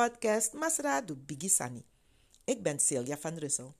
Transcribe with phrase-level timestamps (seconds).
[0.00, 1.84] Podcast Masra do Bigisani.
[2.44, 3.74] Ik ben Celia van Russel.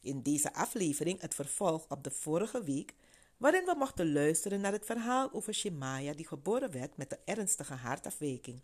[0.00, 2.94] In deze aflevering het vervolg op de vorige week,
[3.36, 7.74] waarin we mochten luisteren naar het verhaal over Shemaya die geboren werd met een ernstige
[7.74, 8.62] hartafwijking.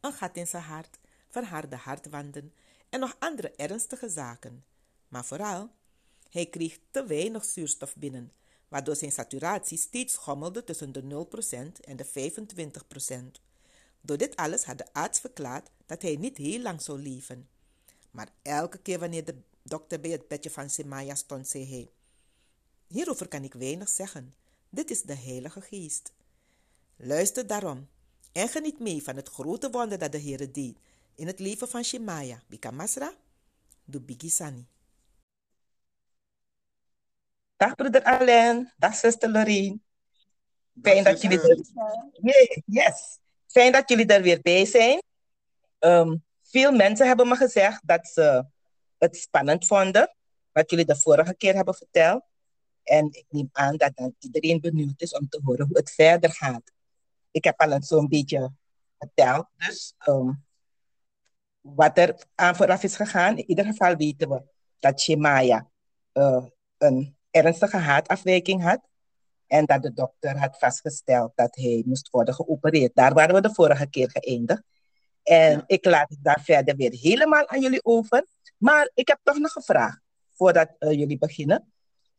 [0.00, 0.98] Een gat in zijn hart,
[1.28, 2.52] verharde hartwanden
[2.88, 4.64] en nog andere ernstige zaken.
[5.08, 5.70] Maar vooral,
[6.30, 8.32] hij kreeg te weinig zuurstof binnen,
[8.68, 13.47] waardoor zijn saturatie steeds schommelde tussen de 0% en de 25%.
[14.00, 17.48] Door dit alles had de arts verklaard dat hij niet heel lang zou leven.
[18.10, 21.90] Maar elke keer wanneer de dokter bij het bedje van Semaya stond, zei hij:
[22.86, 24.34] Hierover kan ik weinig zeggen.
[24.70, 26.12] Dit is de Heilige Geest.
[26.96, 27.88] Luister daarom
[28.32, 30.76] en geniet mee van het grote wonder dat de Heer deed
[31.14, 33.12] in het leven van Shemaya, Bika Masra,
[33.84, 34.66] de Bigisani.
[37.56, 39.82] Dag broeder Alain, dag zuster Lorien.
[40.82, 43.18] Fijn dat jullie er Yes.
[43.48, 45.02] Fijn dat jullie er weer bij zijn.
[45.78, 48.44] Ehm, veel mensen hebben me gezegd dat ze
[48.98, 50.14] het spannend vonden,
[50.52, 52.22] wat jullie de vorige keer hebben verteld.
[52.82, 56.72] En ik neem aan dat iedereen benieuwd is om te horen hoe het verder gaat.
[57.30, 58.52] Ik heb al zo'n beetje
[58.98, 60.32] verteld, dus ehm,
[61.60, 63.36] wat er aan vooraf is gegaan.
[63.36, 64.42] In ieder geval weten we
[64.78, 65.70] dat Shemaya
[66.12, 66.44] uh,
[66.78, 68.80] een ernstige hartafwijking had.
[69.48, 72.94] En dat de dokter had vastgesteld dat hij moest worden geopereerd.
[72.94, 74.62] Daar waren we de vorige keer geëindigd.
[75.22, 78.26] En ik laat het daar verder weer helemaal aan jullie over.
[78.56, 79.98] Maar ik heb toch nog een vraag
[80.30, 81.72] voordat uh, jullie beginnen.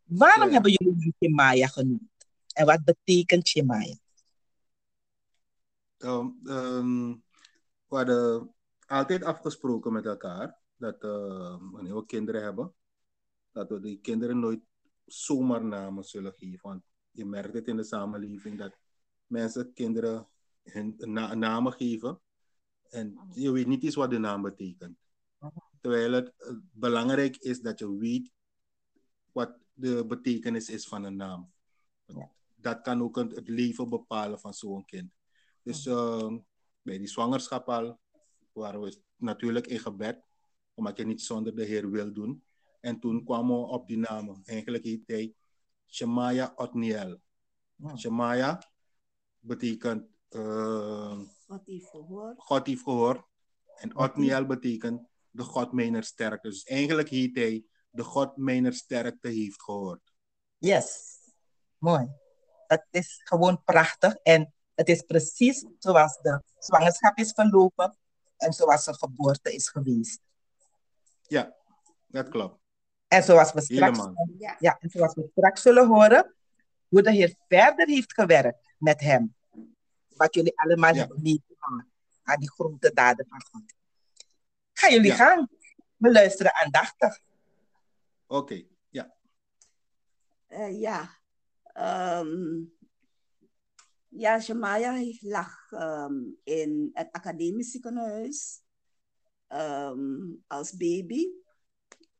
[0.03, 0.53] Waarom ja.
[0.53, 2.09] hebben jullie Shemaya genoemd?
[2.53, 3.95] En wat betekent Shemaya?
[5.97, 7.23] Um, um,
[7.87, 8.53] we hadden
[8.85, 12.73] altijd afgesproken met elkaar dat uh, wanneer we kinderen hebben,
[13.51, 14.61] dat we die kinderen nooit
[15.05, 16.59] zomaar namen zullen geven.
[16.61, 16.83] Want
[17.19, 18.77] je merkt het in de samenleving dat
[19.27, 20.27] mensen kinderen
[20.63, 22.21] hun na namen geven
[22.89, 24.97] en je weet niet eens wat de naam betekent.
[25.81, 26.33] Terwijl het
[26.71, 28.31] belangrijk is dat je weet
[29.31, 31.51] wat de betekenis is van een naam.
[32.55, 35.11] Dat kan ook het leven bepalen van zo'n kind.
[35.63, 36.33] Dus uh,
[36.81, 37.99] bij die zwangerschap al
[38.51, 40.23] waren we natuurlijk in gebed,
[40.73, 42.43] omdat je niet zonder de Heer wil doen.
[42.79, 44.41] En toen kwamen we op die namen.
[44.45, 45.33] Eigenlijk heet hij
[45.89, 47.19] Shemaya Otniel.
[47.75, 47.95] Ja.
[47.97, 48.59] Shemaya
[49.39, 52.41] betekent uh, God heeft gehoord.
[52.41, 53.23] God heeft gehoord.
[53.75, 56.47] En Otniel betekent de God mijner sterkte.
[56.47, 60.01] Dus eigenlijk heet hij de God mijner sterkte heeft gehoord.
[60.57, 61.17] Yes,
[61.77, 62.07] mooi.
[62.67, 67.97] Het is gewoon prachtig en het is precies zoals de zwangerschap is verlopen
[68.37, 70.21] en zoals de geboorte is geweest.
[71.27, 71.55] Ja,
[72.07, 72.58] dat klopt.
[73.09, 73.99] En zoals we straks,
[74.37, 74.55] ja.
[74.59, 74.77] ja.
[74.79, 76.35] en zoals we straks zullen horen,
[76.87, 79.35] hoe de Heer verder heeft gewerkt met hem.
[80.15, 80.99] Wat jullie allemaal ja.
[80.99, 81.87] hebben meegemaakt
[82.23, 83.73] aan die grote daden van God.
[84.73, 85.15] Ga jullie ja.
[85.15, 85.49] gaan.
[85.97, 87.19] We luisteren aandachtig.
[88.27, 88.67] Oké, okay.
[88.89, 89.13] ja.
[90.49, 91.17] Uh, ja.
[92.19, 92.73] Um,
[94.07, 98.61] ja, Shemaya lag um, in het academisch ziekenhuis
[99.49, 101.27] um, als baby.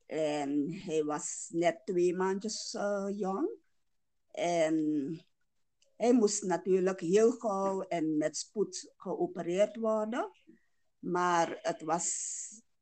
[0.09, 3.49] En hij was net twee maandjes uh, jong.
[4.31, 4.75] En
[5.95, 10.31] hij moest natuurlijk heel gauw en met spoed geopereerd worden.
[10.99, 12.07] Maar het was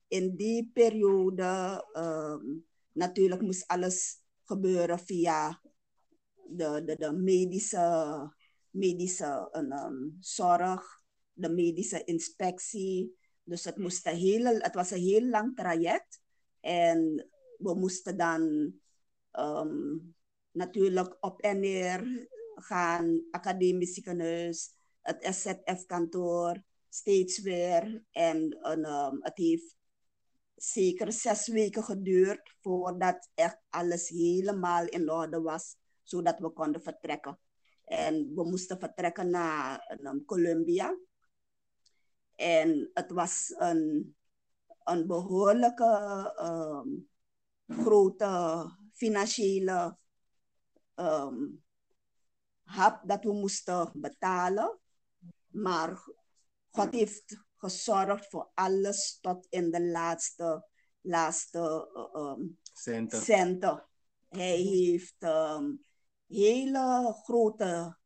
[0.07, 5.61] in die periode, um, natuurlijk moest alles gebeuren via
[6.49, 8.33] de, de, de medische,
[8.69, 11.01] medische um, zorg,
[11.33, 13.17] de medische inspectie.
[13.43, 16.25] Dus het, moest een het was een heel lang traject.
[16.67, 18.73] En we moesten dan
[19.31, 20.15] um,
[20.51, 28.03] natuurlijk op en neer gaan, academisch ziekenhuis, het SZF-kantoor, steeds weer.
[28.11, 29.75] En um, het heeft
[30.55, 37.39] zeker zes weken geduurd voordat echt alles helemaal in orde was, zodat we konden vertrekken.
[37.83, 40.97] En we moesten vertrekken naar um, Colombia.
[42.35, 44.15] En het was een
[44.87, 47.09] een behoorlijke um,
[47.67, 49.97] grote financiële
[50.95, 51.63] um,
[52.63, 54.79] hap dat we moesten betalen.
[55.47, 56.03] Maar
[56.69, 60.67] God heeft gezorgd voor alles tot in de laatste,
[61.01, 63.21] laatste um, centen.
[63.21, 63.87] centen.
[64.27, 65.85] Hij heeft um,
[66.27, 67.97] hele grote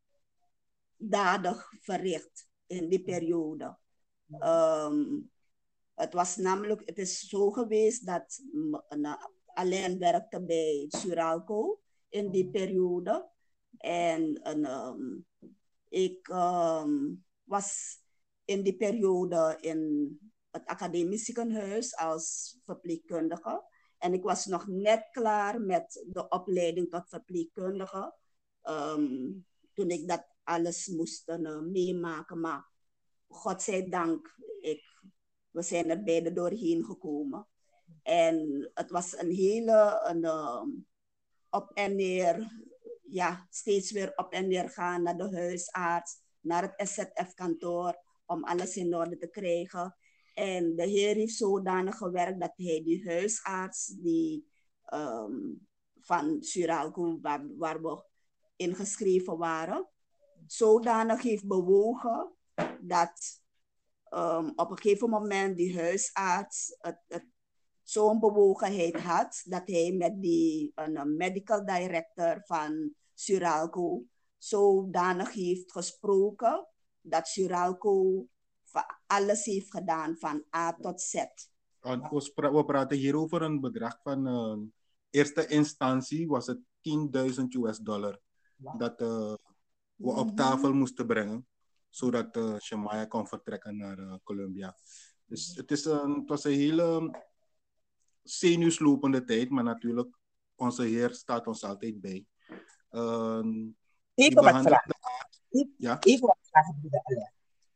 [0.98, 3.77] daden verricht in die periode.
[4.39, 5.31] Um,
[6.01, 8.42] het was namelijk, het is zo geweest dat
[9.45, 13.30] alleen werkte bij Suralco in die periode.
[13.77, 15.25] En, um,
[15.89, 18.00] ik um, was
[18.45, 19.80] in die periode in
[20.51, 23.63] het academisch ziekenhuis als verpleegkundige.
[23.98, 28.13] En ik was nog net klaar met de opleiding tot verpleegkundige.
[28.62, 29.31] Ehm,
[29.74, 32.39] toen ik dat alles moest uh, meemaken.
[32.39, 32.69] Maar
[33.27, 34.83] godzijdank, ik,
[35.51, 37.48] we zijn er beide doorheen gekomen.
[38.03, 40.63] En het was een hele een, uh,
[41.50, 42.51] op en neer,
[43.01, 48.77] ja, steeds weer op en neer gaan naar de huisarts, naar het SZF-kantoor, om alles
[48.77, 49.95] in orde te krijgen.
[50.33, 54.48] En de Heer heeft zodanig gewerkt dat hij die huisarts die
[54.94, 55.68] um,
[56.00, 58.03] van Suralco, waar, waar we
[58.56, 59.88] ingeschreven waren,
[60.48, 62.31] zodanig heeft bewogen
[62.81, 63.40] dat
[64.13, 66.78] um, op een gegeven moment die huisarts
[67.84, 74.04] zo'n bewogenheid had dat hij met die een medical director van Suralco
[74.38, 76.68] zodanig heeft gesproken
[77.02, 78.25] dat Suralco
[79.08, 81.13] alles heeft gedaan van A tot Z.
[81.80, 84.58] We praten hier over een bedrag van uh,
[85.10, 86.60] eerste instantie was het
[87.38, 88.19] 10.000 US dollar
[88.56, 89.34] dat uh,
[89.96, 90.36] we op mhm.
[90.36, 91.48] tafel moesten brengen
[91.91, 94.75] zodat uh, Shemaya kon vertrekken naar uh, Colombia.
[95.25, 97.19] Dus het, is een, het was een hele
[98.23, 100.17] zenuwslopende tijd, maar natuurlijk,
[100.55, 102.25] onze Heer staat ons altijd bij.
[102.91, 103.45] Uh,
[104.13, 104.95] even wat vragen.
[105.77, 105.99] Ja?
[105.99, 106.91] Even wat vragen,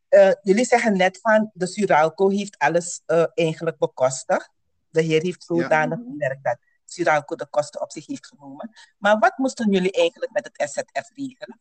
[0.10, 4.50] uh, jullie zeggen net van de Suralco heeft alles uh, eigenlijk bekostigd.
[4.90, 6.06] De Heer heeft zodanig ja.
[6.12, 8.70] gewerkt dat Suralco de kosten op zich heeft genomen.
[8.98, 11.60] Maar wat moesten jullie eigenlijk met het SZF regelen?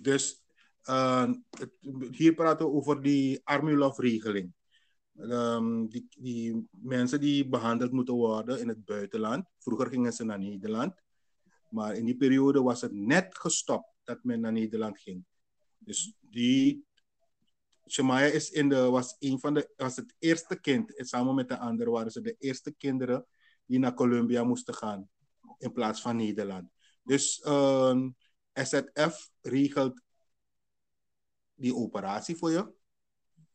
[0.00, 0.42] Dus
[0.88, 1.70] uh, het,
[2.10, 4.52] hier praten we over die Armulov-regeling.
[5.18, 9.48] Um, die, die mensen die behandeld moeten worden in het buitenland.
[9.58, 10.94] Vroeger gingen ze naar Nederland.
[11.70, 15.24] Maar in die periode was het net gestopt dat men naar Nederland ging.
[15.78, 16.86] Dus die
[17.88, 20.92] Shemaya is in de, was, een van de, was het eerste kind.
[20.96, 23.26] Samen met de anderen waren ze de eerste kinderen
[23.66, 25.08] die naar Colombia moesten gaan.
[25.58, 26.70] In plaats van Nederland.
[27.02, 28.10] Dus uh, ehm,
[28.52, 30.02] SZF regelt
[31.56, 32.72] die operatie voor je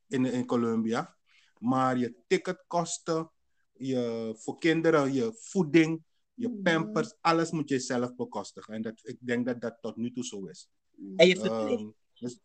[0.07, 1.15] in, in Colombia.
[1.59, 3.31] Maar je ticketkosten,
[3.71, 6.03] je, voor kinderen, je voeding,
[6.33, 6.63] je mm-hmm.
[6.63, 8.73] pampers, alles moet je zelf bekostigen.
[8.73, 10.69] En dat, ik denk dat dat tot nu toe zo is.
[11.15, 11.79] En je verblijf?
[11.79, 12.39] Um, dus,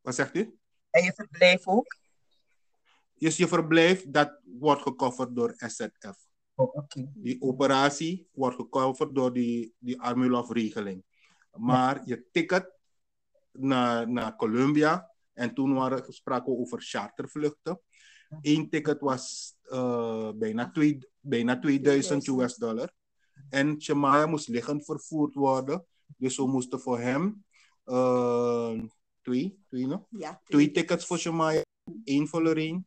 [0.00, 0.58] wat zegt u?
[0.90, 1.96] En je verblijf ook?
[3.18, 6.26] Dus je verblijf, dat wordt gecoverd door SZF.
[6.54, 7.10] Oh, okay.
[7.14, 11.04] Die operatie wordt gecoverd door die, die Armulov-regeling.
[11.52, 12.72] Maar je ticket
[13.58, 15.10] naar, naar Colombia.
[15.32, 17.80] En toen waren spraken over chartervluchten.
[18.40, 22.92] Eén ticket was uh, bijna, twee, bijna 2000 US dollar.
[23.48, 25.86] En Shemaya moest liggend vervoerd worden.
[26.16, 27.44] Dus we moesten voor hem
[27.86, 28.82] uh,
[29.22, 30.06] twee, twee, no?
[30.10, 31.62] ja, twee tickets voor Shemaya,
[32.04, 32.84] één voor Lorraine.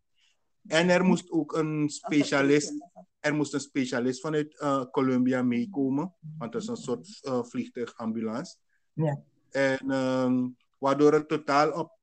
[0.68, 2.74] En er moest ook een specialist,
[3.19, 8.56] er moest een specialist vanuit uh, Colombia meekomen, want dat is een soort uh, vliegtuigambulance.
[8.94, 9.24] Ja.
[9.57, 11.99] En um, waardoor het totaal op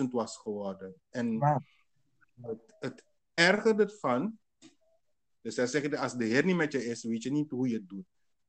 [0.00, 0.94] 10.000 was geworden.
[1.10, 1.58] En wow.
[2.40, 3.04] het, het
[3.34, 4.38] ergerde van,
[5.40, 7.74] dus hij zegt, als de Heer niet met je is, weet je niet hoe je
[7.74, 8.06] het doet.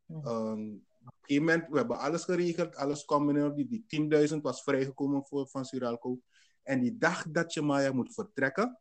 [0.08, 4.36] Um, op een gegeven moment, we hebben alles geregeld, alles kwam in die, die 10.000
[4.42, 6.20] was vrijgekomen voor, van Suralco.
[6.64, 8.80] En die dag dat je Maya moet vertrekken,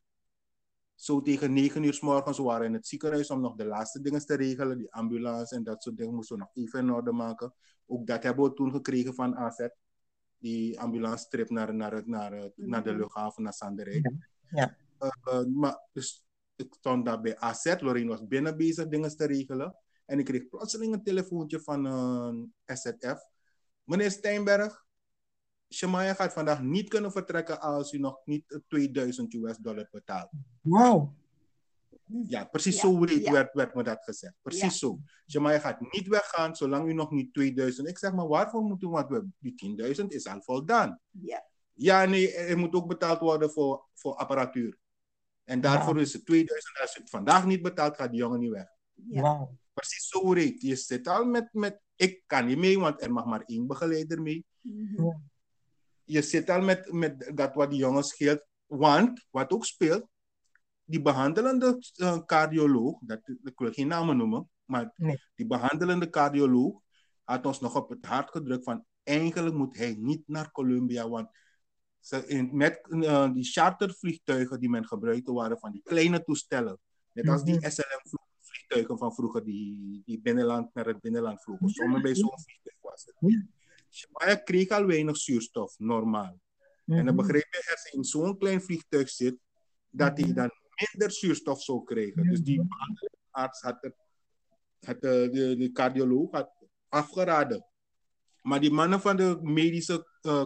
[1.01, 4.01] zo tegen 9 uur s morgens, we waren in het ziekenhuis om nog de laatste
[4.01, 7.13] dingen te regelen, die ambulance en dat soort dingen moesten we nog even in orde
[7.13, 7.55] maken.
[7.87, 9.69] Ook dat hebben we toen gekregen van AZ
[10.39, 14.03] die ambulance trip naar, naar, naar, naar, de luchthaven, naar Sanderij.
[14.51, 14.77] Ja.
[15.01, 16.27] Uh, maar dus
[16.57, 19.77] ik stond daar bij AZ, Lorraine was binnen bezig dingen te regelen.
[20.07, 23.29] En ik kreeg plotseling een telefoontje van uh, eh, SZF.
[23.85, 24.87] Meneer Steinberg,
[25.71, 30.31] Shemaya gaat vandaag niet kunnen vertrekken als u nog niet 2000 US dollar betaalt.
[30.61, 31.15] Wauw.
[32.27, 33.33] Ja, precies ja, zo werd, ja.
[33.33, 34.35] werd, werd, me dat gezegd.
[34.43, 34.71] Precies ja.
[34.71, 34.99] zo.
[35.25, 37.89] Jamai gaat niet weggaan zolang u nog niet 2000.
[37.89, 38.89] Ik zeg maar, waarvoor moet u?
[38.89, 41.01] Want we, die 10.000 is al voldaan.
[41.11, 41.47] Ja.
[41.73, 44.79] Ja, nee, er moet ook betaald worden voor, voor apparatuur.
[45.45, 46.81] En daarvoor is het 2000.
[46.81, 48.67] Als u het vandaag niet betaalt, gaat die jongen niet weg.
[48.95, 49.21] Ja.
[49.21, 49.51] Wow.
[49.73, 50.63] Precies zo reed.
[50.63, 54.23] Je zit al met, met, ik kan niet mee, want er mag maar één begeleider
[54.23, 54.47] mee.
[54.61, 55.31] Mm -hmm.
[56.09, 58.45] Je zit al met, met dat wat die jongen scheelt.
[58.67, 60.07] Want, wat ook speelt,
[60.85, 65.23] die behandelende uh, cardioloog, dat, ik wil geen namen noemen, maar nee.
[65.35, 66.81] die behandelende cardioloog
[67.25, 71.29] had ons nog op het hart gedrukt van eigenlijk moet hij niet naar Colombia, want
[72.01, 76.79] ze in, met uh, die chartervliegtuigen die men gebruikte waren van die kleine toestellen,
[77.13, 77.71] net als die Mhm.
[77.71, 81.69] SLM vliegtuigen van vroeger die, die binnenland naar het binnenland vlogen.
[81.69, 83.47] Sommige bij zo'n vliegtuig was het.
[83.91, 86.41] Shemaya kreeg al weinig zuurstof, normaal.
[86.87, 87.17] En dan Mhm.
[87.17, 89.37] begreep je, als je in zo'n klein vliegtuig zit,
[89.91, 90.51] dat hij dan
[90.93, 92.29] minder zuurstof zou krijgen.
[92.29, 92.63] Dus die
[93.31, 93.95] arts had, het,
[94.81, 96.51] had de, de, de cardioloog had
[96.89, 97.67] afgeraden.
[98.43, 100.45] Maar die mannen van de medische uh,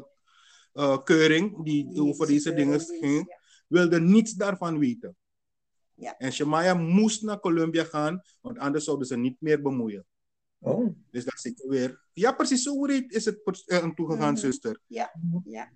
[0.74, 3.36] uh, keuring, die over deze dingen ging,
[3.68, 5.16] wilden niets daarvan weten.
[5.94, 6.16] Ja.
[6.18, 10.06] En Shemaya moest naar Colombia gaan, want anders zouden ze niet meer bemoeien.
[10.64, 10.94] Oh.
[11.10, 12.00] Dus dat zit weer.
[12.12, 14.40] Ja, precies zo is het uh, toegegaan, Mhm.
[14.40, 14.80] zuster.
[14.86, 15.12] Ja,
[15.44, 15.70] ja.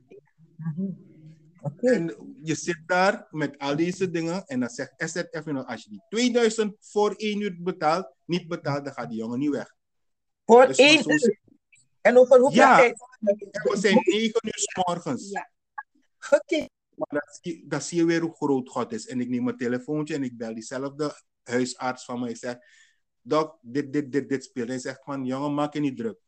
[1.63, 1.91] Oké.
[1.91, 6.03] En je zit daar met al deze dingen en dan zegt SZF, als je die
[6.09, 9.75] 2000 voor één uur betaalt, niet betaalt, dan gaat die jongen niet weg.
[10.45, 11.39] Voor Dus één zo- uur.
[12.01, 12.77] En over hoeveel Ja.
[12.77, 12.95] tijd?
[13.21, 15.31] We zijn 9 uur 's morgens.
[15.31, 15.51] Ja.
[16.31, 16.67] Oké.
[16.95, 19.07] Maar dat zie, dat zie je weer hoe groot God is.
[19.07, 22.31] En ik neem mijn telefoontje en ik bel diezelfde huisarts van mij.
[22.31, 22.57] Ik zeg,
[23.27, 24.69] dok, dit, dit, dit, dit speelt.
[24.69, 26.19] Hij zegt van, jongen, maak je niet druk.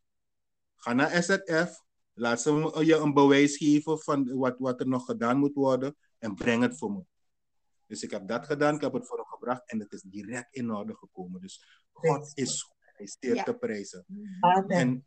[0.76, 1.82] Ga naar SZF.
[2.12, 5.96] Laat ze me- je een bewijs geven van wat, wat er nog gedaan moet worden.
[6.18, 7.02] En breng het voor me.
[7.86, 8.74] Dus ik heb dat gedaan.
[8.74, 9.70] Ik heb het voor hem gebracht.
[9.70, 11.40] En het is direct in orde gekomen.
[11.40, 12.76] Dus God is goed.
[12.80, 13.42] Hij is zeer Ja.
[13.42, 14.04] te prijzen.
[14.40, 14.68] Amen.
[14.68, 15.06] En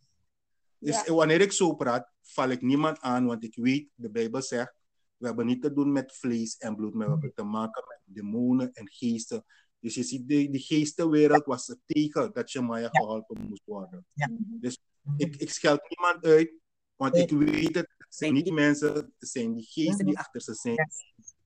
[0.77, 1.13] dus Ja.
[1.13, 4.73] wanneer ik zo praat, val ik niemand aan, want ik weet, de Bijbel zegt,
[5.17, 7.99] we hebben niet te doen met vlees en bloed, maar we hebben te maken met
[8.03, 9.45] demonen en geesten.
[9.81, 14.05] Dus je ziet, de, de geestenwereld was er tegen dat Shemaya geholpen moest worden.
[14.13, 14.29] Ja.
[14.39, 14.79] Dus
[15.17, 16.51] ik, ik scheld niemand uit,
[16.95, 20.41] want ik weet het, het zijn niet die mensen, het zijn die geesten die achter
[20.41, 20.89] ze zijn,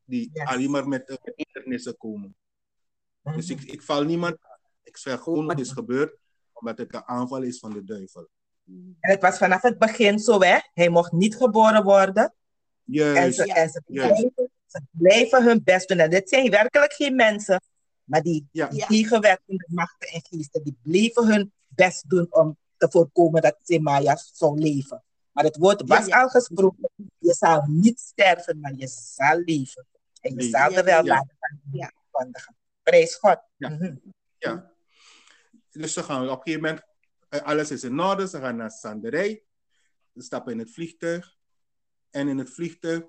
[0.05, 2.35] die alleen maar met uh, hindernissen komen.
[3.21, 3.59] Dus Mhm.
[3.59, 4.37] ik, ik val niemand.
[4.83, 6.17] Ik zeg gewoon wat is gebeurd,
[6.53, 8.27] omdat het een aanval is van de duivel.
[8.99, 10.57] En het was vanaf het begin zo, hè?
[10.73, 12.23] Hij mocht niet geboren worden.
[12.23, 12.33] En
[12.83, 13.35] Juist.
[13.37, 15.97] ze, en ze, blijven, ze blijven hun best doen.
[15.97, 17.61] En dit zijn werkelijk geen mensen,
[18.05, 18.67] maar die, Ja.
[18.67, 24.15] die tegenwerkende machten en geesten, die bleven hun best doen om te voorkomen dat Semaya
[24.33, 25.03] zou leven.
[25.31, 26.21] Maar het woord was Ja, ja.
[26.21, 29.85] al gesproken, je zal niet sterven, maar je zal leven.
[30.21, 30.59] En je Leven.
[30.59, 31.13] zal er wel ja.
[31.13, 31.37] laten
[32.11, 32.31] van.
[32.83, 33.39] Prijs God.
[33.57, 33.69] Ja.
[33.69, 33.95] Mhm.
[34.37, 34.71] Ja.
[35.71, 36.85] Dus ze gaan op een gegeven moment,
[37.29, 39.43] eh, alles is in orde, ze gaan naar Sanderij.
[40.13, 41.35] Ze stappen in het vliegtuig.
[42.09, 43.03] En in het vliegtuig,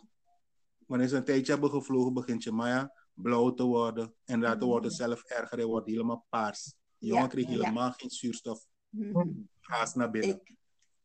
[0.86, 4.14] wanneer ze een tijdje hebben gevlogen, begint Jemaya blauw te worden.
[4.24, 6.74] En later wordt het zelf erger, hij wordt helemaal paars.
[6.98, 7.50] De jongen Ja, kreeg ja.
[7.50, 8.66] helemaal geen zuurstof.
[8.88, 9.28] Mhm.
[9.60, 10.36] Haast naar binnen.
[10.36, 10.56] Ik,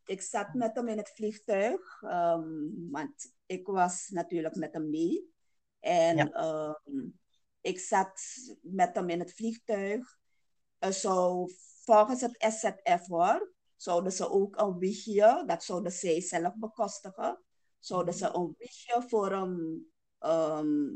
[0.06, 5.34] ik zat met hem in het vliegtuig, ehm, want ik was natuurlijk met hem mee.
[5.80, 6.32] En Ja.
[6.32, 7.08] ehm,
[7.62, 8.22] ik zat
[8.62, 10.20] met hem in het vliegtuig.
[10.80, 11.52] Zou
[11.84, 17.44] volgens het SZF hoor, zouden ze ook een wiegje, dat zouden zij zelf bekostigen,
[17.80, 19.86] zouden ze een wiegje voor hem
[20.18, 20.90] ehm,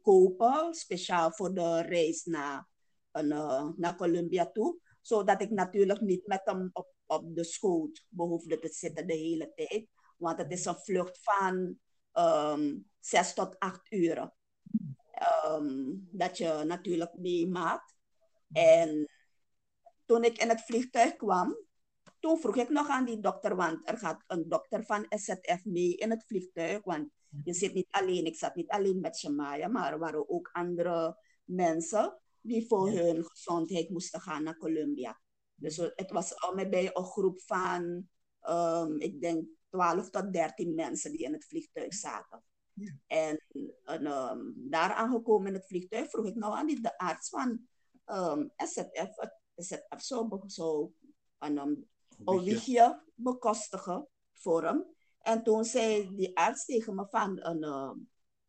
[0.00, 2.68] kopen, speciaal voor de reis naar,
[3.12, 8.06] een, eh, naar Colombia toe zodat ik natuurlijk niet met hem op, op de schoot
[8.08, 9.88] behoefde te zitten de hele tijd.
[10.16, 11.78] Want het is een vlucht van
[12.12, 14.34] ehm zes tot acht uur.
[15.10, 17.94] ehm, dat je natuurlijk meemaakt.
[18.52, 19.08] En
[20.04, 21.56] toen ik in het vliegtuig kwam,
[22.20, 25.94] toen vroeg ik nog aan die dokter, want er gaat een dokter van SZF mee
[25.94, 26.84] in het vliegtuig.
[26.84, 27.10] Want
[27.44, 31.18] je zit niet alleen, ik zat niet alleen met Shemaya, maar er waren ook andere
[31.44, 33.02] mensen die voor Ja.
[33.02, 35.20] hun gezondheid moesten gaan naar Colombia.
[35.54, 38.08] Dus het was al met bij een groep van,
[38.40, 42.42] ehm, ik denk, 12 tot 13 mensen die in het vliegtuig zaten.
[42.72, 42.92] Ja.
[43.06, 43.44] En,
[43.84, 47.66] en ehm, daar aangekomen in het vliegtuig vroeg ik nou aan die, de arts van
[48.04, 50.00] ehm SZF, het SZF
[50.46, 50.92] zou,
[51.38, 51.88] een, um,
[52.24, 54.95] een bekostigen voor hem.
[55.26, 57.98] En toen zei die arts tegen me van, ehm,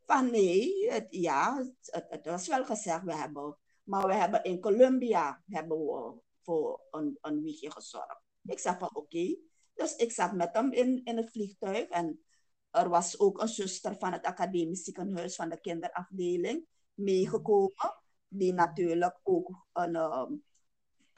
[0.05, 5.77] van nee, ja, het, was wel gezegd, we hebben, maar we hebben in Colombia hebben
[5.77, 8.21] we voor een, een wiegje gezorgd.
[8.43, 9.37] Ik zei van oké.
[9.73, 12.23] Dus ik zat met hem in, in het vliegtuig en
[12.69, 19.19] er was ook een zuster van het academisch ziekenhuis van de kinderafdeling meegekomen, die natuurlijk
[19.23, 20.33] ook een, ehm,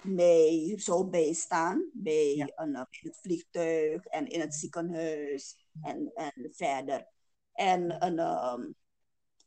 [0.02, 2.52] mij zou bijstaan bij Ja.
[2.56, 7.08] een, eh, in het vliegtuig en in het ziekenhuis en, en verder.
[7.54, 8.72] En een, ehm,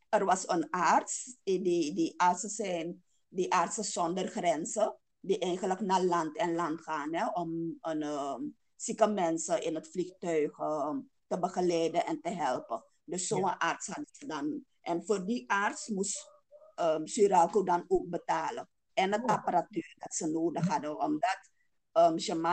[0.08, 6.02] er was een arts, die, die, artsen zijn die artsen zonder grenzen, die eigenlijk naar
[6.02, 8.42] land en land gaan hè, om een, ehm,
[8.76, 12.84] zieke mensen in het vliegtuig ehm, te begeleiden en te helpen.
[13.04, 13.56] Dus zo'n Ja.
[13.58, 14.64] arts hadden ze dan.
[14.80, 16.30] En voor die arts moest
[16.76, 18.68] um, dan ook betalen.
[19.02, 21.50] En het apparatuur dat ze nodig hadden, omdat
[21.92, 22.44] um,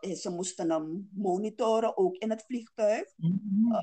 [0.00, 3.12] eh, ze moesten hem monitoren, ook in het vliegtuig.
[3.16, 3.82] Mhm.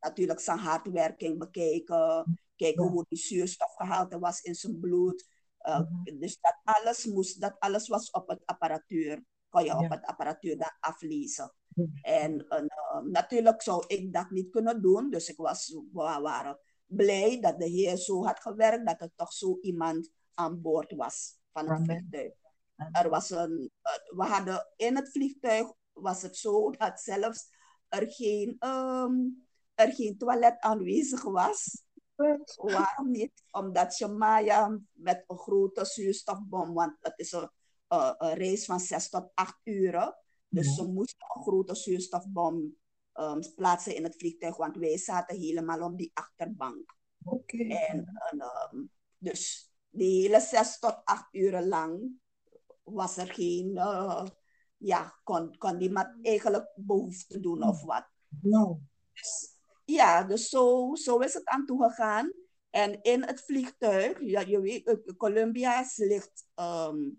[0.00, 5.32] Natuurlijk zijn hartwerking bekijken, kijken hoe die zuurstofgehalte was in zijn bloed.
[5.62, 6.18] Uh, Mhm.
[6.18, 9.24] Dus dat alles, moest, dat alles was op het apparatuur.
[9.48, 11.52] Kon je op het apparatuur dan aflezen.
[12.02, 15.10] En uh, natuurlijk zou ik dat niet kunnen doen.
[15.10, 19.32] Dus ik was, we waren blij dat de Heer zo had gewerkt dat er toch
[19.32, 22.32] zo iemand aan boord was van het vliegtuig.
[22.92, 27.48] Er was een, eh, we hadden in het vliegtuig was het zo dat zelfs
[27.88, 29.12] er geen, ehm,
[29.74, 31.82] er geen toilet aanwezig was.
[32.56, 33.44] Waarom niet?
[33.50, 37.50] Omdat Shemaya met een grote zuurstofbom, want het is een,
[37.88, 40.16] eh, een reis van 6 tot 8 uur.
[40.48, 40.72] Dus Ja.
[40.72, 42.76] ze moesten een grote zuurstofbom
[43.12, 46.96] ehm, plaatsen in het vliegtuig, want wij zaten helemaal op die achterbank.
[47.24, 47.56] Oké.
[47.56, 48.84] En, en, ehm,
[49.18, 52.20] dus de hele 6 tot 8 uur lang
[52.82, 54.26] was er geen, eh,
[54.76, 58.06] ja, kon, kon niemand eigenlijk behoefte doen of wat.
[58.40, 58.78] Nou,
[59.12, 62.32] Dus, ja, dus zo, zo is het aan toe gegaan.
[62.70, 67.10] En in het vliegtuig, ja, je weet, eh, Columbia ligt ehm,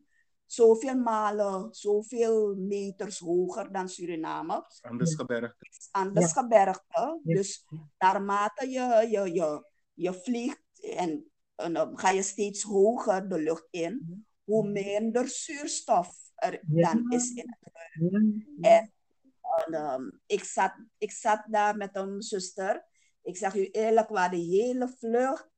[0.45, 4.65] zoveel malen, zoveel meters hoger dan Suriname.
[4.81, 5.89] Anders gebergd.
[5.91, 6.41] Anders Ja.
[6.41, 7.19] gebergte.
[7.23, 7.65] Dus
[7.97, 10.63] naarmate je, je, je, je vliegt
[10.95, 17.11] en, en dan ga je steeds hoger de lucht in, hoe minder zuurstof er dan
[17.11, 17.73] is in het
[18.61, 18.69] ja.
[18.69, 18.93] en
[19.55, 22.85] en, ehm, ik, zat, ik zat daar met een zuster.
[23.21, 25.49] Ik zeg u eerlijk waar, de hele vlucht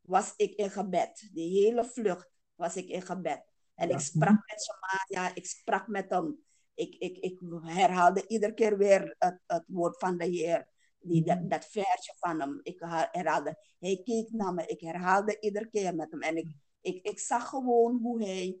[0.00, 1.30] was ik in gebed.
[1.32, 3.44] De hele vlucht was ik in gebed.
[3.74, 6.44] En ik sprak met Shamaya, ik sprak met hem.
[6.74, 10.68] Ik, ik, ik herhaalde iedere keer weer het, het woord van de Heer.
[11.04, 12.60] Die, dat, dat versje van hem.
[12.62, 13.58] Ik her- herhaalde.
[13.78, 14.66] Hij keek naar me.
[14.66, 16.20] Ik herhaalde iedere keer met hem.
[16.20, 18.58] En ik, ik, ik zag gewoon hoe hij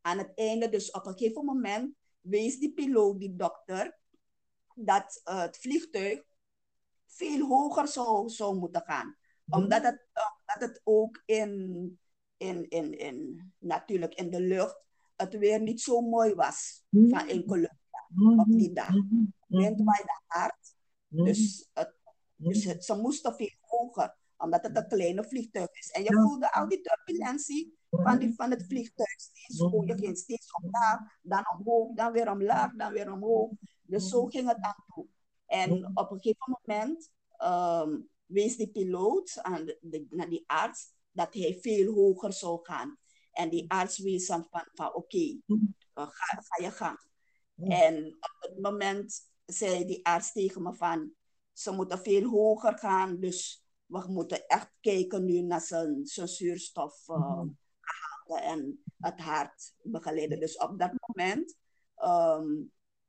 [0.00, 3.98] aan het einde, dus op een gegeven moment, wees die piloot, die dokter,
[4.74, 6.22] dat eh, het vliegtuig
[7.06, 9.16] veel hoger zou, zou moeten gaan.
[9.48, 11.98] Omdat het, omdat het ook in,
[12.36, 14.82] in, in, in, natuurlijk in de lucht,
[15.16, 17.78] het weer niet zo mooi was van in Colombia
[18.36, 18.94] op die dag.
[19.46, 20.69] Wind waaide hard,
[21.10, 21.94] dus, het,
[22.36, 25.90] dus het, ze moesten veel hoger, omdat het een kleine vliegtuig is.
[25.90, 26.22] En je Ja.
[26.22, 29.20] voelde al die turbulentie van, die, van het vliegtuig.
[29.20, 33.50] Steeds, hoe je ging steeds omlaag, dan omhoog, dan weer omlaag, dan weer omhoog.
[33.82, 35.06] Dus zo ging het aan toe.
[35.46, 40.92] En op een gegeven moment ehm, wees die piloot aan de, de- naar die arts
[41.12, 42.98] dat hij veel hoger zou gaan.
[43.32, 45.18] En die arts wees dan van, van oké,
[45.94, 46.98] eh, ga, ga je gang.
[47.56, 51.12] En op het moment zei die arts tegen me van,
[51.52, 57.02] ze moeten veel hoger gaan, dus we moeten echt kijken nu naar zijn, zijn zuurstof
[57.04, 60.40] gehalte en het hart begeleiden.
[60.40, 61.56] Dus op dat moment
[61.94, 62.46] ehm,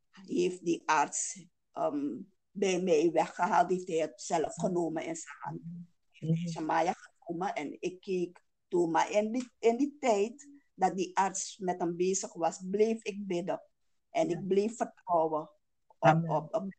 [0.09, 2.17] heeft die arts ehm,
[2.51, 5.61] bij mij weggehaald, heeft hij het zelf genomen in zijn hand.
[6.11, 8.89] Heeft hij Shamaya genomen en ik keek toe.
[8.89, 13.27] Maar in die, in die tijd dat die arts met hem bezig was, bleef ik
[13.27, 13.61] bidden.
[14.09, 15.49] En ik bleef vertrouwen
[16.01, 16.73] op, op, op.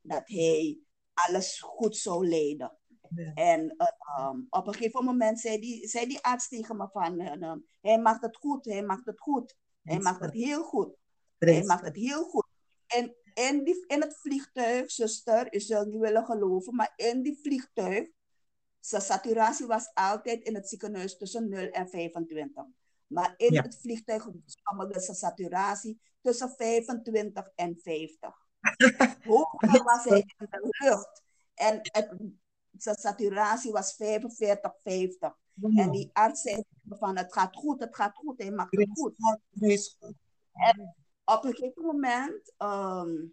[0.00, 0.78] Dat hij
[1.14, 2.78] alles goed zou leiden.
[3.14, 3.32] Ja.
[3.34, 7.20] En eh, um, op een gegeven moment zei die, zei die arts tegen me van,
[7.20, 9.56] eh, um, hij maakt het goed, hij maakt het goed.
[9.82, 10.96] Hij maakt het heel goed.
[11.38, 12.46] Hij maakt het heel goed.
[12.86, 17.38] En in, die, in het vliegtuig, zuster, je zult niet willen geloven, maar in die
[17.42, 18.08] vliegtuig,
[18.80, 22.64] zijn saturatie was altijd in het ziekenhuis tussen 0 en 25.
[23.08, 23.62] Maar in Ja.
[23.62, 24.24] het vliegtuig
[24.76, 28.46] was zijn saturatie tussen 25 en 50.
[29.24, 31.22] Hoger was hij in de lucht.
[31.54, 32.16] En het,
[32.76, 35.36] zijn saturatie was 45, 50.
[35.76, 39.14] En die arts zei van het gaat goed, het gaat goed, hij maakt het goed.
[40.52, 40.94] En
[41.24, 43.26] op een gegeven moment, ehm,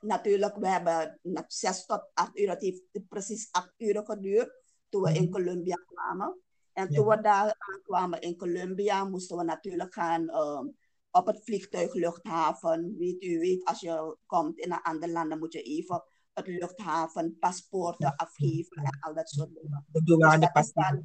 [0.00, 5.02] natuurlijk, we hebben na zes tot acht uur, het heeft precies acht uur geduurd toen
[5.02, 6.40] we in Colombia kwamen.
[6.72, 10.66] En toen we daar aankwamen in Colombia, moesten we natuurlijk gaan ehm,
[11.10, 12.96] op het vliegtuig luchthaven.
[12.98, 16.46] Weet u, weet, als je komt in een ander land, dan moet je even het
[16.46, 19.86] luchthaven, paspoorten afgeven en al dat soort dingen.
[19.92, 21.04] De Dus douane dan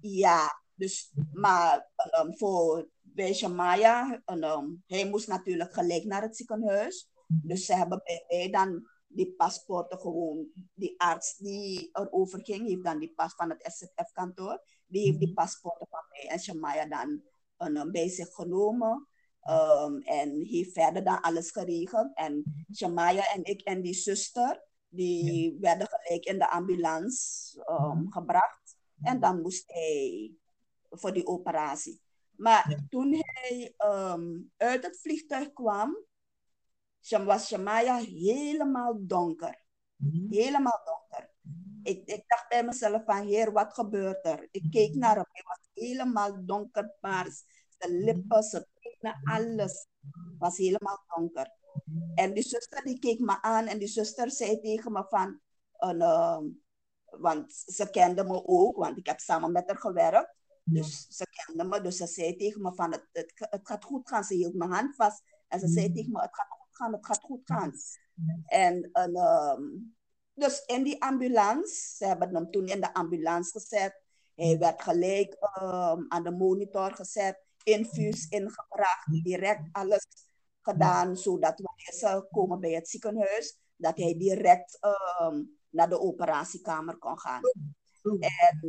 [0.00, 7.08] ja, dus, maar um, voor bij Shamaya, um, hij moest natuurlijk gelijk naar het ziekenhuis.
[7.26, 12.84] Dus ze hebben bij mij dan die paspoorten gewoon, die arts die erover ging, heeft
[12.84, 17.22] dan die pas van het SZF-kantoor, die heeft die paspoorten van mij en Shamaya dan
[17.76, 19.08] um, bij zich genomen.
[19.48, 22.10] Um, en heeft verder dan alles geregeld.
[22.14, 28.76] En Shamaya en ik en die zuster, die werden gelijk in de ambulance um, gebracht.
[29.02, 30.32] En dan moest hij
[30.90, 32.00] voor die operatie.
[32.36, 32.78] Maar Ja.
[32.88, 35.96] toen hij um, uit het vliegtuig kwam,
[37.00, 39.64] was Shamaya helemaal donker.
[40.30, 41.30] Helemaal donker.
[41.82, 44.48] Ik, ik dacht bij mezelf van, heer, wat gebeurt er?
[44.50, 47.44] Ik keek naar hem, hij was helemaal donkerpaars.
[47.78, 49.86] Zijn lippen, zijn tenen, alles
[50.38, 51.56] was helemaal donker.
[52.14, 55.40] En die zuster die keek me aan en die zuster zei tegen me van,
[55.72, 56.44] een, ehm,
[57.04, 60.34] Want ze kende me ook, want ik heb samen met haar gewerkt.
[60.64, 64.08] Dus ze kende me, dus ze zei tegen me van het, het, het gaat goed
[64.08, 64.24] gaan.
[64.24, 67.06] Ze hield mijn hand vast en ze zei tegen me het gaat goed gaan, het
[67.06, 67.72] gaat goed gaan.
[68.46, 69.96] En, en um,
[70.34, 74.02] dus in die ambulance, ze hebben hem toen in de ambulance gezet.
[74.34, 80.06] Hij werd gelijk um, aan de monitor gezet, infuus ingebracht, direct alles
[80.60, 84.78] gedaan, zodat wanneer ze komen bij het ziekenhuis, dat hij direct
[85.20, 87.40] um, naar de operatiekamer kon gaan.
[88.02, 88.60] En,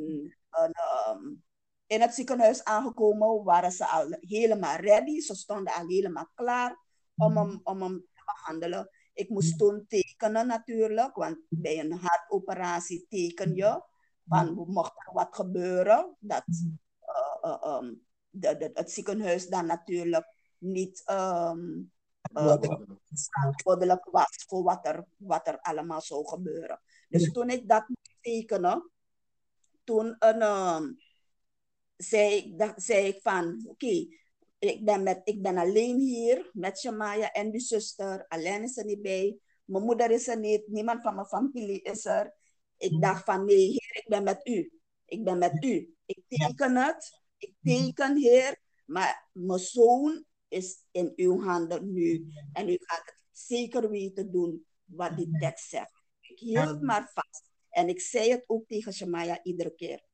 [0.50, 0.72] en
[1.10, 1.43] um,
[1.86, 5.19] in het ziekenhuis aangekomen waren ze al helemaal ready.
[5.19, 6.88] Ze stonden al helemaal klaar
[7.19, 8.89] om hem, om hem te behandelen.
[9.13, 13.84] Ik moest toen tekenen natuurlijk, want bij een hartoperatie teken je
[14.27, 16.43] van mocht er wat gebeuren, dat
[17.01, 20.25] uh, uh, um, de, de, het ziekenhuis dan natuurlijk
[20.58, 21.91] niet um,
[23.12, 26.82] verantwoordelijk was voor wat er, wat er allemaal zou gebeuren.
[27.10, 28.91] Dus toen ik dat moest tekenen,
[29.84, 30.99] toen een, um,
[31.95, 34.19] zei, dat, zei ik van, oké, okay,
[34.60, 38.26] ik, ben met, ik ben alleen hier met Shamaya en die zuster.
[38.28, 39.38] Alleen is er niet bij.
[39.65, 40.67] Mijn moeder is er niet.
[40.67, 42.34] Niemand van mijn familie is er.
[42.78, 44.72] Ik dacht van, nee, heer, ik ben met u.
[45.06, 45.93] Ik ben met u.
[46.06, 47.22] Ik teken het.
[47.38, 48.62] Ik teken, heer.
[48.86, 52.28] Maar mijn zoon is in uw handen nu.
[52.54, 56.04] En u gaat het zeker weten doen wat die tekst zegt.
[56.19, 57.50] Ik hield maar vast.
[57.69, 60.09] En ik zei het ook tegen Shamaya iedere keer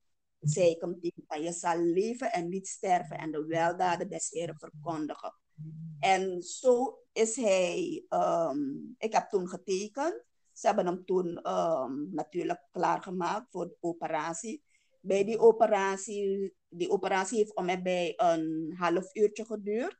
[0.50, 4.58] zei ik hem tegen je zal leven en niet sterven en de weldaden des Heren
[4.58, 5.36] verkondigen.
[6.00, 10.24] En zo is hij, um, ik heb toen getekend.
[10.52, 14.64] Ze hebben hem toen um, natuurlijk klaargemaakt voor de operatie.
[15.02, 19.98] Bij die operatie, die operatie heeft om mij bij een half uurtje geduurd.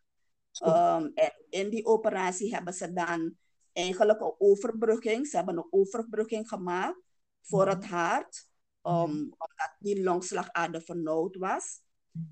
[0.66, 3.38] Um, en in die operatie hebben ze dan
[3.74, 5.28] eigenlijk een overbrugging.
[5.28, 7.00] Ze hebben een overbrugging gemaakt
[7.42, 8.48] voor het hart
[8.88, 11.82] um, omdat die longslagader vernauwd was,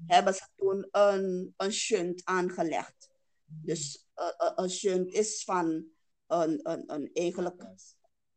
[0.06, 3.12] hebben ze toen een, een shunt aangelegd.
[3.46, 5.86] Dus uh, een shunt is van
[6.28, 7.66] een, een, een eigenlijk...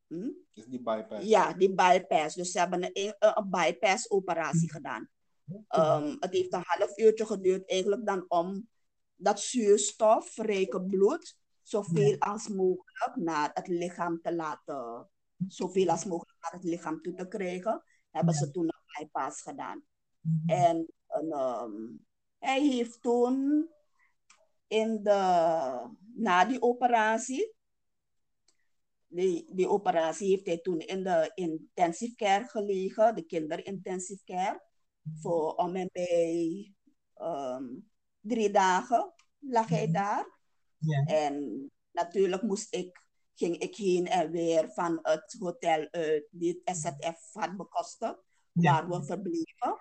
[0.06, 0.30] Hm?
[0.52, 1.26] Is die bypass?
[1.26, 2.34] Ja, die bypass.
[2.34, 5.08] Dus ze hebben een, een bypass-operatie gedaan.
[5.76, 8.68] Um, het heeft een half uurtje geduurd eigenlijk dan om
[9.14, 15.08] dat zuurstofrijke bloed zoveel als mogelijk naar het lichaam te laten,
[15.48, 17.82] zoveel als mogelijk naar het lichaam toe te krijgen
[18.16, 19.84] hebben ze toen een bypass gedaan.
[20.20, 20.48] Mhm.
[20.50, 20.88] En
[21.22, 22.06] um,
[22.38, 23.68] hij heeft toen
[24.66, 27.54] in de, na die operatie,
[29.06, 34.62] die, die operatie heeft hij toen in de intensive care gelegen, de kinderintensive care,
[35.02, 35.16] mhm.
[35.16, 36.74] voor om en bij
[37.14, 39.92] um, drie dagen lag hij mhm.
[39.92, 40.34] daar.
[41.06, 43.05] En natuurlijk moest ik
[43.36, 48.16] ging ik heen en weer van het hotel uit die het SZF had bekostigd,
[48.52, 49.80] waar we verbleven.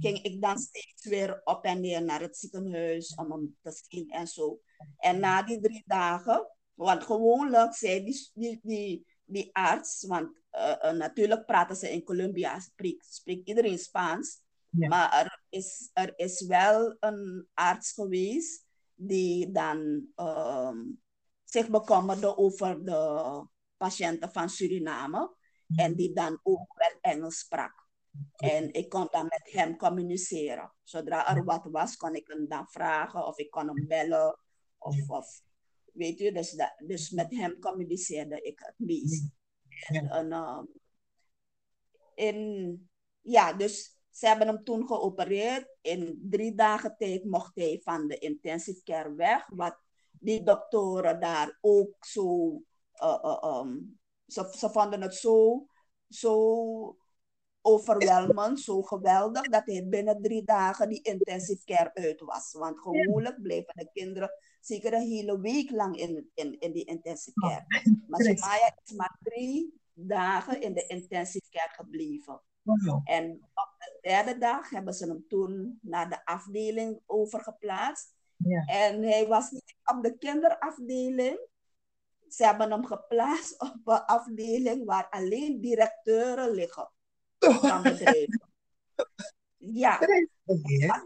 [0.00, 4.10] Ging ik dan steeds weer op en neer naar het ziekenhuis om hem te zien
[4.10, 4.60] en zo.
[4.96, 10.74] En na die drie dagen, want gewoonlijk zei die, die, die, die arts, want uh,
[10.82, 14.40] uh, natuurlijk praten ze in Colombia, spreekt, spreekt iedereen Spaans.
[14.70, 14.88] Ja.
[14.88, 21.01] Maar er is, er is wel een arts geweest die dan um,
[21.52, 25.36] zich bekommerde over de patiënten van Suriname.
[25.76, 27.88] En die dan ook wel Engels sprak.
[28.36, 30.72] En ik kon dan met hem communiceren.
[30.82, 34.38] Zodra er wat was, kon ik hem dan vragen of ik kon hem bellen.
[34.78, 35.42] Of, of
[35.92, 39.28] weet je, dus, dat, dus met hem communiceerde ik het meest.
[39.86, 40.68] En, en um,
[42.14, 45.76] in, ja, dus ze hebben hem toen geopereerd.
[45.80, 49.46] In drie dagen tijd mocht hij van de intensive care weg.
[49.48, 49.81] Wat
[50.22, 52.52] die doktoren daar ook zo,
[53.02, 55.66] uh, uh, um, ze, ze vonden het zo,
[56.08, 56.96] zo
[57.60, 62.52] overweldigend, zo geweldig, dat hij binnen drie dagen die intensive care uit was.
[62.52, 64.30] Want gewoonlijk blijven de kinderen
[64.60, 67.64] zeker een hele week lang in, in, in die intensive care.
[68.08, 72.42] Maar Sumaya is maar drie dagen in de intensive care gebleven.
[73.04, 78.14] En op de derde dag hebben ze hem toen naar de afdeling overgeplaatst.
[78.42, 78.64] Ja.
[78.64, 81.48] En hij was niet op de kinderafdeling.
[82.28, 86.90] Ze hebben hem geplaatst op een afdeling waar alleen directeuren liggen
[87.38, 88.50] van bedrijven.
[89.56, 89.98] Ja,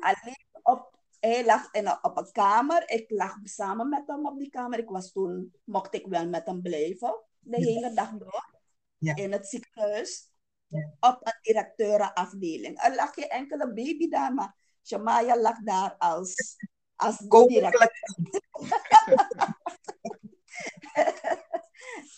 [0.01, 2.91] alleen op, hij lag in op een kamer.
[2.91, 4.79] Ik lag samen met hem op die kamer.
[4.79, 8.55] Ik was toen, mocht ik wel met hem blijven, de hele dag door.
[8.99, 9.15] Ja.
[9.15, 10.31] In het ziekenhuis.
[10.67, 10.95] Ja.
[11.01, 12.83] Op een directeurenafdeling.
[12.83, 16.57] Er lag geen enkele baby daar, maar Shamaya lag daar als
[16.97, 17.17] als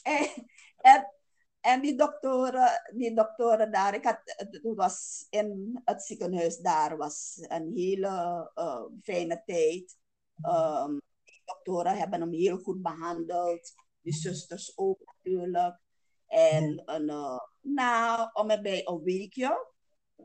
[0.02, 0.28] en,
[0.76, 1.12] en,
[1.60, 7.34] en die doktoren, die doktoren daar, ik had, het was in het ziekenhuis daar, was
[7.40, 9.96] een hele uh, fijne tijd.
[10.42, 13.72] Um, die doktoren hebben hem heel goed behandeld.
[14.00, 15.78] Die zusters ook natuurlijk.
[16.26, 19.66] En uh, na om bij een weekje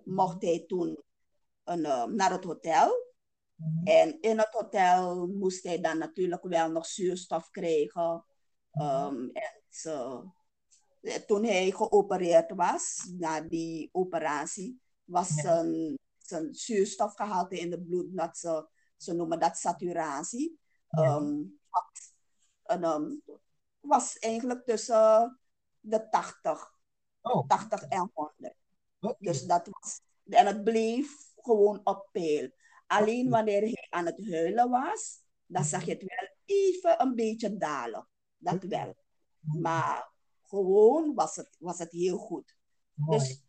[0.03, 1.03] mocht hij toen
[1.63, 3.12] een, uh, naar het hotel.
[3.83, 8.25] En in het hotel moest hij dan natuurlijk wel nog zuurstof krijgen.
[8.81, 10.23] Um, en zo,
[11.25, 18.37] toen hij geopereerd was, na die operatie, was zijn, zijn zuurstofgehalte in het bloed, dat
[18.37, 20.59] ze, ze noemen dat saturatie,
[20.99, 21.59] um,
[22.65, 23.21] um,
[23.79, 25.39] was eigenlijk tussen
[25.79, 26.73] de 80,
[27.21, 27.47] oh.
[27.47, 28.55] 80 en 100.
[29.19, 32.51] Dus dat was, en het bleef gewoon op peil.
[32.97, 37.57] Alleen wanneer hij aan het huilen was, dan zag je het wel even een beetje
[37.57, 38.07] dalen.
[38.37, 38.95] Dat wel.
[39.39, 42.55] Maar gewoon was het, was het heel goed.
[42.93, 43.43] Dus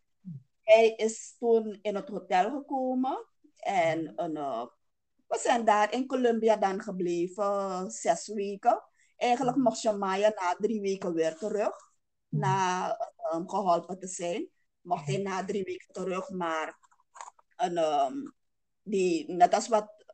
[0.61, 3.25] hij is toen in het hotel gekomen.
[3.55, 4.65] En uh,
[5.27, 8.83] we zijn daar in Colombia dan gebleven, zes weken.
[9.15, 11.93] Eigenlijk mocht Shamaya na drie weken weer terug.
[12.29, 12.89] Na
[13.33, 14.49] um, geholpen te zijn.
[14.81, 16.77] Mocht hij na drie weken terug, maar
[17.55, 18.34] een, um,
[18.85, 20.05] die, net als wat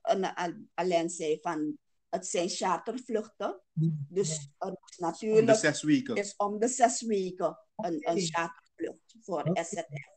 [0.73, 1.77] Alain zei, van
[2.09, 3.61] het zijn chartervluchten.
[4.09, 4.49] Dus
[4.97, 6.15] natuurlijk om de zes weken.
[6.15, 9.63] is om de zes weken een, een chartervlucht voor okay.
[9.63, 10.09] SZF.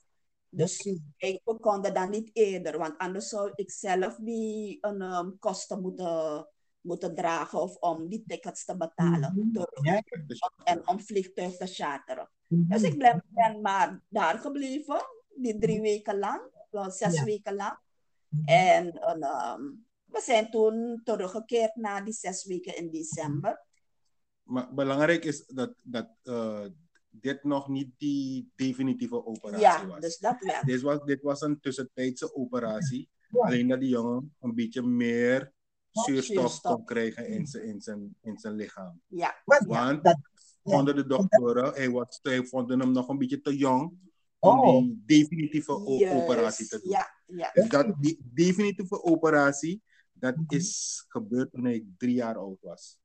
[0.49, 1.40] Dus okay.
[1.45, 6.49] we konden dan niet eerder, want anders zou ik zelf die een, um, kosten moeten,
[6.81, 9.33] moeten dragen of om die tickets te betalen.
[9.35, 10.03] Mm -hmm.
[10.64, 12.31] en om vliegtuig te charteren.
[12.49, 12.69] Mm -hmm.
[12.69, 15.01] Dus ik ben, ben maar daar gebleven,
[15.35, 16.40] die drie weken lang,
[16.71, 17.25] zes ja.
[17.25, 17.79] weken lang.
[18.44, 23.62] En um, we zijn toen teruggekeerd na die zes weken in december.
[24.42, 26.66] Maar belangrijk is dat, dat uh,
[27.11, 30.01] dit nog niet die definitieve operatie ja, was.
[30.01, 30.62] Dus dat wel.
[30.64, 33.09] Dit was, dit was een tussentijdse operatie.
[33.31, 33.40] Ja.
[33.40, 35.53] Alleen dat die jongen een beetje meer
[35.90, 39.01] zuurstof, kon krijgen in zijn, in zijn, in zijn lichaam.
[39.07, 39.42] Ja.
[39.44, 40.20] Want ja,
[40.62, 43.99] vonden de doktoren, hij, was, hij vonden hem nog een beetje te jong
[44.38, 44.83] om oh.
[44.83, 46.23] die definitieve yes.
[46.23, 46.90] operatie te doen.
[46.90, 47.51] Ja, ja.
[47.53, 49.83] Dus dat, die definitieve operatie,
[50.13, 52.99] dat is gebeurd toen ik drie jaar oud was.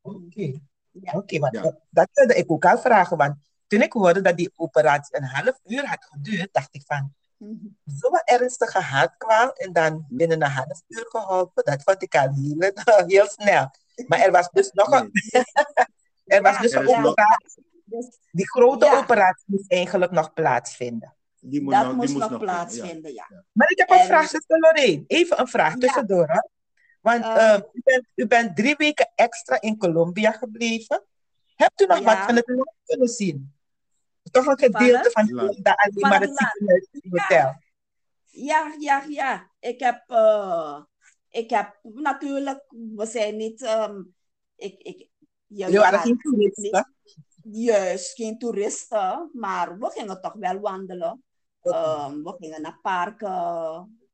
[0.00, 0.16] Oké.
[0.16, 0.60] Okay.
[0.90, 1.12] Ja.
[1.12, 1.78] Oké, okay, ja.
[1.90, 3.16] dat wilde ik ook al vragen.
[3.16, 3.34] Want
[3.66, 7.76] toen ik hoorde dat die operatie een half uur had geduurd, dacht ik van, mm-hmm.
[7.84, 12.72] zo'n ernstige hartkwal en dan binnen een half uur geholpen, dat vond ik al heel,
[13.14, 13.70] heel snel.
[14.06, 15.10] Maar er was dus nog een,
[16.36, 17.68] er was dus een operatie.
[18.30, 18.98] Die grote ja.
[18.98, 21.14] operatie moest eigenlijk nog plaatsvinden.
[21.40, 23.26] Die moet dat nog, moest, nog, nog plaatsvinden, ja.
[23.30, 23.44] ja.
[23.52, 24.06] Maar ik heb een en...
[24.06, 25.04] vraag, zuster Lorraine.
[25.06, 26.28] Even een vraag tussendoor.
[26.28, 26.40] Hè?
[27.00, 31.04] Want uh, uh, u, bent, u bent drie weken extra in Colombia gebleven.
[31.54, 33.54] Hebt u nog wat van het land kunnen zien?
[34.30, 37.54] Toch een gedeelte van, van het land, alleen maar het ziekenhuis hotel.
[38.24, 39.50] Ja, ja, ja.
[39.60, 40.80] Ik heb, uh,
[41.28, 44.14] ik heb natuurlijk, we zijn niet, um,
[44.56, 45.08] ik, ik,
[45.46, 46.94] je, je waren geen toeristen?
[47.42, 51.24] Juist, geen toeristen, maar we gingen toch wel wandelen.
[51.62, 53.28] Um, we gingen naar parken.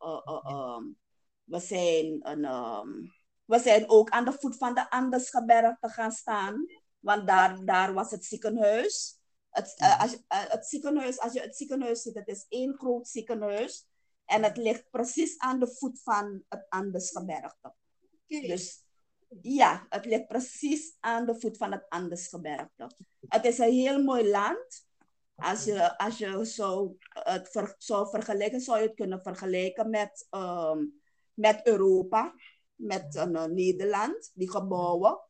[0.00, 0.98] Uh, uh, um,
[1.44, 6.66] we, zijn een, um, we zijn ook aan de voet van de Andesgebergte gaan staan.
[6.98, 9.18] Want daar, daar was het ziekenhuis.
[9.50, 13.86] Het, uh, als, het ziekenhuis, als je het ziekenhuis ziet, het is één groot ziekenhuis.
[14.24, 17.74] En het ligt precies aan de voet van het Andesgebergte.
[18.28, 18.46] Okay.
[18.48, 18.84] Dus
[19.42, 22.90] ja, het ligt precies aan de voet van het Andesgebergte.
[23.28, 24.86] Het is een heel mooi land.
[25.36, 30.26] Als je, als je zo het ver, zou vergelijken, zou je het kunnen vergelijken met,
[30.30, 31.00] um,
[31.34, 32.34] met Europa,
[32.74, 35.20] met uh, Nederland, die gebouwen.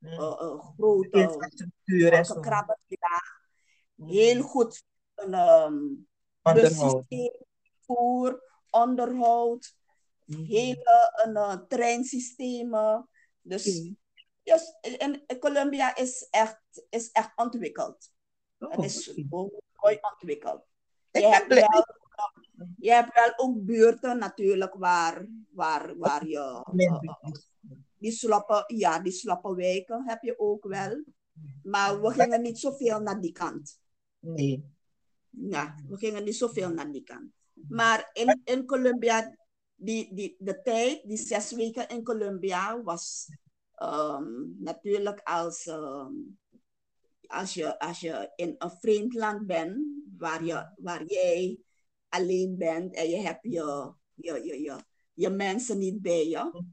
[0.00, 1.28] Uh, uh, grote
[1.84, 2.78] grote krabben.
[2.86, 3.22] Ja.
[4.06, 6.08] Heel goed een um,
[6.54, 7.32] systeem,
[7.80, 9.74] voer, onderhoud,
[10.24, 10.44] mm.
[10.44, 13.08] hele een, treinsystemen.
[13.40, 13.96] Dus, mm.
[14.42, 18.10] dus in Colombia is echt, is echt ontwikkeld.
[18.60, 20.62] Oh, het is mooi ontwikkeld.
[21.10, 21.86] Je hebt, wel,
[22.78, 26.64] je hebt wel ook buurten natuurlijk waar, waar, waar je...
[26.74, 27.32] Uh,
[27.98, 31.04] die slappe, ja, die slappe wijken heb je ook wel.
[31.62, 33.80] Maar we gingen niet zoveel naar die kant.
[34.18, 34.64] Nee.
[35.30, 37.32] Ja, we gingen niet zoveel naar die kant.
[37.68, 39.36] Maar in, in Colombia,
[39.74, 43.28] die, die, de tijd, die zes weken in Colombia, was
[43.82, 46.38] um, natuurlijk als um,
[47.30, 49.78] als je, als je in een vreemd land bent,
[50.16, 51.58] waar, je, waar jij
[52.08, 56.64] alleen bent en je hebt je, je, je, je, je mensen niet bij je,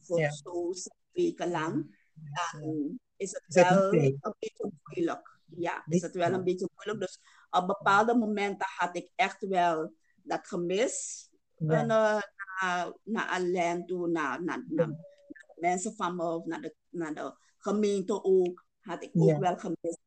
[0.00, 0.30] voor ja.
[0.30, 0.72] zo
[1.12, 5.38] weken lang, dan is het wel een beetje moeilijk.
[5.56, 7.00] ja, is het wel een beetje moeilijk.
[7.00, 11.28] Dus op bepaalde momenten had ik echt wel dat gemis.
[11.56, 11.80] Ja.
[11.80, 12.22] En, eh,
[12.60, 15.12] naar, naar Alain toe, naar, naar, naar,
[15.56, 19.38] mensen van me, of naar de, naar de gemeente ook, had ik ook Ja.
[19.38, 20.00] wel gemist.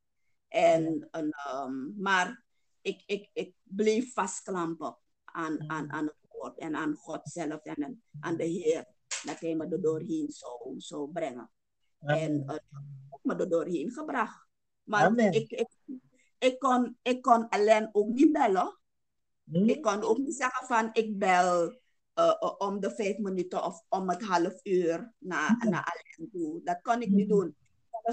[0.47, 2.43] En, en, ehm, maar
[2.81, 7.83] ik, ik, ik bleef vastklampen aan, aan, aan het woord en aan God zelf en
[7.83, 8.85] aan, aan de Heer.
[9.23, 11.51] Dat hij me er doorheen zou, zou brengen.
[11.99, 12.57] En uh,
[13.21, 14.45] me er doorheen gebracht.
[14.83, 15.69] Maar ik, ik,
[16.37, 18.79] ik, kon, ik kon alleen ook niet bellen.
[19.43, 19.69] Hm?
[19.69, 21.63] Ik kon ook niet zeggen van ik bel
[22.19, 25.69] uh, uh, om de vijf minuten of om het half uur naar, Ja.
[25.69, 26.61] naar Alain toe.
[26.63, 27.55] Dat kon ik niet doen.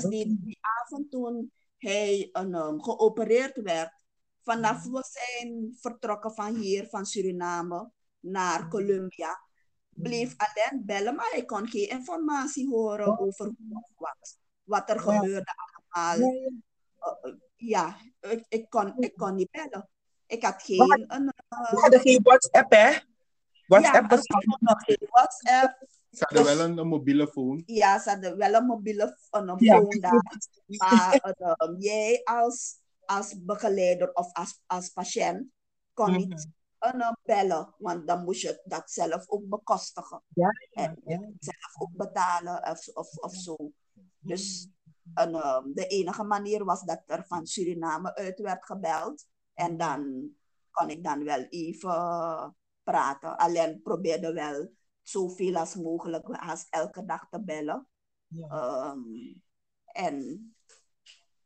[0.00, 3.92] Zelfs die, die avond toen hij um, geopereerd werd,
[4.42, 9.40] vanaf we zijn vertrokken van hier, van Suriname, naar Colombia,
[9.88, 15.00] bleef Alain bellen, maar ik kon geen informatie horen over hoe het was, wat er
[15.00, 15.54] gebeurde
[15.92, 16.30] allemaal.
[16.30, 16.50] Ja.
[17.24, 19.88] Uh, ja, ik, ik, kon, ik kon niet bellen.
[20.26, 21.04] Ik had geen...
[21.06, 22.92] een, uh, We hadden geen WhatsApp, hè?
[23.66, 25.86] WhatsApp ja, was was nog geen WhatsApp.
[26.16, 27.62] Ze hadden Dus- wel een, een mobiele phone.
[27.66, 29.78] Ja, ze hadden wel een mobiele een Ja.
[29.78, 30.38] phone daar.
[30.66, 35.46] Maar uh, jij als, als begeleider of als, als patiënt
[35.92, 36.18] kon Mhm.
[36.18, 36.48] niet
[36.94, 40.22] uh, bellen, want dan moest je dat zelf ook bekostigen.
[40.28, 41.18] Ja, En ja.
[41.38, 43.72] zelf ook betalen of, of, of zo.
[44.18, 44.68] Dus
[45.14, 49.26] en, um, de enige manier was dat er van Suriname uit werd gebeld.
[49.54, 50.28] En dan
[50.70, 53.36] kon ik dan wel even praten.
[53.36, 54.70] Alleen probeerde wel
[55.04, 57.88] zoveel als mogelijk, als elke dag te bellen.
[58.26, 58.90] Ja.
[58.90, 59.42] Um,
[59.84, 60.54] en,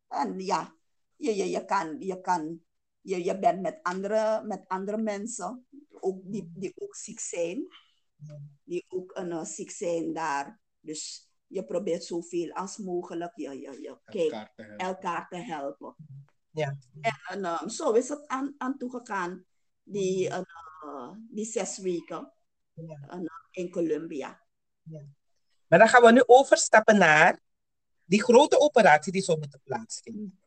[0.08, 0.74] en ja,
[1.16, 2.62] je, je, je kan, je, kan
[3.00, 5.66] je, je bent met andere, met andere mensen,
[6.00, 7.66] ook die, die ook ziek zijn,
[8.64, 10.60] die ook uh, ziek zijn daar.
[10.80, 14.86] Dus je probeert zoveel als mogelijk je, je, je Elkaar te helpen.
[14.86, 15.94] elkaar te helpen.
[16.50, 16.78] Ja.
[17.28, 19.44] En um, zo is het aan, aan toegegaan,
[19.82, 22.32] die, uh, die zes weken
[22.86, 23.18] Ja.
[23.18, 24.40] uh, in Colombia.
[25.66, 27.40] Maar dan gaan we nu overstappen naar
[28.04, 30.40] die grote operatie die zou moeten plaatsvinden.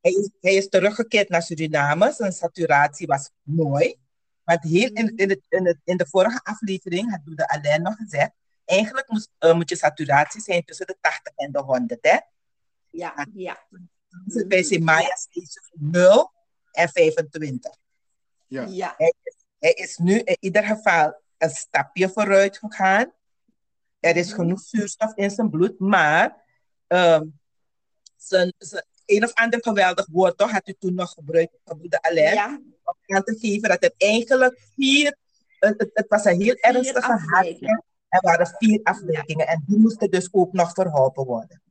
[0.00, 2.12] Hij is, hij is teruggekeerd naar Suriname.
[2.12, 3.96] Zijn saturatie was mooi.
[4.44, 7.96] Want heel in, in, het, in, het, in de vorige aflevering had Doede Alain nog
[7.96, 8.30] gezegd.
[8.64, 11.98] Eigenlijk moest, uh, moet je saturatie zijn tussen de 80 en de 100.
[12.00, 12.18] Hè?
[12.90, 13.66] Ja, ja.
[14.24, 16.32] Dus bij Semaya steeds 0
[16.70, 17.74] en 25.
[18.46, 18.66] Ja.
[18.66, 18.94] ja.
[18.96, 23.12] Hij, is, hij is nu in ieder geval een stapje vooruit gegaan.
[24.00, 26.44] Er is genoeg zuurstof in zijn bloed, maar
[26.88, 27.38] um,
[28.16, 32.34] zijn, zijn een of ander geweldig woord toch had u toen nog gebruikt, broeder Alain,
[32.34, 32.60] Ja.
[32.84, 35.16] om aan te geven dat het eigenlijk vier,
[35.58, 37.84] het, het, was een heel ernstige afwijkingen.
[38.08, 41.62] Er waren vier afwijkingen en die moesten dus ook nog verholpen worden.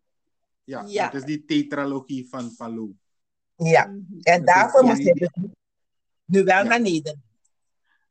[0.63, 1.04] Ja, Ja.
[1.10, 2.95] dat is die tetralogie van Palou.
[3.56, 4.19] Ja, Mhm.
[4.21, 5.30] en Dat daarvoor moest hij dus
[6.25, 6.63] nu wel Ja.
[6.63, 7.23] naar Nederland.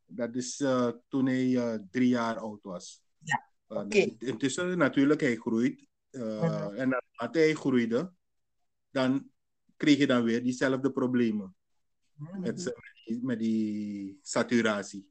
[0.05, 3.03] Dat is uh, toen hij uh, drie jaar oud was.
[3.23, 4.15] Ja, Uh, oké.
[4.19, 5.87] Intussen natuurlijk, hij groeit.
[6.11, 6.73] Mhm.
[6.75, 8.11] En naarmate hij groeide,
[8.89, 9.29] dan
[9.77, 11.55] kreeg je dan weer diezelfde problemen
[12.39, 15.09] met, z'n- met, die, met die saturatie.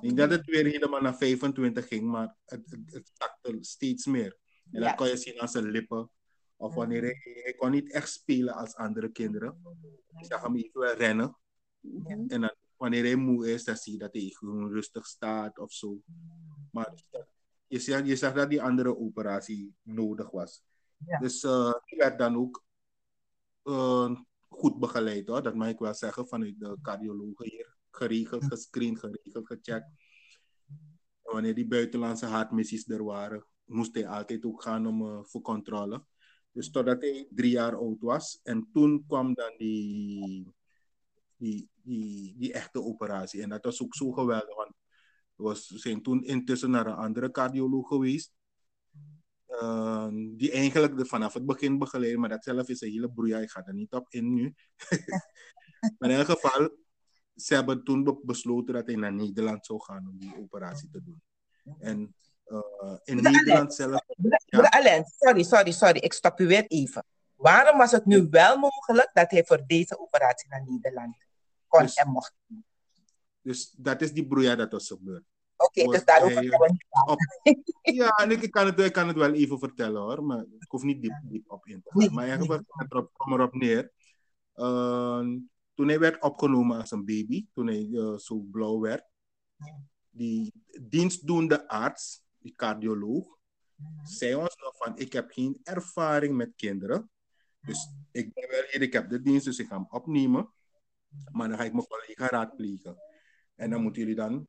[0.00, 4.38] denk dat het weer helemaal naar 25 ging, maar het, het, het zakte steeds meer.
[4.72, 4.86] En Ja.
[4.86, 6.10] dat kon je zien aan zijn lippen.
[6.56, 9.60] Of wanneer hij, hij kon niet echt spelen als andere kinderen.
[10.18, 11.36] Ik zag hem even rennen.
[11.80, 12.10] Mhm.
[12.28, 15.72] En dan, wanneer hij moe is, dan zie je dat hij gewoon rustig staat of
[15.72, 16.00] zo.
[16.70, 16.94] Maar
[17.66, 20.62] je zag, je zag dat die andere operatie nodig was.
[21.06, 21.18] Ja.
[21.18, 22.64] Dus uh, die werd dan ook
[23.64, 25.42] uh, goed begeleid hoor.
[25.42, 27.76] Dat mag ik wel zeggen vanuit de cardiologen hier.
[27.90, 29.90] Geregeld, gescreend, geregeld, gecheckt.
[31.22, 35.40] En wanneer die buitenlandse hartmissies er waren, moest hij altijd ook gaan om, uh, voor
[35.40, 36.04] controle.
[36.52, 38.40] Dus totdat hij drie jaar oud was.
[38.42, 40.54] En toen kwam dan die,
[41.36, 43.42] die, die, die echte operatie.
[43.42, 44.56] En dat was ook zo geweldig.
[44.56, 44.74] Want
[45.68, 48.32] we zijn toen intussen naar een andere cardioloog geweest.
[49.48, 53.38] Uh, die eigenlijk de, vanaf het begin begeleid, maar dat zelf is een hele broeia.
[53.38, 54.54] Ik ga er niet op in nu.
[55.98, 56.70] maar in elk geval,
[57.34, 61.02] ze hebben toen be besloten dat hij naar Nederland zou gaan om die operatie te
[61.02, 61.22] doen.
[61.78, 62.14] En
[62.46, 64.04] uh, in Nederland zelf.
[64.46, 65.98] Broeder Alain, sorry, sorry, sorry.
[65.98, 67.04] Ik stop u weer even.
[67.34, 71.16] Waarom was het nu wel mogelijk dat hij voor deze operatie naar Nederland
[71.70, 72.34] kon Dus- en mocht?
[73.42, 75.24] Dus dat is die broeia dat was gebeurd.
[75.56, 77.62] Oké, dus daarover hij, we niet praten.
[78.00, 80.70] Ja, en ik, ik, kan het, ik kan het wel even vertellen hoor, maar ik
[80.70, 82.00] hoef niet diep, diep op in te gaan.
[82.00, 82.58] Nee, maar in ieder nee.
[82.58, 83.92] geval het erop, kom erop neer.
[84.54, 85.26] Uh,
[85.74, 89.04] toen hij werd opgenomen als een baby, toen hij uh, zo blauw werd,
[90.10, 93.38] die dienstdoende arts, die cardioloog,
[94.02, 97.10] zei ons nog van, ik heb geen ervaring met kinderen,
[97.60, 100.52] Dus ik ben wel hier, ik heb de dienst, dus ik ga hem opnemen.
[101.32, 102.96] Maar dan ga ik mijn collega raadplegen.
[103.54, 104.48] En dan moeten jullie dan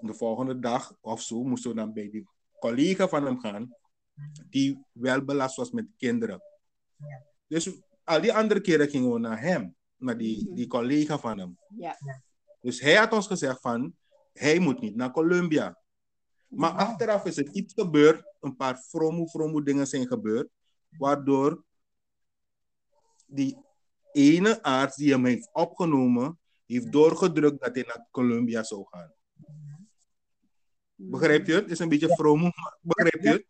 [0.00, 3.74] de volgende dag of zo, moesten we dan bij die collega van hem gaan,
[4.50, 6.42] die wel belast was met kinderen.
[7.46, 10.54] Dus al die andere keren gingen we naar hem, naar die, Mhm.
[10.54, 11.58] die collega van hem.
[11.76, 11.96] Ja.
[12.60, 13.96] Dus hij had ons gezegd van,
[14.32, 15.82] hij moet niet naar Colombia.
[16.48, 20.48] Maar achteraf is er iets gebeurd, een paar fromo, fromo dingen zijn gebeurd,
[20.88, 21.64] waardoor
[23.26, 23.58] die
[24.12, 29.12] ene arts die hem heeft opgenomen, heeft doorgedrukt dat hij naar Colombia zou gaan.
[30.94, 31.70] Begrijp je het?
[31.70, 33.46] Is een beetje fromo, maar begrijp je het?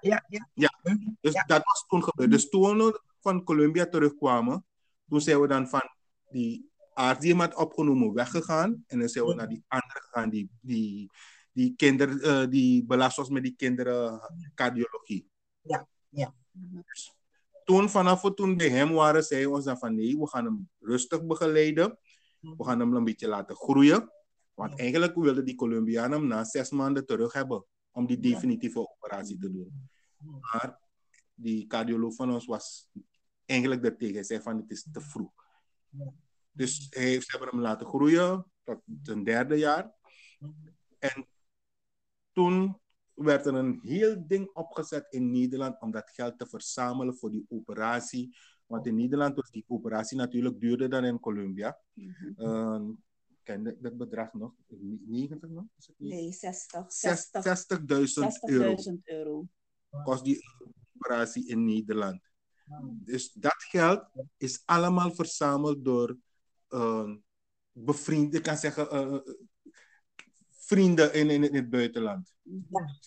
[0.00, 0.78] Ja, ja, ja.
[1.20, 1.42] Dus Ja.
[1.44, 2.30] dat was toen gebeurd.
[2.30, 4.66] Dus toen we van Colombia terugkwamen,
[5.08, 5.82] toen zijn we dan van
[6.30, 8.84] die arts die hem had opgenomen weggegaan.
[8.86, 11.10] En dan zijn we naar die andere gegaan, die, die,
[11.52, 14.20] die, kinder, eh, die belast was met die kinderen
[14.54, 15.30] cardiologie.
[16.86, 17.14] Dus
[17.68, 20.70] toen, vanaf we toen bij hem waren, zei ons dan van nee, we gaan hem
[20.78, 21.98] rustig begeleiden.
[22.40, 24.12] We gaan hem een beetje laten groeien.
[24.54, 29.38] Want eigenlijk wilde die Colombiaan hem na zes maanden terug hebben om die definitieve operatie
[29.38, 29.88] te doen.
[30.40, 30.80] Maar
[31.34, 32.88] die cardioloog van ons was
[33.44, 34.14] eigenlijk daartegen.
[34.14, 35.32] Hij zei van het is te vroeg.
[36.50, 39.94] Dus hij heeft, ze hebben hem laten groeien tot zijn derde jaar.
[40.98, 41.26] En
[42.32, 42.80] toen
[43.18, 47.46] werd er een heel ding opgezet in Nederland om dat geld te verzamelen voor die
[47.48, 48.36] operatie.
[48.66, 51.78] Want in Nederland was die operatie natuurlijk duurder dan in Colombia.
[52.36, 52.80] Uh,
[53.42, 54.52] ken je dat bedrag nog?
[54.68, 55.64] 90 nog?
[55.78, 56.12] Is het niet?
[56.12, 56.92] Nee, 60.
[56.92, 57.84] Zes- 60 60.000
[58.48, 59.46] euro 60.000 euro.
[60.04, 60.40] kost die
[60.94, 62.20] operatie in Nederland.
[63.04, 64.04] Dus dat geld
[64.36, 66.18] is allemaal verzameld door
[66.68, 67.14] uh,
[67.72, 69.34] bevrienden, ik kan zeggen, uh,
[70.68, 72.32] vrienden in, in, in, het buitenland.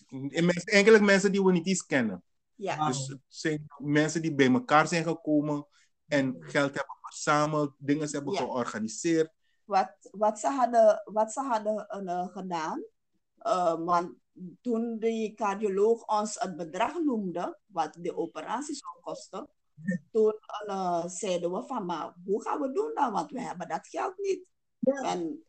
[0.08, 2.22] En mensen, eigenlijk mensen die we niet eens kennen.
[2.54, 2.86] Ja.
[2.86, 5.66] Dus het zijn mensen die bij elkaar zijn gekomen
[6.06, 8.38] en geld hebben verzameld, dingen hebben Ja.
[8.38, 9.30] georganiseerd.
[9.64, 12.84] wat, wat ze hadden, wat ze hadden uh, gedaan.
[13.42, 14.14] Uh, want
[14.60, 19.48] toen de cardioloog ons het bedrag noemde, wat de operatie zou kosten,
[20.10, 20.34] toen
[20.66, 23.12] uh, zeiden we van, maar hoe gaan we doen dan?
[23.12, 24.44] Want we hebben dat geld niet.
[24.78, 25.02] Ja.
[25.02, 25.44] En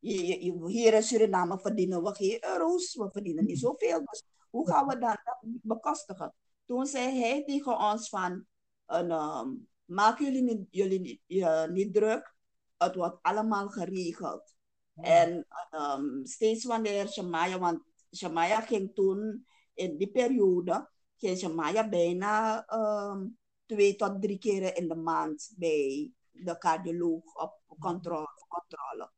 [0.00, 4.04] je, je, hier in Suriname verdienen we geen euro's, we verdienen niet zoveel.
[4.04, 6.34] Dus hoe gaan we dan dat bekostigen?
[6.64, 8.44] Toen zei hij tegen ons van,
[8.86, 12.34] um, maak jullie niet, jullie niet, uh, niet druk,
[12.76, 14.54] het wordt allemaal geregeld.
[14.94, 15.02] Ja.
[15.02, 17.82] En um, steeds wanneer Shemaya, want
[18.16, 24.88] Shemaya ging toen in die periode, ging Shemaya bijna um, twee tot drie keren in
[24.88, 28.28] de maand bij de cardioloog op controle.
[28.48, 29.10] controle.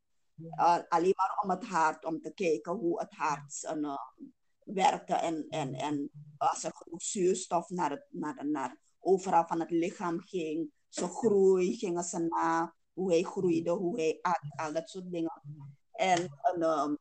[0.45, 3.97] Uh, alleen maar om het hart, om te kijken hoe het hart uh,
[4.65, 9.71] werkte en, en, en als er genoeg zuurstof naar, het, naar, naar overal van het
[9.71, 14.89] lichaam ging, zijn groei, gingen ze na hoe hij groeide, hoe hij at, al dat
[14.89, 15.43] soort dingen.
[15.93, 16.99] En, en um,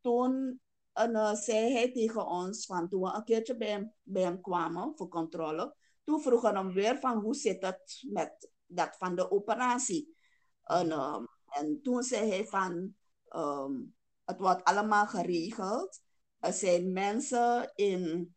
[0.00, 0.60] toen
[0.92, 4.40] en, uh, zei hij tegen ons, van toen we een keertje bij hem, bij hem
[4.40, 9.14] kwamen voor controle, toen vroegen we hem weer van hoe zit het met dat van
[9.14, 10.16] de operatie.
[10.62, 12.94] En, um, en toen zei hij van,
[13.30, 13.94] um,
[14.24, 16.00] het wordt allemaal geregeld.
[16.38, 18.34] Er zijn mensen in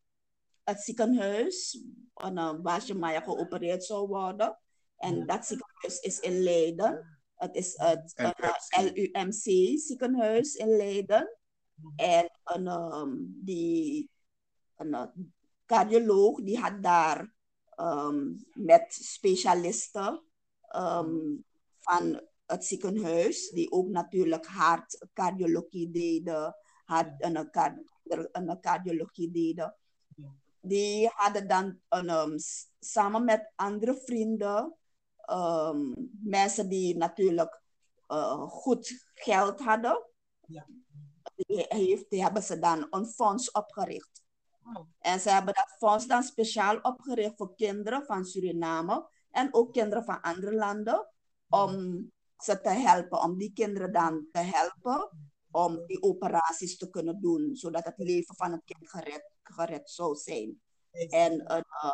[0.64, 4.60] het ziekenhuis en, uh, waar maar geopereerd zou worden.
[4.98, 7.20] En dat ziekenhuis is in Leiden.
[7.36, 8.32] Het is het uh,
[8.94, 11.38] LUMC ziekenhuis in Leiden.
[11.96, 14.10] En een, um, die
[14.76, 15.06] een uh,
[15.66, 17.34] cardioloog die had daar
[17.76, 20.24] um, met specialisten
[20.76, 21.46] um,
[21.80, 27.50] van het ziekenhuis, die ook natuurlijk hartcardiologie deden, hart, een,
[28.32, 29.76] een cardiologie deden.
[30.62, 32.40] Die hadden dan een,
[32.80, 34.76] samen met andere vrienden
[35.32, 35.94] Um,
[36.24, 37.62] mensen die natuurlijk
[38.08, 40.04] uh, goed geld hadden,
[40.48, 40.66] ja.
[41.36, 44.24] die, heeft, die hebben ze dan een fonds opgericht.
[44.64, 44.88] Oh.
[45.00, 50.04] En ze hebben dat fonds dan speciaal opgericht voor kinderen van Suriname en ook kinderen
[50.04, 51.08] van andere landen,
[51.50, 55.10] om ze te helpen, om die kinderen dan te helpen
[55.52, 60.16] om die operaties te kunnen doen, zodat het leven van het kind gered, gered zou
[60.16, 60.62] zijn.
[61.10, 61.92] En uh,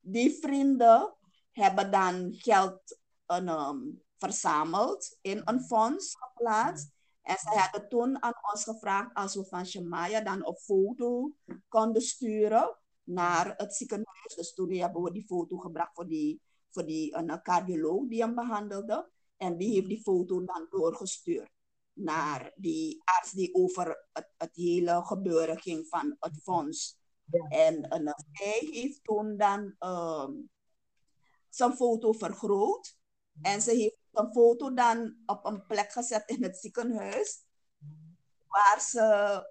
[0.00, 1.14] die vrienden
[1.52, 6.94] hebben dan geld um, verzameld in een fonds geplaatst.
[7.22, 11.32] En ze hadden toen aan ons gevraagd als we van Shemaya dan een foto
[11.68, 14.34] konden sturen naar het ziekenhuis.
[14.36, 18.34] Dus toen hebben we die foto gebracht voor die, voor die een cardioloog die hem
[18.34, 19.10] behandelde.
[19.36, 21.50] En die heeft die foto dan doorgestuurd
[21.92, 26.98] naar die arts die over het, het hele gebeuren ging van het fonds.
[27.24, 27.48] Ja.
[27.48, 30.50] En, en hij heeft toen dan um,
[31.48, 32.96] zijn foto vergroot.
[33.42, 37.44] En ze heeft een foto dan op een plek gezet in het ziekenhuis.
[38.46, 39.00] Waar, ze,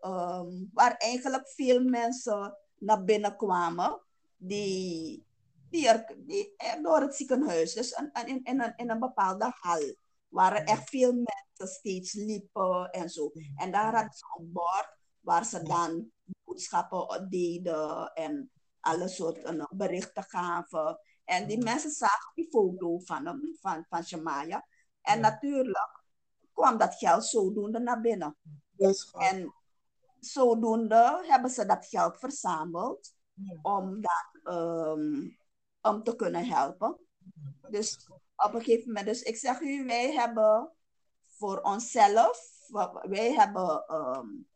[0.02, 4.02] ehm, waar eigenlijk veel mensen naar binnen kwamen.
[4.38, 5.25] Die,
[5.76, 7.74] die, die door het ziekenhuis.
[7.74, 9.96] Dus in, in, in, een, in een bepaalde hal.
[10.28, 13.32] Waar er echt veel mensen steeds liepen en zo.
[13.56, 16.12] En daar hadden ze een bord waar ze dan
[16.44, 21.00] boodschappen deden en alle soorten berichten gaven.
[21.24, 24.68] En die mensen zagen die foto van hem, van, van Shemaya.
[25.02, 26.04] En natuurlijk
[26.54, 28.38] kwam dat geld zodoende naar binnen.
[29.12, 29.54] En
[30.20, 33.14] zodoende hebben ze dat geld verzameld
[33.62, 35.38] om, dat, um,
[35.86, 37.00] om te kunnen helpen.
[37.70, 40.72] Dus op een gegeven moment, dus ik zeg u, wij hebben
[41.28, 42.40] voor onszelf,
[43.02, 44.48] wij hebben um,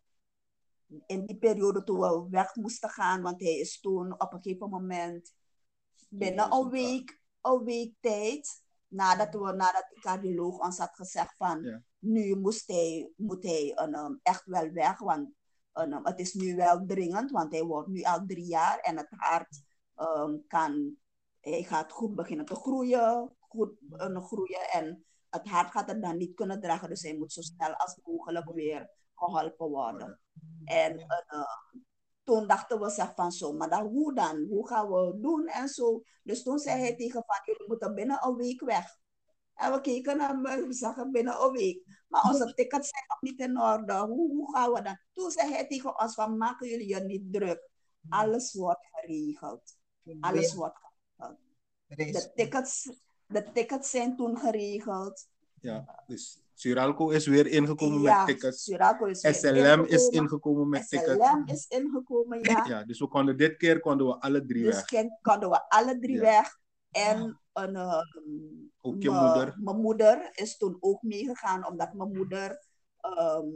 [1.05, 4.69] in die periode toen we weg moesten gaan, want hij is toen op een gegeven
[4.69, 5.33] moment
[6.09, 11.83] binnen een week, een week tijd, nadat, we, nadat de cardioloog ons had gezegd van
[11.99, 15.29] nu moest hij, moet hij um, echt wel weg, want
[15.73, 19.09] um, het is nu wel dringend, want hij wordt nu al drie jaar en het
[19.09, 19.61] hart
[19.95, 20.97] um, kan,
[21.41, 26.17] hij gaat goed beginnen te groeien, goed uh, groeien en het hart gaat het dan
[26.17, 30.19] niet kunnen dragen, dus hij moet zo snel als mogelijk weer geholpen worden.
[30.65, 31.43] En uh,
[32.23, 34.45] toen dachten we zeg van zo, maar dan hoe dan?
[34.49, 36.01] Hoe gaan we doen en zo?
[36.23, 38.97] Dus toen zei hij tegen van, jullie moeten binnen een week weg.
[39.53, 42.03] En we keken naar we zeggen binnen een week.
[42.07, 43.93] Maar onze tickets zijn nog niet in orde.
[43.93, 44.99] Hoe, hoe gaan we dan?
[45.13, 47.69] Toen zei hij tegen ons van, maken jullie je niet druk.
[48.09, 49.77] Alles wordt geregeld.
[50.19, 50.88] Alles wordt geregeld.
[51.95, 52.89] De tickets,
[53.27, 55.27] de tickets zijn toen geregeld.
[55.61, 58.63] Ja, dus Suralco is weer ingekomen ja, met tickets.
[58.63, 59.89] Suralco is weer SLM ingekomen.
[59.89, 61.51] is ingekomen met SLM tickets.
[61.51, 62.65] is ingekomen, ja.
[62.67, 64.85] Ja, dus we konden dit keer konden we alle drie Dus weg.
[64.85, 66.21] ken- konden we alle drie Ja.
[66.21, 66.57] weg.
[66.91, 67.97] En een, uh,
[68.81, 69.55] Ook je mijn- moeder.
[69.59, 72.67] Mijn moeder is toen ook meegegaan, omdat mijn moeder
[72.99, 73.47] ehm,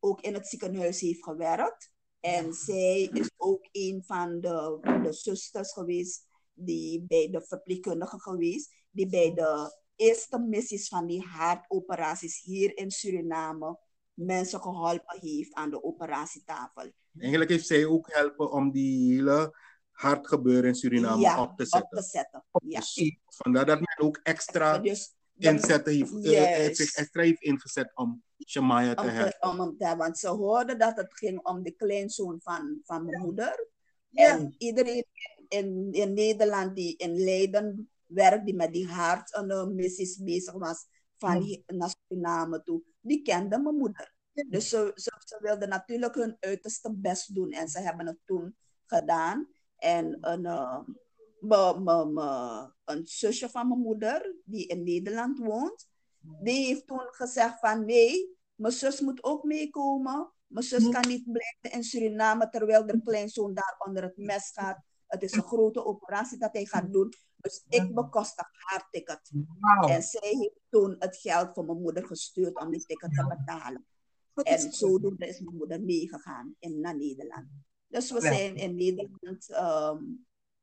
[0.00, 1.90] ook in het ziekenhuis heeft gewerkt.
[2.20, 8.74] En zij is ook een van de, de zusters geweest, die bij de verpleegkundige geweest,
[8.90, 13.78] die bij de eerste missies van die hartoperaties hier in Suriname
[14.14, 16.90] mensen geholpen heeft aan de operatietafel.
[17.18, 19.56] Eigenlijk heeft zij ook helpen om die hele
[19.90, 21.90] hartgebeuren in Suriname ja, op te zetten.
[21.90, 22.44] Op te zetten.
[22.64, 22.78] Ja.
[22.78, 28.22] Dus vandaar dat men ook extra Dus inzetten heeft, eh, zich extra heeft ingezet om
[28.46, 29.60] Shemaya te helpen.
[29.60, 33.68] om te want ze hoorden dat het ging om de kleinzoon van, van mijn moeder.
[34.08, 34.28] Ja.
[34.28, 35.04] En iedereen
[35.52, 40.52] in, in Nederland die in Leiden werkt, die met die hart en de missies bezig
[40.52, 40.86] was,
[41.16, 44.14] van die naar Suriname toe, die kende mijn moeder.
[44.48, 48.56] Dus ze, ze, ze wilden natuurlijk hun uiterste best doen en ze hebben het toen
[48.86, 49.48] gedaan.
[49.76, 50.80] En een, uh,
[51.40, 55.88] me, me, me, een zusje van mijn moeder, die in Nederland woont,
[56.42, 60.32] die heeft toen gezegd van nee, mijn zus moet ook meekomen.
[60.46, 64.82] Mijn zus kan niet blijven in Suriname terwijl de kleinzoon daar onder het mes gaat.
[65.12, 67.12] Het is een grote operatie dat hij gaat doen.
[67.36, 69.30] Dus ik bekostig haar ticket.
[69.88, 73.86] En zij heeft toen het geld voor mijn moeder gestuurd om die ticket te betalen.
[74.34, 77.46] En zodoende is mijn moeder meegegaan in, naar Nederland.
[77.86, 80.04] Dus we zijn in Nederland ehm,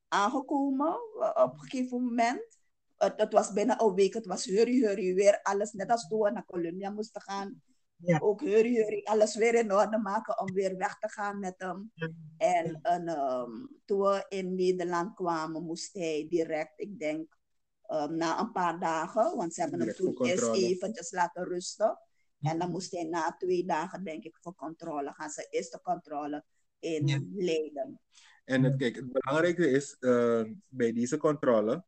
[0.07, 2.57] aangekomen eh, op een gegeven moment.
[2.97, 5.71] Het, het was bijna een week, het was hurry, hurry, weer alles.
[5.71, 7.61] Net als toen we naar Colombia moesten gaan.
[8.03, 8.19] Ja.
[8.19, 11.91] Ook hurry, hurry, alles weer in orde maken om weer weg te gaan met hem.
[11.93, 12.09] Ja.
[12.37, 13.51] En, ehm,
[13.85, 17.37] toen we in Nederland kwamen, moest hij direct, ik denk,
[17.85, 21.99] ehm, na een paar dagen, want ze hebben hem toen eerst eventjes laten rusten.
[22.41, 25.29] En dan moest hij na twee dagen, denk ik, voor controle gaan.
[25.29, 26.43] Zijn eerste controle
[26.79, 27.19] in Ja.
[27.35, 27.99] Leiden.
[28.45, 31.83] En het, kijk, het belangrijke is eh, bij deze controle,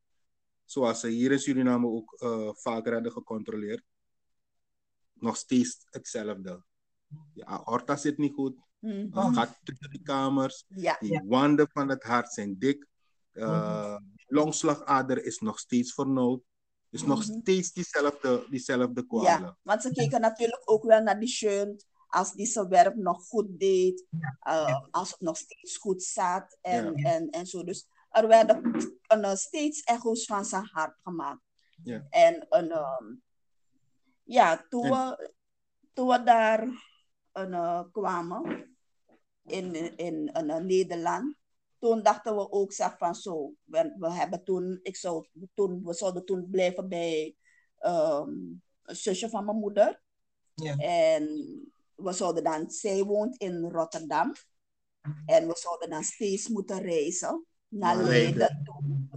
[0.66, 3.84] zoals ze hier in Suriname ook eh, vaker hadden gecontroleerd,
[5.22, 6.64] nog steeds hetzelfde.
[7.34, 9.20] Je aorta zit niet goed, Mhm.
[9.20, 12.88] het gaat tussen die kamers, Ja, die wanden van het hart zijn dik,
[13.32, 13.98] eh,
[14.28, 16.42] longslagader is nog steeds vernauwd.
[16.90, 17.40] Dus nog Mhm.
[17.40, 19.30] steeds diezelfde, diezelfde kwalen.
[19.42, 21.86] ja, want ze keken natuurlijk ook wel naar die shunt.
[22.08, 24.06] Als die zijn werk nog goed deed,
[24.48, 27.14] uh, als het nog steeds goed zat en, Ja.
[27.14, 27.64] en, en zo.
[27.64, 28.76] Dus er werden
[29.18, 31.42] uh, steeds echo's van zijn hart gemaakt.
[31.84, 32.06] Ja.
[32.10, 33.14] En een, ehm,
[34.32, 35.34] ja, toen, En- we,
[35.94, 36.68] toen we daar
[37.32, 38.76] eh, kwamen
[39.46, 41.36] in, in, in, eh, Nederland,
[41.80, 45.94] toen dachten we ook zeg van zo, we, we hebben toen, ik zou toen, we
[45.94, 47.36] zouden toen blijven bij
[47.78, 48.30] ehm,
[48.84, 50.02] een zusje van mijn moeder.
[50.54, 50.76] Ja.
[50.78, 51.26] En
[51.96, 54.34] we zouden dan, zij woont in Rotterdam.
[55.26, 58.64] En we zouden dan steeds moeten reizen naar Leiden Leiden.
[58.64, 59.10] toe.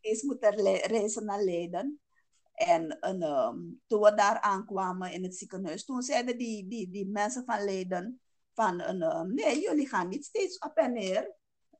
[0.00, 0.54] eens moeten
[0.86, 2.00] reizen naar Leiden.
[2.58, 7.06] En, en ehm, toen we daar aankwamen in het ziekenhuis, toen zeiden die, die, die
[7.06, 8.20] mensen van Leiden
[8.54, 11.36] van, een, ehm, nee, jullie gaan niet steeds op en neer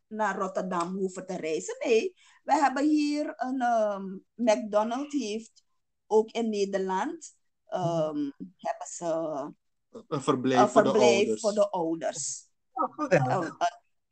[0.07, 1.77] naar Rotterdam hoeven te reizen.
[1.85, 5.65] Nee, we hebben hier een ehm, McDonald's heeft
[6.07, 9.05] ook in Nederland ehm, hebben ze
[10.09, 11.41] Een verblijf, een voor de verblijf ouders.
[11.41, 12.49] voor de ouders.
[12.73, 13.51] Oh,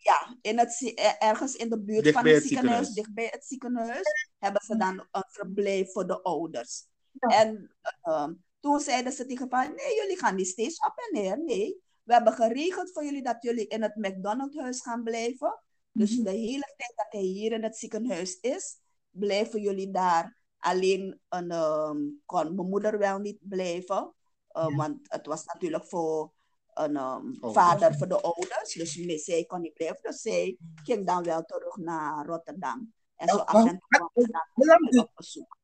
[0.06, 2.94] ja, in het, ergens in de buurt Dicht van het het ziekenhuis, ziekenhuis.
[2.94, 6.86] dicht bij het ziekenhuis, hebben ze dan een verblijf voor de ouders.
[7.12, 7.28] Ja.
[7.40, 11.38] En ehm, toen zeiden ze tegen van, nee, jullie gaan niet steeds op en neer.
[11.44, 15.60] Nee, we hebben geregeld voor jullie dat jullie in het McDonald's-huis gaan blijven.
[15.92, 16.24] Dus Mhm.
[16.24, 18.78] de hele tijd dat hij hier in het ziekenhuis is,
[19.10, 20.36] blijven jullie daar.
[20.58, 24.14] Alleen een, ehm, kon mijn moeder wel niet blijven,
[24.48, 24.76] eh, Ja.
[24.76, 26.32] want het was natuurlijk voor
[26.78, 27.52] een ehm, Ouders.
[27.52, 28.72] vader voor de ouders.
[28.74, 29.98] Dus zij kon niet blijven.
[30.02, 32.92] Dus zij ging dan wel terug naar Rotterdam.
[33.16, 35.56] En zo Oh, af en toe kwam ze dan Hoe lang duurt- op bezoek.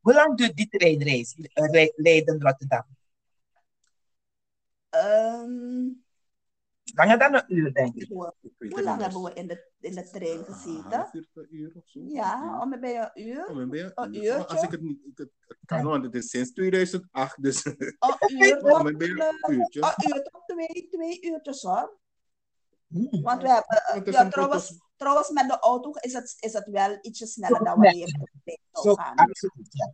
[0.00, 1.34] Hoe lang duurt die treinreis?
[1.52, 1.92] eh, Re-
[6.96, 7.04] Leiden-Rotterdam?
[7.04, 8.08] Ehm, Langer dan een uur, denk ik.
[8.72, 10.46] hoe, lang hebben we in de, in de trein eens.
[10.46, 11.08] gezeten?
[11.12, 12.00] Uur, twee uur of zo.
[12.06, 13.54] Ja, om bij een uur.
[13.54, 14.46] Maar ben je- Een oh, uurtje?
[14.46, 14.98] Als ik het niet...
[15.04, 15.30] Ik het,
[15.64, 17.64] kan, want het is sinds 2008, dus...
[17.64, 17.76] Een
[18.28, 19.80] uur tot, ben je eh, een uurtje?
[19.80, 21.98] een uur tot twee, twee uurtjes hoor.
[22.86, 23.22] Hmm.
[23.22, 26.66] Want we hebben, ja, een trouwens, protos- trouwens, met de auto is het, is het
[26.66, 29.16] wel ietsje sneller dan wanneer je met de trein Zo, zou gaan.
[29.16, 29.92] absoluut, ja.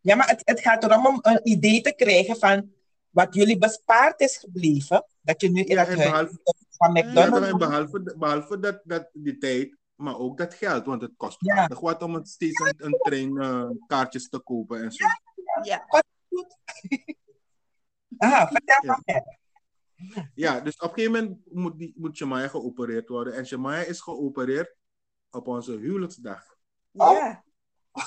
[0.00, 2.72] Ja, maar het, het gaat erom om een idee te krijgen van
[3.14, 5.06] wat jullie bespaard is gebleven.
[5.22, 6.38] Dat je nu in Ja, dat huis behalve-
[6.70, 7.56] van Ja, McDonald's...
[7.56, 10.86] behalve, behalve dat, dat, die tijd, maar ook dat geld.
[10.86, 11.54] Want het kost Ja.
[11.56, 15.04] aardig wat om het steeds een, een trein eh, kaartjes te kopen en zo.
[15.62, 15.84] Ja.
[18.18, 18.92] Ah, vertel Ja.
[18.94, 19.38] van verder.
[20.34, 23.34] Ja, dus op een gegeven moment moet, die, moet Shemaya geopereerd worden.
[23.34, 24.74] En Shemaya is geopereerd
[25.30, 26.56] op onze huwelijksdag.
[26.90, 27.44] Ja.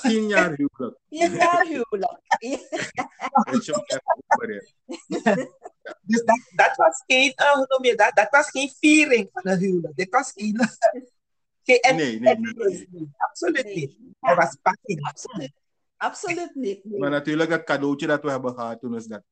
[0.00, 0.98] Tien jaar huwelijk.
[1.08, 2.20] Tien jaar huwelijk.
[3.62, 4.74] Shemaya geopereerd.
[6.02, 8.10] Dus dat, dat was geen, eh, hoe noem je dat?
[8.14, 9.96] Dat was geen viering van een huwelijk.
[9.96, 10.60] Dit was geen...
[11.66, 13.10] geen en, Nee, nee, nee, nee.
[13.16, 13.74] Absoluut Nee.
[13.74, 13.96] niet.
[14.20, 15.06] Het was packing.
[15.08, 15.52] Absoluut.
[15.96, 16.84] Absoluut niet.
[16.84, 16.98] nee.
[16.98, 19.22] Maar natuurlijk, dat cadeautje dat we hebben gehad toen is dat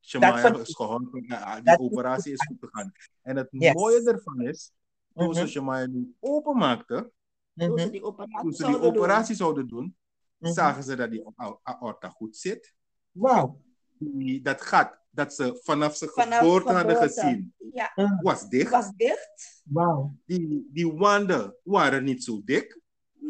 [0.00, 1.24] Shemaya is geholpen.
[1.28, 2.92] eh, Die dat- operatie is goed gegaan.
[3.22, 3.72] En het Yes.
[3.74, 4.70] mooie ervan is,
[5.14, 7.10] toen ze Mhm, Shemaya nu openmaakte,
[7.56, 9.02] Toen ze mhm, die operatie toen ze die zouden doen.
[9.02, 9.96] operatie zouden doen,
[10.38, 10.52] mhm.
[10.52, 11.24] zagen ze dat die
[11.62, 12.74] aorta goed zit.
[13.10, 13.60] Wauw.
[13.98, 17.92] Die, dat gat dat ze vanaf zijn Vanaf geboorte hadden gezien, Ja,
[18.22, 18.70] was dicht.
[18.70, 19.62] was dicht.
[19.64, 20.16] Wauw.
[20.26, 22.80] Die, die wanden waren niet zo dik.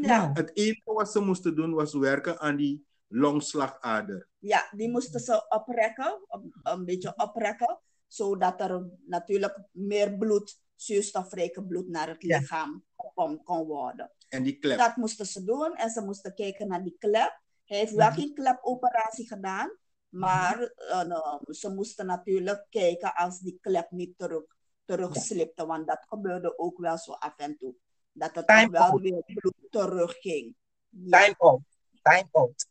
[0.01, 4.29] Ja, Het enige wat ze moesten doen was werken aan die longslagader.
[4.39, 11.65] ja, die moesten ze oprekken, op- een beetje oprekken, zodat er natuurlijk meer bloed, zuurstofrijke
[11.65, 12.39] bloed naar het Ja.
[12.39, 14.11] lichaam kon, kon worden.
[14.29, 14.79] En die klep.
[14.79, 17.41] Dat moesten ze doen en ze moesten kijken naar die klep.
[17.65, 18.19] Hij heeft wel Mhm.
[18.19, 19.79] geen klepoperatie gedaan,
[20.09, 24.45] maar eh, nou, ze moesten natuurlijk kijken als die klep niet terug,
[24.85, 27.75] terugslipte, want dat gebeurde ook wel zo af en toe.
[28.13, 29.01] Dat het Time wel out.
[29.01, 30.55] weer bloed terugging.
[30.89, 31.21] Ja.
[31.23, 31.61] Time out.
[32.03, 32.67] Time out.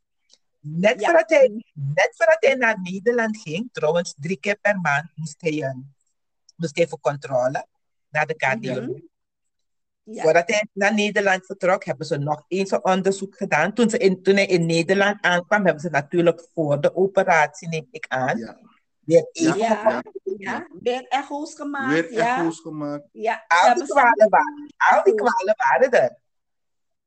[0.59, 1.05] Net, Ja.
[1.09, 5.64] voordat hij, net voordat hij naar Nederland ging, trouwens drie keer per maand, moest hij,
[5.64, 5.74] eh,
[6.55, 7.66] moest hij voor controle
[8.14, 8.82] naar de.
[8.82, 8.99] Mhm.
[10.03, 10.22] Ja.
[10.24, 13.74] Voordat hij naar Nederland vertrok, hebben ze nog eens een onderzoek gedaan.
[13.74, 17.88] Toen, ze in, toen hij in Nederland aankwam, hebben ze natuurlijk voor de operatie, neem
[17.91, 18.59] ik aan, Ja.
[18.99, 19.53] weer Ja.
[19.53, 20.01] even Ja, Ja.
[20.38, 20.68] ja.
[20.82, 21.91] Weer echo's gemaakt.
[21.93, 22.38] Weer ja.
[22.38, 23.07] echo's gemaakt.
[23.11, 23.45] Ja.
[23.47, 26.18] Al die kwalen waren, al die kwalen waren er.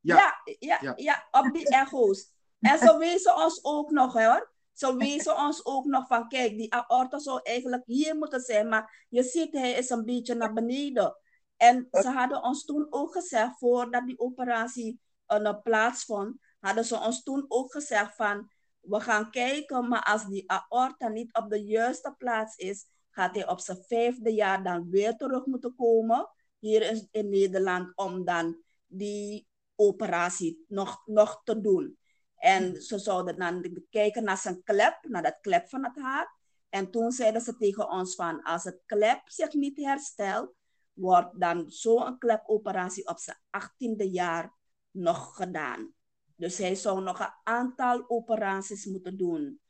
[0.00, 0.16] Ja.
[0.16, 0.92] Ja, ja, Ja.
[0.96, 1.26] ja.
[1.30, 2.32] op die echo's.
[2.60, 4.54] En ze wezen ons ook nog, hoor.
[4.76, 9.06] Ze wezen ons ook nog van, kijk, die aorta zou eigenlijk hier moeten zijn, maar
[9.08, 11.16] je ziet, hij is een beetje naar beneden.
[11.56, 17.22] En ze hadden ons toen ook gezegd, voordat die operatie uh, plaatsvond, hadden ze ons
[17.22, 18.50] toen ook gezegd van,
[18.80, 23.48] we gaan kijken, maar als die aorta niet op de juiste plaats is, gaat hij
[23.48, 28.62] op zijn vijfde jaar dan weer terug moeten komen, hier in, in Nederland, om dan
[28.86, 31.98] die operatie nog, nog te doen.
[32.36, 36.28] En ze zouden dan kijken naar zijn klep, naar dat klep van het hart.
[36.68, 40.54] En toen zeiden ze tegen ons van, als het klep zich niet herstelt,
[40.92, 44.54] wordt dan zo'n klepoperatie op zijn achttiende jaar
[44.90, 45.94] nog gedaan.
[46.36, 49.60] Dus hij zou nog een aantal operaties moeten doen,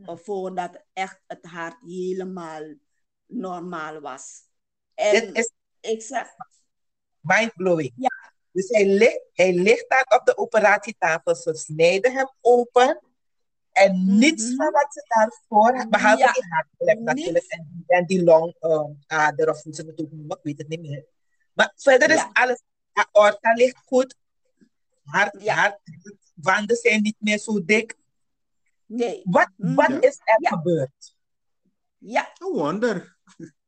[0.00, 2.74] uh, voordat echt het hart helemaal
[3.26, 4.40] normaal was.
[4.94, 5.52] En is
[5.82, 6.28] ik zeg,
[7.20, 7.92] mind-blowing.
[7.96, 8.11] Ja.
[8.52, 11.34] Dus hij ligt, hij ligt daar op de operatietafel.
[11.34, 13.00] Ze snijden hem open.
[13.72, 14.56] En niets Mhm.
[14.56, 16.32] van wat ze daarvoor, behalve Ja.
[16.32, 17.44] die hartklep natuurlijk.
[17.48, 21.06] En, en die longader, of hoe ze het ook noemen, ik weet het niet meer.
[21.52, 22.30] Maar verder is Ja.
[22.32, 24.16] alles, de aorta ligt goed.
[25.02, 25.54] hart, Ja.
[25.54, 25.80] hart,
[26.34, 27.96] wanden zijn niet meer zo dik.
[28.86, 29.20] Nee.
[29.24, 29.74] Wat, Mm.
[29.74, 30.00] wat Ja.
[30.00, 30.48] is er Ja.
[30.48, 31.16] gebeurd?
[31.98, 33.16] Ja, No wonder.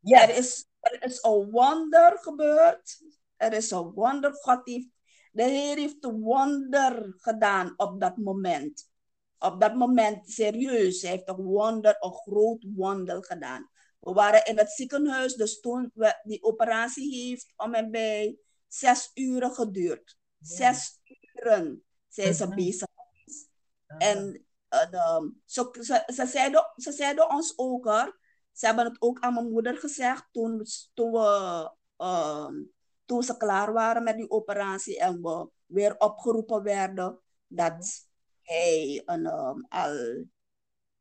[0.00, 0.22] Ja.
[0.28, 3.00] er is, er is een wonder gebeurd.
[3.36, 4.32] Er is een wonder.
[4.34, 4.88] God heeft,
[5.32, 8.90] de Heer heeft een wonder gedaan op dat moment.
[9.38, 11.02] Op dat moment, serieus.
[11.02, 13.70] Hij heeft een wonder, een groot wonder gedaan.
[14.00, 19.10] We waren in het ziekenhuis, dus toen we, die operatie heeft om en bij zes
[19.14, 20.18] uren geduurd.
[20.40, 21.00] Zes
[21.34, 22.88] uren zijn ze bezig.
[23.98, 28.18] En eh, de, ze, ze, ze, zeiden, ze zeiden ons ook, hoor,
[28.52, 32.54] ze hebben het ook aan mijn moeder gezegd toen, we- toen, we, ehm,
[33.04, 38.06] toen ze klaar waren met die operatie en we weer opgeroepen werden dat
[38.42, 40.26] hij, een, ehm, al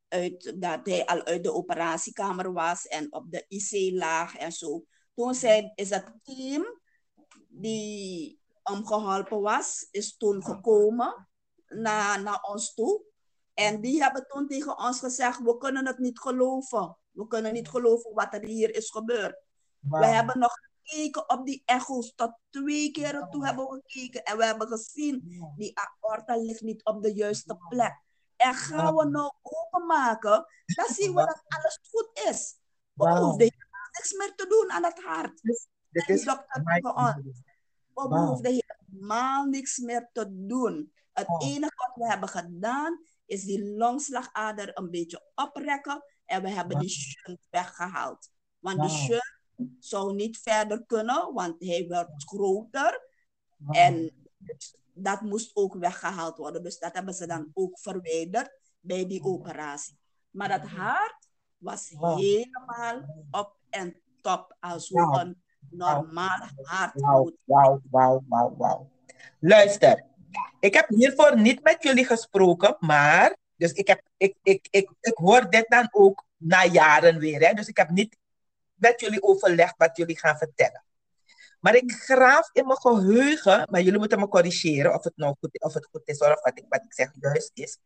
[0.08, 4.84] uit, dat hij al uit de operatiekamer was en op de IC lag en zo.
[5.14, 6.82] Toen zei, is het team
[7.48, 11.28] die hem geholpen was, is toen gekomen
[11.68, 13.04] naar, naar ons toe.
[13.54, 16.98] En die hebben toen tegen ons gezegd, we kunnen het niet geloven.
[17.12, 19.42] We kunnen niet geloven wat er hier is gebeurd.
[19.80, 20.54] We hebben nog
[20.84, 22.14] gekeken op die echo's.
[22.16, 24.24] Tot twee keer toe hebben we gekeken.
[24.24, 25.22] En we hebben gezien,
[25.56, 28.02] die aorta ligt niet op de juiste plek.
[28.36, 32.58] En gaan we nou openmaken, dan zien we dat alles goed is.
[32.94, 35.42] We hoefden helemaal niks meer te doen aan het hart.
[35.90, 37.42] Dit is ons,
[37.94, 40.94] we hoefden helemaal niks meer te doen.
[41.14, 46.04] Het enige wat we hebben gedaan, is die longslagader een beetje oprekken.
[46.26, 48.30] En we hebben die shunt weggehaald.
[48.60, 49.33] Want de shunt
[49.80, 53.08] zou niet verder kunnen, want hij werd groter.
[53.70, 54.12] En
[54.94, 56.64] dat moest ook weggehaald worden.
[56.64, 59.98] Dus dat hebben ze dan ook verwijderd bij die operatie.
[60.30, 61.28] Maar dat hart
[61.58, 64.56] was helemaal op en top.
[64.60, 67.38] Als hoe een normaal hart Wauw, moet.
[67.44, 68.90] wauw, wauw, wauw, wauw.
[69.40, 70.06] Luister,
[70.60, 75.18] ik heb hiervoor niet met jullie gesproken, maar dus ik, heb, ik, ik, ik, ik
[75.18, 77.48] hoor dit dan ook na jaren weer.
[77.48, 77.54] Hè?
[77.54, 78.18] Dus ik heb niet
[78.84, 80.84] met jullie overlegd wat jullie gaan vertellen.
[81.60, 85.62] Maar ik graaf in mijn geheugen, maar jullie moeten me corrigeren of het nou goed,
[85.64, 87.78] of het goed is of wat ik, wat ik zeg juist is.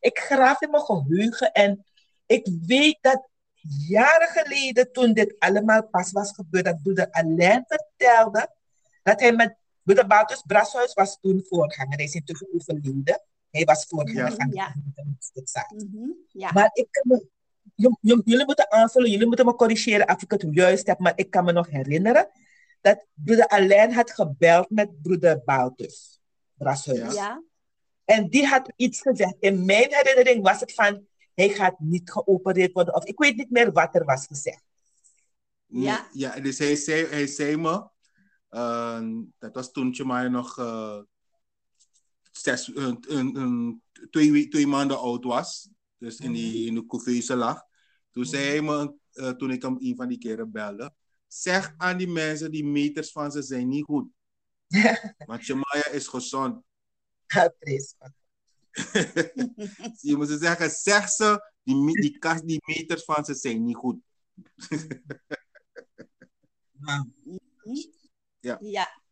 [0.00, 1.84] Ik graaf in mijn geheugen en
[2.26, 3.28] ik weet dat
[3.88, 8.54] jaren geleden, toen dit allemaal pas was gebeurd, dat broeder Alain vertelde
[9.02, 11.96] dat hij met broeder Boutus Brashuis was toen voorganger.
[11.96, 13.22] Hij is intussen overleden.
[13.50, 14.36] Hij was voorganger Ja.
[14.36, 14.74] van de Ja.
[14.94, 15.70] gemeenteraad.
[15.70, 16.52] Mhm, Ja.
[16.52, 17.26] Maar ik kan me,
[18.00, 21.44] jullie moeten aanvullen, jullie moeten me corrigeren of ik het juist heb, maar ik kan
[21.44, 22.30] me nog herinneren
[22.80, 26.20] dat broeder Alain had gebeld met broeder Boutus
[26.54, 27.14] Brashuis.
[27.14, 27.42] Ja.
[28.04, 29.34] En die had iets gezegd.
[29.38, 32.94] In mijn herinnering was het van, hij gaat niet geopereerd worden.
[32.94, 34.62] Of ik weet niet meer wat er was gezegd.
[35.66, 36.08] Ja.
[36.12, 37.88] ja dus hij zei, hij zei me,
[38.48, 39.02] eh,
[39.38, 40.98] dat was toen Jemai nog eh,
[42.32, 42.72] zes,
[44.50, 45.68] twee maanden oud was.
[45.98, 47.62] Dus in, die, in de couveuse lag.
[48.10, 50.94] Toen zei hij me, eh, toen ik hem een van die keren belde,
[51.26, 54.08] zeg aan die mensen, die meters van ze zijn niet goed.
[55.26, 56.62] Want Jemaya is gezond.
[57.26, 57.54] God.
[60.00, 63.76] Je moet ze zeggen, zeg ze, die, die, kast, die meters van ze zijn niet
[63.76, 63.96] goed.
[68.40, 68.58] Ja.
[68.60, 69.02] Ja.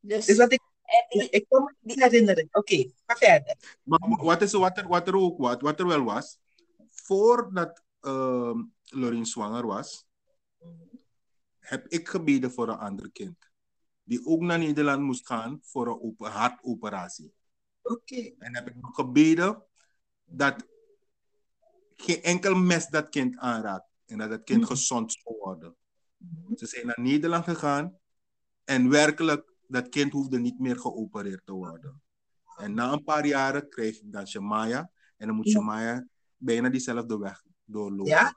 [0.00, 0.60] Dus, Dus wat ik,
[1.08, 2.48] die- ik kan me niet herinneren.
[2.52, 3.78] Oké, ga verder.
[3.82, 6.38] Maar wat, is, wat, er, wat er ook wat, wat er wel was,
[6.90, 8.54] voordat uh,
[8.84, 10.06] Lorien zwanger was,
[11.58, 13.50] heb ik gebeden voor een ander kind.
[14.02, 17.34] Die ook naar Nederland moest gaan voor een open, hartoperatie.
[17.82, 18.32] Oké.
[18.38, 19.62] En heb ik nog gebeden
[20.24, 20.66] dat
[21.94, 23.88] geen enkel mes dat kind aanraakt.
[24.06, 24.68] En dat het kind Mhm.
[24.70, 25.76] gezond zou worden.
[26.56, 27.98] Ze zijn naar Nederland gegaan.
[28.64, 32.02] En werkelijk, dat kind hoefde niet meer geopereerd te worden.
[32.56, 34.90] En na een paar jaren kreeg ik dan Shemaya.
[35.16, 35.52] En dan moet Ja.
[35.52, 36.06] Shemaya
[36.36, 38.12] bijna diezelfde weg doorlopen.
[38.12, 38.34] Ja?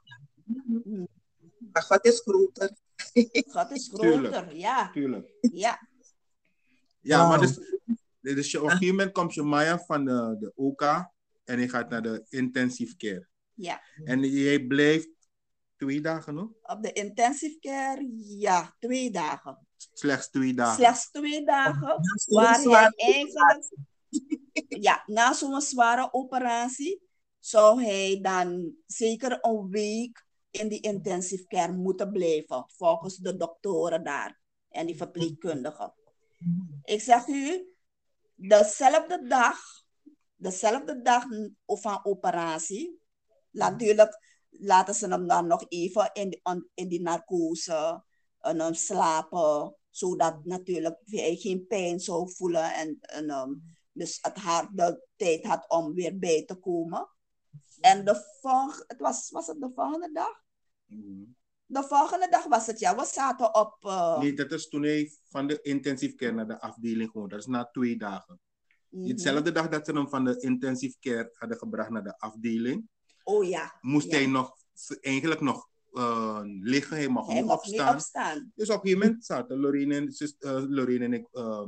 [1.72, 2.72] Maar God is groter.
[3.56, 4.34] God is Tuurlijk.
[4.34, 4.56] groter.
[4.56, 4.92] Ja.
[4.92, 5.34] Tuurlijk.
[5.42, 5.88] Ja.
[7.00, 7.60] Ja, maar dus,
[8.22, 10.82] dus op een gegeven moment komt Shemaya van de, de OK.
[11.44, 13.28] En hij gaat naar de intensive care.
[13.54, 13.82] Ja.
[14.04, 15.10] En hij blijft
[15.76, 16.50] twee dagen nog?
[16.62, 19.68] Op de intensive care, ja, twee dagen.
[19.94, 20.76] Slechts twee dagen.
[20.76, 21.88] Slechts twee dagen.
[22.26, 23.70] Ja, Waar hij eigenlijk,
[24.68, 27.02] ja, na zo'n zware operatie,
[27.40, 34.04] zou hij dan zeker een week in die intensive care moeten blijven, volgens de doktoren
[34.04, 35.94] daar en die verpleegkundigen.
[36.84, 37.74] Ik zeg u,
[38.36, 39.58] dezelfde dag,
[40.36, 41.24] dezelfde dag
[41.66, 43.00] van operatie,
[43.52, 44.20] natuurlijk
[44.50, 46.42] laten ze hem dan nog even in die,
[46.74, 48.04] in die narcose
[48.46, 54.36] en dan slapen, zodat natuurlijk hij geen pijn zou voelen en, en um, dus het
[54.38, 57.10] haar de tijd had om weer bij te komen.
[57.82, 60.44] En de volgende, het was, was het de volgende dag?
[60.86, 61.24] Mhm.
[61.66, 62.96] De volgende dag was het, ja.
[62.96, 63.78] We zaten op...
[63.82, 67.30] Uh, Nee, dat is toen hij van de intensive care naar de afdeling gewoon.
[67.30, 68.40] Dat is na twee dagen.
[68.90, 69.08] mhm.
[69.16, 72.90] Dezelfde dag dat ze hem van de intensive care hadden gebracht naar de afdeling,
[73.24, 73.78] Oh ja.
[73.82, 74.18] moest ja.
[74.18, 74.58] hij nog,
[75.02, 76.98] eigenlijk nog eh, liggen.
[76.98, 78.52] Hij Hij niet opstaan.
[78.56, 80.36] Dus op een gegeven moment zaten Lorene en, zus-
[80.68, 81.68] Lorene en ik eh,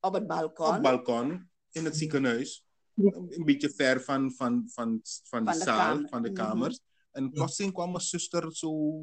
[0.00, 0.66] Op het balkon.
[0.66, 2.64] op het balkon in het ziekenhuis.
[2.94, 6.08] Een beetje ver van, van, van, van de Van de zaal, kamer.
[6.08, 6.36] van de Mhm.
[6.42, 6.80] kamers.
[7.10, 9.00] En plotseling kwam mijn zuster zo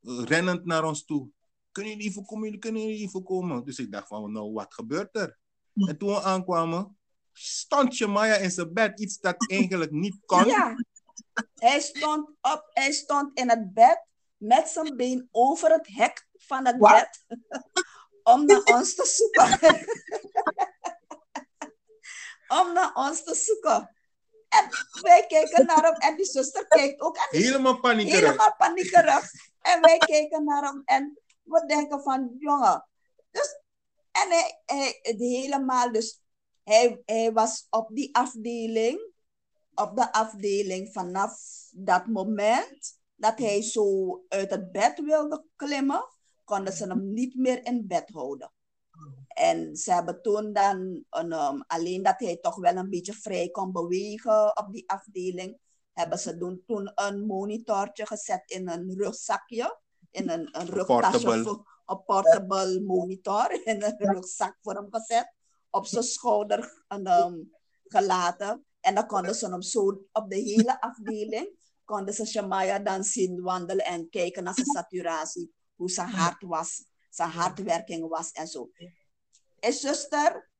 [0.00, 1.28] eh, rennend naar ons toe.
[1.72, 2.44] Kunnen jullie even komen?
[2.44, 3.64] Jullie kunnen jullie even komen?
[3.64, 5.38] Dus ik dacht van, nou, wat gebeurt er?
[5.74, 6.96] En toen we aankwamen,
[7.32, 9.00] stond Shemaya in zijn bed.
[9.00, 10.44] Iets dat eigenlijk niet kon.
[10.46, 10.74] Ja.
[11.54, 14.04] Hij stond op, hij stond in het bed
[14.36, 17.24] met zijn been over het hek van het bed
[18.32, 19.58] om naar ons te zoeken.
[22.60, 23.96] om naar ons te zoeken.
[24.48, 24.68] En
[25.02, 28.20] wij keken naar hem en die zuster kijkt ook en Helemaal paniekerig.
[28.20, 29.30] helemaal paniekerig.
[29.60, 32.88] En wij keken naar hem en we denken van, jongen.
[33.30, 33.60] Dus,
[34.12, 36.20] en hij, hij het helemaal, dus
[36.64, 39.11] hij, hij was op die afdeling,
[39.74, 46.04] op de afdeling vanaf dat moment dat hij zo uit het bed wilde klimmen,
[46.44, 48.52] konden ze hem niet meer in bed houden.
[49.28, 53.48] En ze hebben toen dan, een, um, alleen dat hij toch wel een beetje vrij
[53.48, 55.58] kon bewegen op die afdeling,
[55.92, 61.42] hebben ze toen, toen een monitortje gezet in een rugzakje, in een, een rugtasje, portable.
[61.42, 65.34] voor- een portable monitor, in een rugzak voor hem gezet,
[65.70, 67.50] op zijn schouder en, um,
[67.84, 68.64] gelaten.
[68.82, 73.40] En dan konden ze hem zo op de hele afdeling, konden ze Shamaya dan zien
[73.40, 78.70] wandelen en kijken naar zijn saturatie, hoe zijn hart was, zijn hartwerking was en zo.
[79.60, 80.50] En zuster,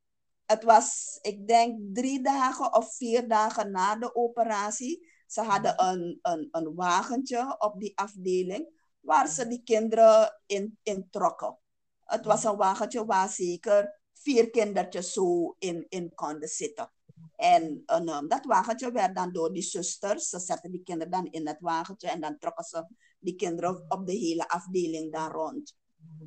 [0.47, 5.11] het was, ik denk, drie dagen of vier dagen na de operatie.
[5.27, 11.09] Ze hadden een, een, een wagentje op die afdeling waar ze die kinderen in, in
[11.11, 11.59] trokken.
[12.05, 16.93] Het was een wagentje waar zeker vier kindertjes zo in, in konden zitten.
[17.37, 21.27] En en, um, dat wagentje werd dan door die zusters, ze zetten die kinderen dan
[21.27, 22.87] in het wagentje en dan trokken ze
[23.19, 25.77] die kinderen op de hele afdeling daar rond.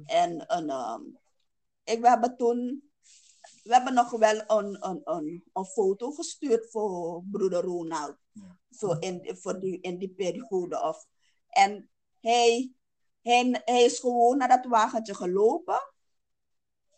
[0.06, 1.20] En, en um,
[1.84, 2.84] ik, we hebben toen,
[3.64, 8.18] we hebben nog wel een, een, een, een foto gestuurd voor broeder Ronald.
[8.32, 8.58] Ja.
[8.70, 10.82] Zo in, voor die, in die periode.
[10.82, 11.06] Of,
[11.48, 11.90] en
[12.20, 12.74] hij,
[13.22, 15.94] hij, hij is gewoon naar dat wagentje gelopen.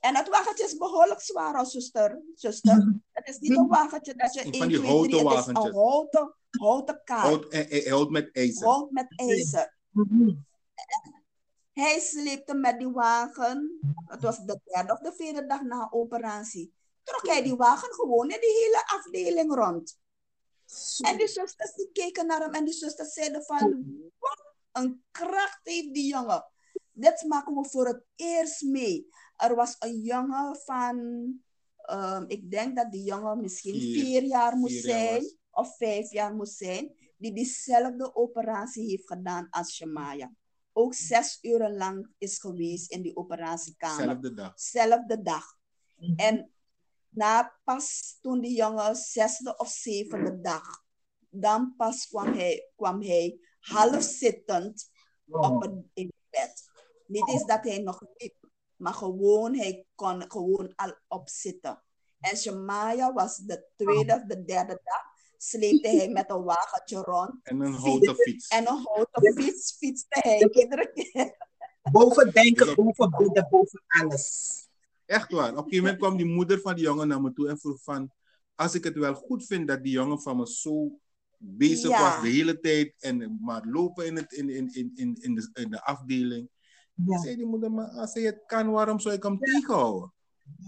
[0.08, 2.22] En dat wagentje is behoorlijk zwaar, als zuster.
[2.36, 2.99] zuster.
[3.12, 5.45] Het is niet een wagentje dat je Van 1, die 2, houten 3, het is
[5.45, 7.22] een houten, houten kaart.
[7.22, 8.68] Hout, hij houdt met ijzer.
[8.68, 9.78] Hout met ijzer.
[9.89, 10.34] Mhm.
[11.72, 13.80] Hij sleepte met die wagen.
[14.05, 16.74] Het was de derde of de vierde dag na operatie.
[17.03, 19.99] Trok hij die wagen gewoon in die hele afdeling rond.
[20.97, 23.86] En die zusters die keken naar hem en die zusters zeiden van...
[24.20, 26.45] Wat een kracht heeft die jongen.
[26.91, 29.08] Dit maken we voor het eerst mee.
[29.38, 30.98] Er was een jongen van...
[31.78, 35.22] ehm, ik denk dat die jongen misschien Vier- vier, jaar moest vier jaar zijn.
[35.22, 35.36] was.
[35.52, 36.96] of vijf jaar moest zijn.
[37.18, 40.34] Die diezelfde operatie heeft gedaan als Shemaya.
[40.74, 44.04] Ook zes uren lang is geweest in die operatiekamer.
[44.04, 44.60] Zelfde dag.
[44.60, 45.58] Zelfde dag.
[46.16, 46.52] En
[47.10, 50.84] na pas toen die jongen zesde of zevende dag,
[51.30, 54.90] dan pas kwam hij, kwam hij half zittend
[55.28, 56.70] op het in het bed.
[57.08, 58.36] Niet eens dat hij nog liep,
[58.78, 61.82] maar gewoon hij kon gewoon al opzitten.
[62.19, 65.03] En Shemaya was de tweede of de derde dag,
[65.38, 67.34] sleepte hij met een wagentje rond.
[67.43, 68.47] En een houten fiets.
[68.47, 71.36] En een houten fiets fietste hij iedere keer.
[71.91, 74.55] Boven denken, boven bidden, boven alles.
[75.05, 75.51] Echt waar.
[75.51, 77.84] Op een gegeven moment kwam die moeder van die jongen naar me toe en vroeg
[77.84, 78.11] van...
[78.55, 80.99] Als ik het wel goed vind dat die jongen van me zo
[81.38, 82.01] bezig Ja.
[82.01, 82.93] was de hele tijd...
[82.99, 86.49] en maar lopen in, het, in, in, in, in, in, de, in de afdeling...
[87.06, 87.18] Ja.
[87.22, 90.14] Zei die moeder, maar als hij het kan, waarom zou ik hem tegenhouden?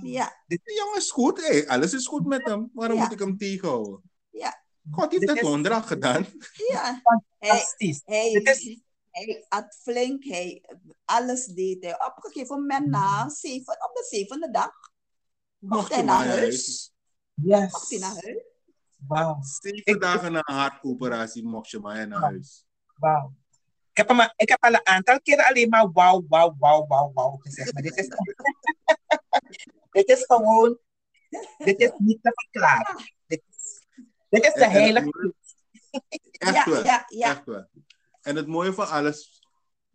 [0.03, 1.67] Ja, Die jongen is goed, hé.
[1.67, 2.69] alles is goed met hem.
[2.73, 3.03] Waarom Ja.
[3.03, 4.01] moet ik hem tegenhouden?
[4.29, 4.63] Ja.
[4.91, 6.25] God heeft Dit dat is- wonderlijk gedaan.
[6.69, 6.83] ja.
[6.83, 8.01] Hij, Fantastisch.
[8.05, 10.63] hij, Dit is- hij had flink, hij,
[11.05, 11.93] alles deed hij.
[11.93, 14.71] Op een gegeven moment na zeven, op de zevende dag
[15.57, 16.93] mocht hij naar huis.
[17.33, 17.71] Yes.
[17.71, 18.43] Mocht hij naar huis.
[19.07, 19.37] Wauw.
[19.41, 22.65] Zeven Ik- dagen na een hartoperatie mocht je maar naar huis.
[22.95, 23.33] Wauw.
[23.99, 27.11] Ik heb, hem, ik heb al een aantal keren alleen maar wauw, wauw, wauw, wauw,
[27.13, 27.73] wauw gezegd.
[27.73, 28.07] Maar dit is,
[29.91, 30.77] dit is gewoon,
[31.57, 32.95] dit is niet te verklaren.
[33.27, 33.85] Dit is,
[34.29, 35.05] dit is de En- en het heilige.
[35.05, 35.33] mooie-
[36.31, 36.85] Echt Ja, waar.
[36.85, 37.29] ja, ja.
[37.29, 37.67] Echt waar.
[38.21, 39.43] En het mooie van alles,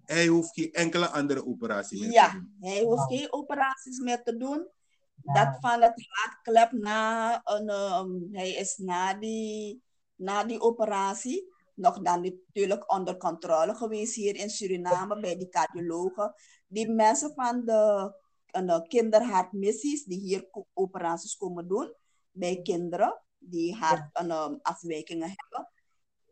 [0.04, 2.56] hij hoeft geen enkele andere operatie meer Ja, te doen.
[2.60, 4.68] hij hoeft geen operaties meer te doen.
[5.14, 9.82] Dat van het hartklep na een, ehm, hij is na die,
[10.14, 16.34] na die operatie nog dan natuurlijk onder controle geweest hier in Suriname bij die cardiologen.
[16.66, 18.12] Die mensen van de,
[18.50, 21.94] een, eh, kinderhartmissies die hier operaties komen doen
[22.30, 25.68] bij kinderen die hartafwijkingen hebben.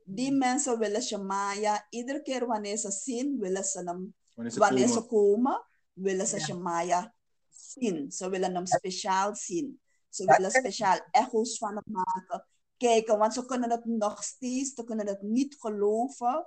[0.04, 4.86] Die mensen willen Shemaya, iedere keer wanneer ze zien, willen ze hem Wanneer ze wanneer
[4.86, 6.44] komen, ze komen, willen ze Ja.
[6.44, 7.14] Shemaya
[7.50, 8.12] zien.
[8.12, 9.80] Ze willen hem speciaal zien.
[10.08, 12.46] Ze willen en- speciaal echo's van hem maken.
[12.82, 16.46] Kijken, want ze kunnen het nog steeds, ze kunnen het niet geloven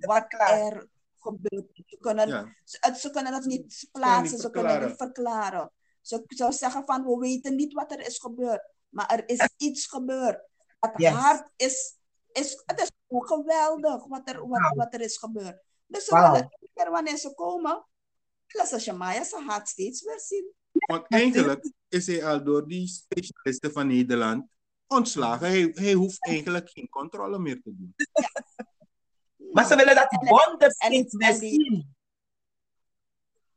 [0.00, 1.66] wat er gebeurt.
[1.86, 4.88] Ze kunnen, ja, ze, het- ze kunnen het niet plaatsen, ze kunnen het verklaren.
[4.88, 5.72] niet verklaren.
[6.00, 8.62] Ze zou zeggen van, we weten niet wat er is gebeurd.
[8.88, 10.40] Maar er is iets gebeurd.
[10.80, 11.12] Het Yes.
[11.12, 11.96] hart is,
[12.32, 15.62] is, het is gewoon geweldig wat er, wat, wat er is gebeurd.
[15.86, 16.32] Dus ze Wauw.
[16.32, 17.86] willen, iedere keer wanneer ze komen,
[18.46, 20.52] willen ze Shemaya zijn hart steeds weer zien.
[20.72, 24.46] want eigenlijk is hij al door die specialisten van Nederland
[24.90, 25.46] ontslagen.
[25.46, 27.94] Hij, hij hoeft eigenlijk geen controle meer te doen.
[29.52, 31.94] Maar ze willen dat En- wonder en- steeds die- zien.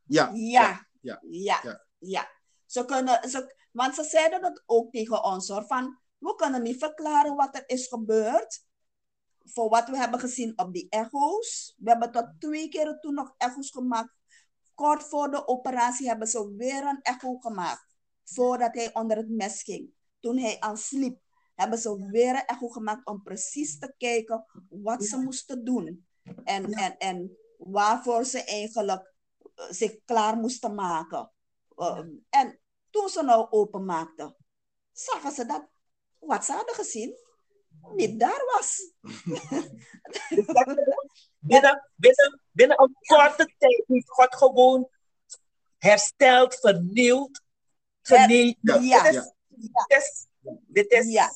[0.04, 1.84] Ja, Ja, ja, ja, ja.
[1.98, 2.28] ja.
[2.66, 6.78] Ze kunnen, ze, want ze zeiden dat ook tegen ons hoor, van we kunnen niet
[6.78, 8.64] verklaren wat er is gebeurd.
[9.44, 11.74] Voor wat we hebben gezien op die echo's.
[11.78, 14.14] We hebben tot twee keer toen nog echo's gemaakt.
[14.74, 17.86] Kort voor de operatie hebben ze weer een echo gemaakt.
[18.24, 19.90] Voordat hij onder het mes ging.
[20.20, 21.18] Toen hij aan sliep,
[21.54, 26.06] hebben ze weer een echo gemaakt om precies te kijken wat ze moesten doen.
[26.44, 29.14] En, en, en waarvoor ze eigenlijk
[29.54, 31.30] eh, zich klaar moesten maken.
[31.76, 32.00] Uh,
[32.30, 34.36] En toen ze nou openmaakten,
[34.92, 35.68] zagen ze dat
[36.18, 37.16] wat ze hadden gezien
[37.92, 38.92] niet daar was.
[41.38, 44.88] Binnen, binnen, binnen een korte tijd heeft God gewoon
[45.78, 47.42] hersteld, vernieuwd,
[48.00, 48.56] genezen.
[48.62, 49.02] Ja, Ja.
[49.08, 50.26] Dit is, dit is,
[50.66, 51.30] dit is Ja.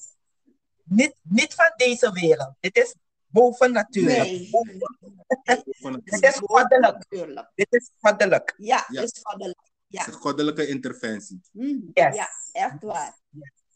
[0.88, 2.54] Niet, niet van deze wereld.
[2.60, 2.94] Dit is
[3.26, 4.18] boven natuurlijk.
[4.18, 4.48] Nee.
[4.50, 7.50] Van het- Dit is goddelijk.
[7.54, 8.54] Dit is goddelijk.
[8.56, 9.02] Ja, Ja.
[9.02, 9.58] is goddelijk.
[9.58, 10.06] het is Ja.
[10.06, 11.40] een goddelijke interventie.
[11.52, 12.16] Mm, Yes.
[12.16, 13.18] ja, echt waar.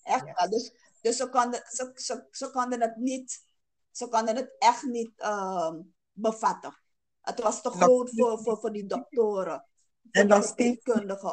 [0.03, 0.49] Echt waar.
[0.49, 3.45] Dus, dus ze, konden, ze, ze, ze konden het niet,
[3.91, 5.81] ze konden het echt niet ehm,
[6.13, 6.77] bevatten.
[7.21, 9.67] Het was te groot voor, voor, voor die doktoren,
[10.11, 10.35] En de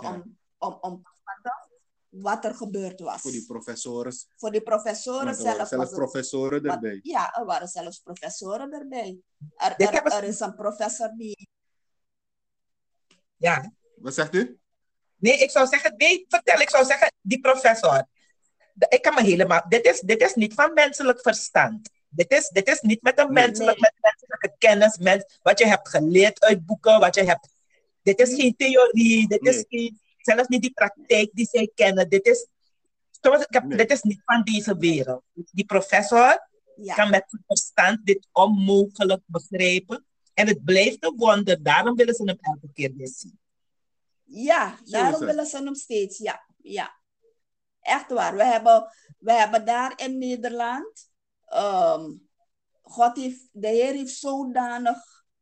[0.01, 0.11] Ja.
[0.11, 1.68] om, om, om te vatten
[2.09, 3.21] wat er gebeurd was.
[3.21, 4.13] Voor die professoren.
[4.35, 6.99] Voor die professoren Want er waren zelf zelfs het professoren wat- erbij.
[7.03, 9.17] ja, er waren zelfs professoren erbij.
[9.55, 11.49] Er, er, er is een professor die.
[13.37, 13.71] Ja.
[13.95, 14.59] Wat zegt u?
[15.15, 18.07] Nee, ik zou zeggen, nee, vertel, ik zou zeggen, die professor.
[18.89, 21.89] Ik kan me helemaal, dit is, dit is niet van menselijk verstand.
[22.09, 23.45] Dit is, dit is niet met een Nee.
[23.45, 27.49] menselijk, met menselijke kennis, mens, wat je hebt geleerd uit boeken, wat je hebt.
[28.01, 32.09] Dit is geen theorie, dit is geen, zelfs niet die praktijk die zij kennen.
[32.09, 32.47] Dit is,
[33.21, 33.77] zoals ik heb, Nee.
[33.77, 35.23] dit is niet van deze wereld.
[35.33, 40.05] Die professor Ja, kan met zijn verstand dit onmogelijk begrijpen.
[40.33, 43.39] En het blijft een wonder, daarom willen ze hem elke keer weer zien.
[44.23, 46.17] ja daarom willen ze hem steeds.
[46.17, 46.97] Ja, ja.
[47.81, 48.35] Echt waar.
[48.35, 48.87] We hebben,
[49.19, 51.09] we hebben daar in Nederland.
[51.45, 52.11] ehm,
[52.81, 54.97] God heeft, de Heer heeft zodanig,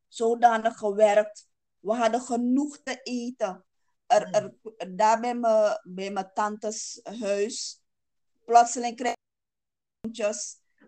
[0.08, 1.48] zodanig gewerkt.
[1.80, 3.66] We hadden genoeg te eten.
[4.08, 4.54] Er, er,
[4.96, 7.82] daar bij mijn, bij mijn tantes huis.
[8.46, 9.16] Plotseling kreeg
[10.02, 10.36] ik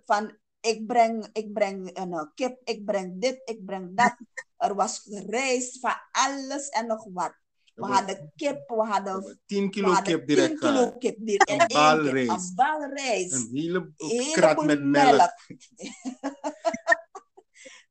[0.06, 4.16] van ik breng, ik breng een eh, kip, ik breng dit, ik breng dat.
[4.58, 7.34] Er was gereisd van alles en nog wat.
[7.76, 10.98] We hadden kip, we hadden, 10 we kilo hadden kip direct 10 kilo gehad.
[10.98, 11.50] kip direct.
[11.50, 12.14] Een in één bal keer.
[12.14, 13.34] rijst.
[13.34, 13.40] Een.
[13.42, 13.94] Een hele
[14.32, 15.34] krat met melk.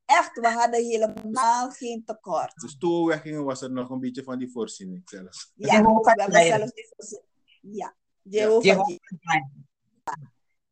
[0.09, 2.61] Echt, we hadden helemaal geen tekort.
[2.61, 5.53] De stoelweggingen was er nog een beetje van die voorziening zelfs.
[5.55, 5.83] Ja,
[6.17, 7.23] we hebben zelfs die voorzien-
[7.61, 8.63] Ja, Jehovah.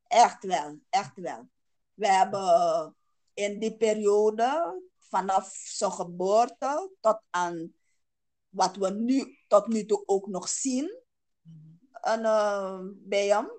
[0.07, 1.49] Echt wel, echt wel.
[1.95, 2.97] We hebben
[3.35, 7.73] in die periode, vanaf zijn geboorte tot aan
[8.49, 11.01] wat we nu tot nu toe ook nog zien
[12.01, 13.51] en, eh, bij hem.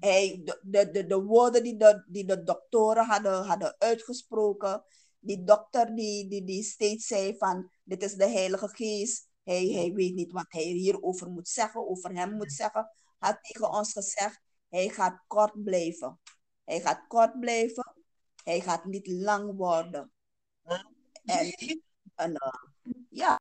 [0.00, 4.84] Hij, de, de, de, de woorden die de, die de doktoren hadden, hadden uitgesproken,
[5.18, 9.92] die dokter die, die, die steeds zei van dit is de Heilige Geest, hij, hij
[9.92, 14.40] weet niet wat hij hierover moet zeggen, over hem moet zeggen, had tegen ons gezegd,
[14.68, 16.20] hij gaat kort blijven.
[16.64, 17.94] Hij gaat kort blijven,
[18.44, 20.12] hij gaat niet lang worden.
[21.24, 21.54] En,
[22.14, 22.52] en eh,
[23.08, 23.40] ja,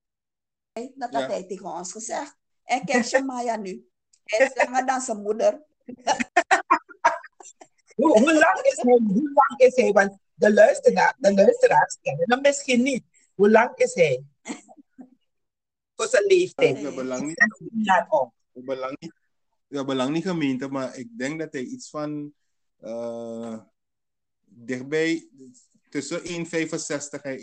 [0.74, 1.28] dat had Ja.
[1.28, 2.38] hij tegen ons gezegd.
[2.64, 3.90] En kijk Shemaya nu.
[4.24, 5.66] Hij is langer dan zijn moeder.
[7.96, 9.00] Hoe, hoe lang is hij?
[9.08, 9.92] Hoe lang is hij?
[9.92, 13.04] Want de, luisteraar, de luisteraars kennen hem misschien niet.
[13.36, 14.24] Hoe lang is hij?
[15.96, 16.76] Voor zijn leeftijd.
[16.78, 18.32] We hebben lang niet, 16 jaar oud.
[18.52, 19.14] we hebben lang niet,
[19.68, 22.34] we hebben lang niet gemeente, maar ik denk dat hij iets van
[22.80, 23.60] eh,
[24.46, 25.30] dichtbij
[25.90, 26.24] tussen 1,65
[27.22, 27.40] en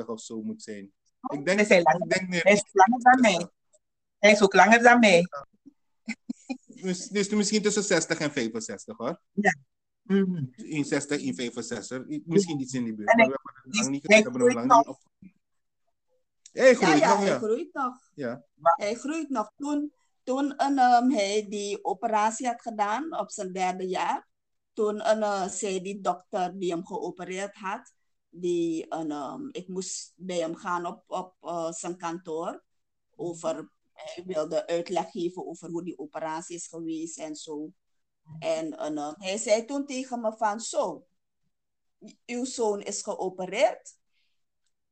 [0.00, 0.92] 1,70 of zo moet zijn.
[1.32, 2.04] Ik denk, Is hij lang?
[2.04, 2.42] ik denk meer.
[2.42, 3.48] Hij is langer dan mij.
[4.18, 5.26] Hij is ook langer dan mij.
[7.10, 9.20] Dus misschien tussen 60 en 65 hoor.
[10.02, 10.44] Mhm.
[10.56, 12.02] 1,60, 1,65.
[12.26, 13.10] Misschien iets in die buurt.
[13.10, 14.96] En Maar hij- we hebben lang niet hij we hebben hem groeit lang niet nog.
[14.96, 15.02] op.
[16.52, 17.38] Hij Ja, groeit ja, nog, hij ja.
[17.38, 17.94] groeit nog.
[18.14, 18.44] ja.
[18.62, 19.50] Hij groeit nog.
[19.56, 24.28] Toen, toen een, ehm, hij die operatie had gedaan op zijn derde jaar,
[24.72, 27.92] toen een, eh, zei die dokter die hem geopereerd had,
[28.28, 32.62] die, een, ehm, ik moest bij hem gaan op, op eh, zijn kantoor
[33.16, 33.64] over, hij
[34.24, 37.72] wilde uitleg geven over hoe die operatie is geweest en zo.
[38.38, 41.06] En eh, hij zei toen tegen me van, zo,
[42.26, 43.96] uw zoon is geopereerd.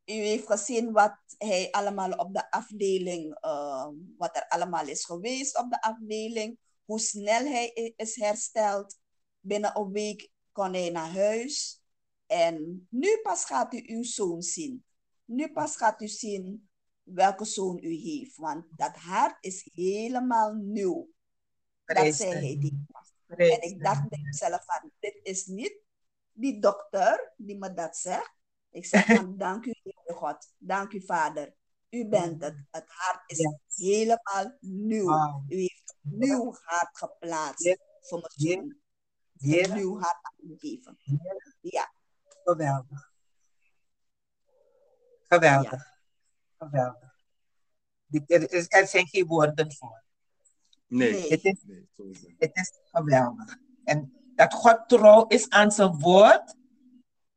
[0.05, 5.59] U heeft gezien wat hij allemaal op de afdeling, eh, wat er allemaal is geweest
[5.59, 8.99] op de afdeling, hoe snel hij is hersteld.
[9.41, 11.83] Binnen een week kon hij naar huis.
[12.27, 14.85] En nu pas gaat u uw zoon zien.
[15.25, 16.69] Nu pas gaat u zien
[17.05, 18.37] welke zoon u heeft.
[18.37, 21.09] Want dat hart is helemaal nieuw.
[21.85, 22.41] Dat zei hij.
[22.41, 22.59] Heer.
[22.61, 22.87] Die.
[23.27, 24.09] En ik dacht Heer.
[24.09, 25.83] bij mezelf van, dit is niet
[26.33, 28.33] die dokter die me dat zegt.
[28.71, 31.55] Ik zeg van, dank u Heere God, dank u Vader.
[31.91, 32.57] U bent het.
[32.71, 33.39] Het hart is
[33.75, 35.07] helemaal nieuw.
[35.07, 35.45] Wauw.
[35.49, 37.77] U heeft een nieuw hart geplaatst Ja.
[38.01, 38.77] voor mijn zoon.
[39.39, 40.99] Heer, Een nieuw hart gegeven.
[41.61, 41.93] Ja,
[42.45, 43.13] geweldig.
[45.29, 45.93] Geweldig.
[46.71, 47.12] Geweldig.
[48.07, 50.03] Dit- Er, is, er zijn geen woorden voor.
[50.87, 51.12] Nee.
[51.12, 51.21] Nee.
[51.31, 51.89] Het is, nee
[52.39, 52.51] het.
[52.57, 53.57] is geweldig.
[53.85, 56.55] En dat God trouw is aan zijn woord.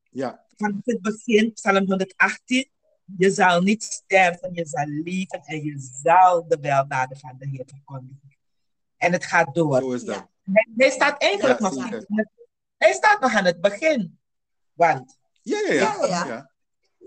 [0.09, 2.69] Ja, Van het begin, Psalm 118.
[3.17, 7.63] Je zal niet sterven, je zal leven en je zal de weldaden van de Heer
[7.65, 8.37] verkondigen.
[8.97, 9.79] En het gaat door.
[9.81, 10.15] zo is dat.
[10.15, 12.29] ja, Hij, hij staat eigenlijk Ja, nog aan het-
[12.77, 14.19] Hij staat nog aan het begin.
[14.73, 15.95] Want Ja, ja, ja.
[16.01, 16.25] Ja, ja.
[16.25, 16.51] ja.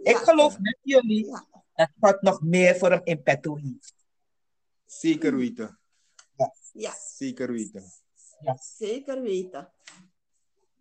[0.03, 0.19] ik Ja.
[0.19, 1.45] geloof met jullie Ja.
[1.89, 3.95] Dat God nog meer voor hem in petto heeft.
[4.87, 5.79] Zeker weten.
[6.73, 7.93] ja, Zeker weten.
[8.79, 9.73] zeker weten.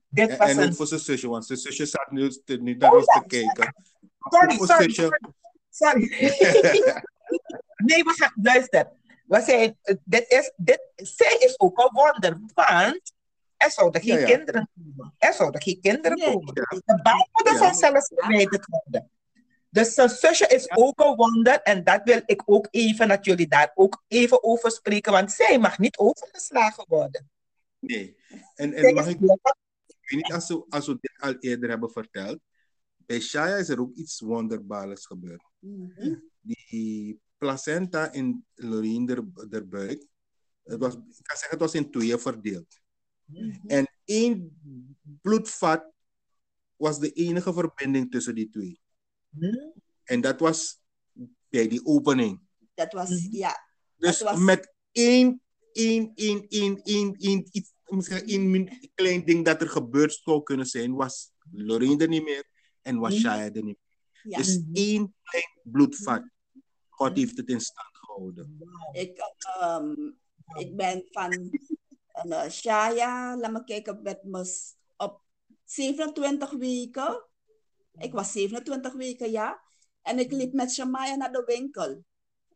[0.10, 2.76] Dit En, was en een ook voor zijn zusje, want zijn zusje staat nu, nu
[2.76, 3.74] naar ons te kijken.
[4.20, 4.93] Sorry, sorry,
[5.70, 6.02] sorry.
[7.89, 8.91] nee, we gaan, luister.
[9.26, 13.14] We zijn, dit is, dit, zij is ook een wonder, want
[13.58, 14.36] er zouden geen Ja, ja.
[14.36, 15.14] kinderen komen.
[15.18, 16.34] Er zouden geen kinderen Nee.
[16.34, 16.54] komen.
[16.54, 17.58] De baarmoeder Ja.
[17.58, 19.10] zou zelfs verwijderd worden.
[19.70, 23.47] Dus zijn zusje is ook een wonder en dat wil ik ook even, dat jullie
[23.47, 27.30] daar ook even over spreken, want zij mag niet overgeslagen worden.
[27.80, 28.17] Nee.
[28.55, 31.70] En, Zij en mag ik, ik weet niet als we, als we dit al eerder
[31.70, 32.39] hebben verteld.
[32.97, 35.43] Bij Shaya is er ook iets wonderbaarlijks gebeurd.
[35.59, 36.15] Mhm.
[36.41, 40.05] Die placenta in Loreen der, der buik,
[40.63, 42.79] het was, ik kan zeggen, het was in tweeën verdeeld.
[43.25, 43.67] Mhm.
[43.67, 44.59] En één
[45.21, 45.91] bloedvat
[46.75, 48.79] was de enige verbinding tussen die twee.
[49.38, 49.70] Hm?
[50.04, 50.80] En dat was
[51.50, 52.39] bij die opening.
[52.74, 53.36] Dat was, Mhm.
[53.36, 55.42] ja, Dus was- met één,
[55.72, 60.66] één, één, één, één, één, iets, misschien één klein ding dat er gebeurd zou kunnen
[60.66, 62.47] zijn, was Lorraine er niet meer
[62.82, 63.20] en was Mhm.
[63.22, 63.78] Shaya er niet meer.
[64.24, 64.38] ja.
[64.38, 66.24] Dus één klein bloedvat.
[66.89, 68.60] God heeft het in stand gehouden.
[68.92, 69.18] Ik,
[69.60, 70.12] ehm,
[70.58, 71.51] ik ben van
[72.26, 75.22] uh, Shaya, laat me kijken, met me s- op
[75.66, 77.26] 27 weken.
[77.97, 79.61] Ik was 27 weken, ja.
[80.01, 82.03] En ik liep met Shamaya naar de winkel.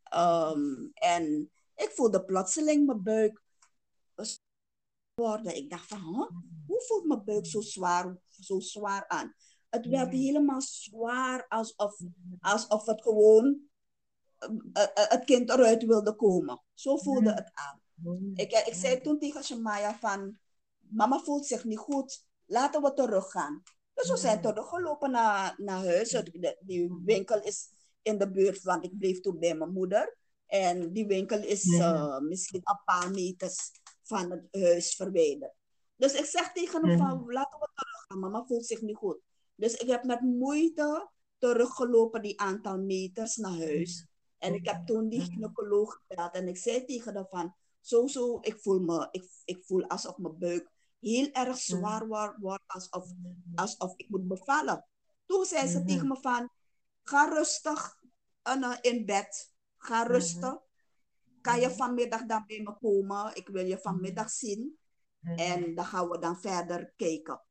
[0.03, 3.41] Ehm, en ik voelde plotseling mijn buik
[5.13, 5.55] worden.
[5.55, 6.29] Ik dacht van, huh?
[6.67, 9.33] hoe voelt mijn buik zo zwaar, zo zwaar aan?
[9.69, 11.99] Het werd helemaal zwaar, alsof,
[12.39, 13.71] alsof het gewoon
[14.73, 16.61] eh, eh, het kind eruit wilde komen.
[16.73, 17.81] Zo voelde het aan.
[18.33, 20.37] Ik, eh, ik zei toen tegen Shemaya van,
[20.79, 23.63] mama voelt zich niet goed, laten we teruggaan.
[23.93, 26.09] Dus we zijn teruggelopen naar, naar huis.
[26.09, 27.69] De- Die winkel is
[28.01, 30.17] in de buurt, want ik bleef toen bij mijn moeder.
[30.45, 33.71] En die winkel is eh, misschien een paar meters
[34.03, 35.53] van het huis verwijderd.
[35.95, 39.19] Dus ik zeg tegen hem van, laten we teruggaan, mama voelt zich niet goed.
[39.55, 44.05] Dus ik heb met moeite teruggelopen die aantal meters naar huis.
[44.37, 48.37] En ik heb toen die gynaecoloog gebeld en ik zei tegen haar van, zo zo,
[48.41, 50.71] ik voel, me, ik, ik voel alsof mijn buik
[51.03, 53.11] heel erg zwaar wordt, alsof,
[53.55, 54.85] alsof ik moet bevallen.
[55.25, 55.87] Toen zei ze Mhm.
[55.87, 56.49] tegen me van,
[57.03, 57.97] ga rustig
[58.81, 60.61] in bed, ga rusten.
[61.41, 63.35] Kan je vanmiddag dan bij me komen?
[63.35, 64.77] Ik wil je vanmiddag zien.
[65.21, 67.41] En dan gaan we dan verder kijken.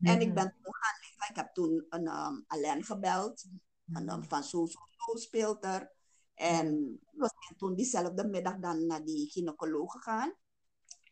[0.00, 1.28] En ik ben toen gaan liggen.
[1.28, 3.44] Ik heb toen een um, Alain gebeld.
[3.92, 5.92] En dan van zo, zo, zo speelt er.
[6.34, 6.66] En
[7.10, 10.34] we zijn toen diezelfde middag dan naar die gynaecoloog gegaan.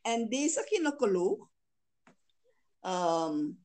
[0.02, 1.48] En deze gynaecoloog
[2.80, 3.64] um,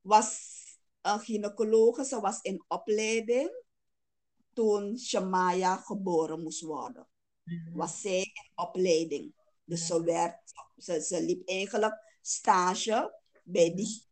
[0.00, 0.56] was
[1.00, 3.64] een gynaecoloog, ze was in opleiding
[4.52, 7.08] toen Shamaya geboren moest worden.
[7.74, 9.34] Was zij in opleiding.
[9.64, 10.38] Dus ze, werd,
[10.76, 14.06] ze, ze liep eigenlijk stage bij die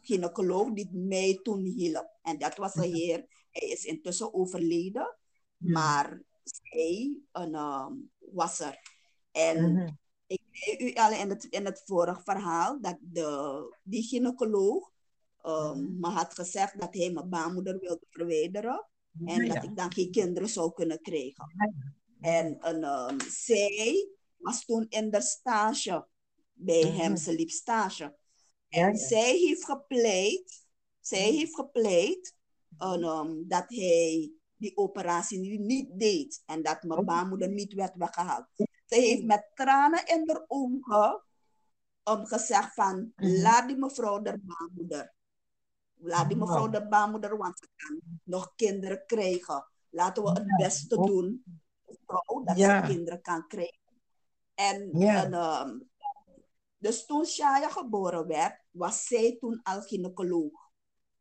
[0.00, 2.18] gynaecoloog die mij toen hielp.
[2.22, 5.16] En dat was een heer, hij is intussen overleden,
[5.56, 8.78] maar zij een, um, was er.
[9.30, 9.98] En
[10.28, 14.90] ik zei u al in het, in het vorige verhaal dat de, die gynaecoloog
[15.44, 18.86] um, me had gezegd dat hij mijn baarmoeder wilde verwijderen.
[19.24, 19.54] En ja.
[19.54, 21.72] dat ik dan geen kinderen zou kunnen krijgen.
[22.20, 26.06] En, en um, zij was toen in de stage
[26.52, 28.16] bij hem, ze liep stage.
[28.68, 30.66] En zij heeft gepleit,
[31.00, 32.34] zij heeft gepleit
[32.78, 38.46] en, um, dat hij die operatie niet deed en dat mijn baarmoeder niet werd weggehaald.
[38.88, 41.22] Ze heeft met tranen in haar ogen
[42.02, 45.14] gezegd van, laat die mevrouw de baarmoeder.
[45.94, 49.66] Laat die mevrouw de baarmoeder, want ze kan nog kinderen krijgen.
[49.90, 51.44] Laten we het beste doen,
[52.06, 52.86] vrouw, dat ja.
[52.86, 53.78] ze kinderen kan krijgen.
[54.54, 55.24] En, ja.
[55.24, 55.90] en um,
[56.78, 60.70] dus toen Shaya geboren werd, was zij toen al gynaecoloog.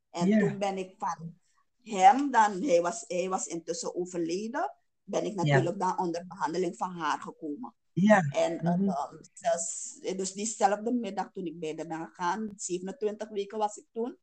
[0.09, 0.39] En ja.
[0.39, 1.39] toen ben ik van
[1.83, 4.76] hem, dan, hij, was, hij was intussen overleden,
[5.07, 7.73] ben ik natuurlijk dan onder behandeling van haar gekomen.
[7.93, 8.19] Ja.
[8.19, 8.89] En mm -hmm.
[8.89, 13.85] um, dus, dus diezelfde middag toen ik bij de ben gegaan, 27 weken was ik
[13.91, 14.17] toen,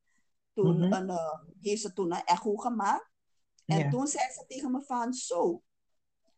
[0.52, 0.93] toen mm -hmm.
[0.93, 3.11] een, uh, heeft ze toen een echo gemaakt.
[3.66, 3.90] En ja.
[3.90, 5.62] toen zei ze tegen me van, zo,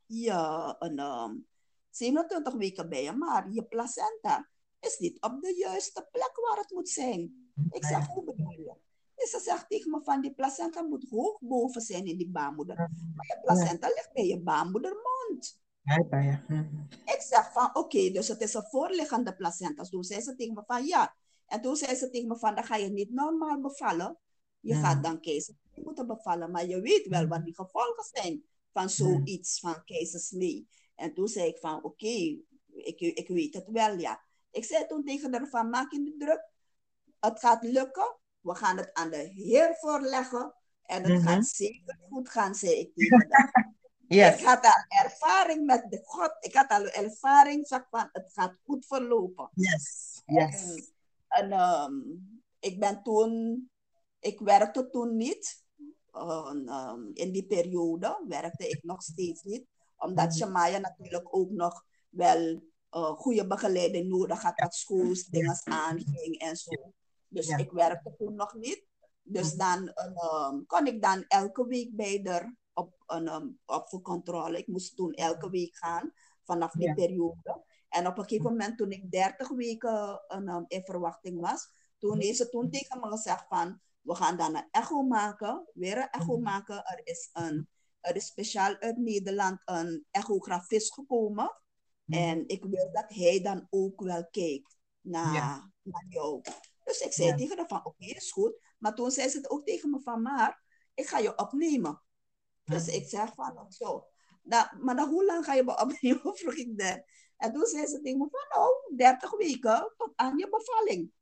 [0.06, 1.46] ja, een, um,
[1.90, 4.48] 27 weken bij je, maar je placenta
[4.80, 7.50] is niet op de juiste plek waar het moet zijn.
[7.70, 8.65] Ik zeg, hoe bedoel je?
[9.16, 12.76] Dus ze zegt tegen me van, die placenta moet hoog boven zijn in die baarmoeder.
[12.76, 15.60] Maar je placenta ligt bij je baarmoedermond.
[15.82, 16.44] Ja, ja.
[17.04, 19.82] Ik zeg van, oké, okay, dus het is een voorliggende placenta.
[19.82, 21.16] Toen zei ze tegen me van, ja.
[21.46, 24.18] En toen zei ze tegen me van, dan ga je niet normaal bevallen.
[24.60, 26.50] Je gaat dan keizer moeten bevallen.
[26.50, 30.68] Maar je weet wel wat die gevolgen zijn van zoiets, van keizersnee.
[30.94, 34.24] En toen zei ik van, oké, okay, ik, ik weet het wel, ja.
[34.50, 36.50] Ik zei toen tegen haar van, maak je niet druk.
[37.20, 38.16] Het gaat lukken.
[38.46, 40.54] We gaan het aan de Heer voorleggen.
[40.82, 41.26] En het mm -hmm.
[41.26, 43.74] gaat zeker goed gaan, zei ik tegen haar.
[44.08, 44.38] Yes.
[44.38, 46.36] Ik had al ervaring met de God.
[46.40, 49.50] Ik had al ervaring zeg, van het gaat goed verlopen.
[49.54, 50.22] Yes.
[50.26, 50.62] yes.
[51.28, 53.64] En, en um, ik ben toen,
[54.18, 55.64] ik werkte toen niet.
[56.12, 59.66] Um, in die periode werkte ik nog steeds niet.
[59.96, 60.36] Omdat -hmm.
[60.36, 66.56] Shamaya natuurlijk ook nog wel uh, goede begeleiding nodig had, wat schools dingen aanging en
[66.56, 66.92] zo.
[67.28, 67.56] Dus ja.
[67.56, 68.84] ik werkte toen nog niet.
[69.22, 74.58] Dus dan um, kon ik dan elke week bij de op, um, op voor controle.
[74.58, 76.12] Ik moest toen elke week gaan
[76.44, 76.94] vanaf die ja.
[76.94, 77.64] periode.
[77.88, 82.36] En op een gegeven moment, toen ik 30 weken um, in verwachting was, toen is
[82.36, 86.38] ze toen tegen me gezegd van, we gaan dan een echo maken, weer een echo
[86.38, 86.84] maken.
[86.84, 87.68] Er is, een,
[88.00, 91.60] er is speciaal uit Nederland een echografist gekomen.
[92.06, 95.70] En ik wil dat hij dan ook wel kijkt naar, ja.
[95.82, 96.40] naar jou.
[96.86, 97.36] Dus ik zei ja.
[97.36, 98.58] tegen haar van, oké, okay, is goed.
[98.78, 100.62] Maar toen zei ze het ook tegen me van, maar
[100.94, 102.02] ik ga je opnemen.
[102.64, 104.06] Dus ik zeg van, zo.
[104.80, 107.02] Maar dan, hoe lang ga je me opnemen, vroeg ik dat.
[107.36, 111.12] En toen zei ze tegen me van, nou, 30 weken tot aan je bevalling.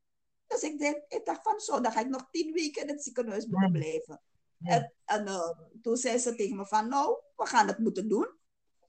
[0.47, 3.03] Dus ik, denk, ik dacht van, zo, dan ga ik nog 10 weken in het
[3.03, 4.21] ziekenhuis moeten blijven.
[4.57, 4.71] Ja.
[4.71, 5.49] En, en uh,
[5.81, 8.27] toen zei ze tegen me van, nou, we gaan het moeten doen.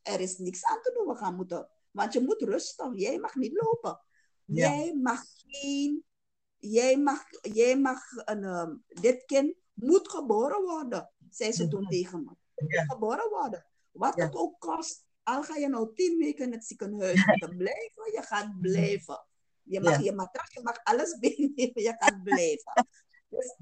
[0.03, 2.97] Er is niks aan te doen, we gaan moeten want je moet rusten.
[2.97, 4.01] Jij mag niet lopen.
[4.45, 4.69] Ja.
[4.69, 6.05] Jij mag geen.
[6.59, 12.25] Jij mag, jij mag een, um, dit kind moet geboren worden, zei ze toen tegen
[12.25, 12.37] me.
[12.67, 12.85] Ja.
[12.85, 13.67] Geboren worden.
[13.91, 14.25] Wat ja.
[14.25, 15.05] het ook kost.
[15.23, 19.27] Al ga je nou tien weken in het ziekenhuis moeten blijven, je gaat blijven.
[19.63, 22.87] Je mag je matras, je mag alles binnennemen, je gaat blijven.
[23.29, 23.57] Dus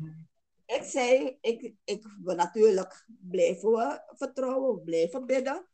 [0.67, 5.67] ik zei, ik, ik wil natuurlijk blijven vertrouwen, blijven bidden.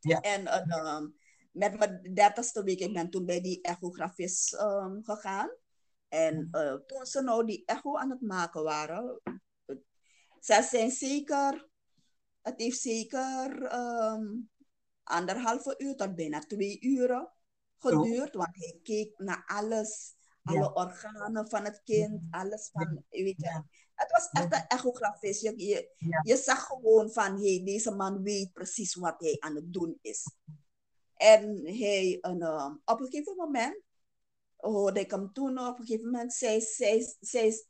[0.00, 0.20] Ja.
[0.20, 1.16] En um,
[1.52, 5.50] met mijn dertigste week, ik ben toen bij die echografist um, gegaan.
[6.08, 9.20] En uh, toen ze nou die echo aan het maken waren,
[10.40, 11.68] ze zijn zeker,
[12.42, 14.50] het heeft zeker um,
[15.02, 17.32] anderhalve uur tot bijna twee uur
[17.78, 20.72] geduurd, want hij keek naar alles, alle ja.
[20.72, 23.62] organen van het kind, alles van, weet je.
[23.94, 25.42] Het was echt een echografist.
[25.42, 26.20] Je, je, ja.
[26.22, 30.36] je zag gewoon van, hey, deze man weet precies wat hij aan het doen is.
[31.14, 33.82] En hij, een, um, op een gegeven moment,
[34.72, 37.62] hoorde ik hem toen op een gegeven moment, zei, zei, zei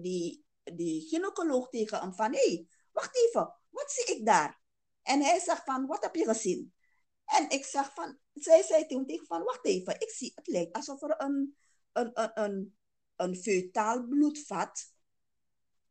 [0.00, 4.60] die, die gynaecoloog tegen hem van, hé, hey, wacht even, wat zie ik daar?
[5.02, 6.74] En hij zegt van, wat heb je gezien?
[7.24, 10.76] En ik zeg van, zij zei toen tegen van, wacht even, ik zie, het lijkt
[10.76, 11.56] alsof er een,
[11.92, 12.76] een, een, een,
[13.16, 14.92] een feutaal bloedvat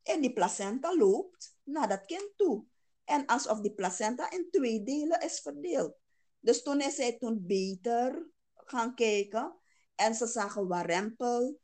[0.04, 2.66] in die placenta loopt naar dat kind toe.
[3.04, 5.96] En alsof die placenta in twee delen is verdeeld.
[6.40, 9.56] Dus toen is zij toen beter gaan kijken.
[10.02, 11.60] En ze zagen warempel,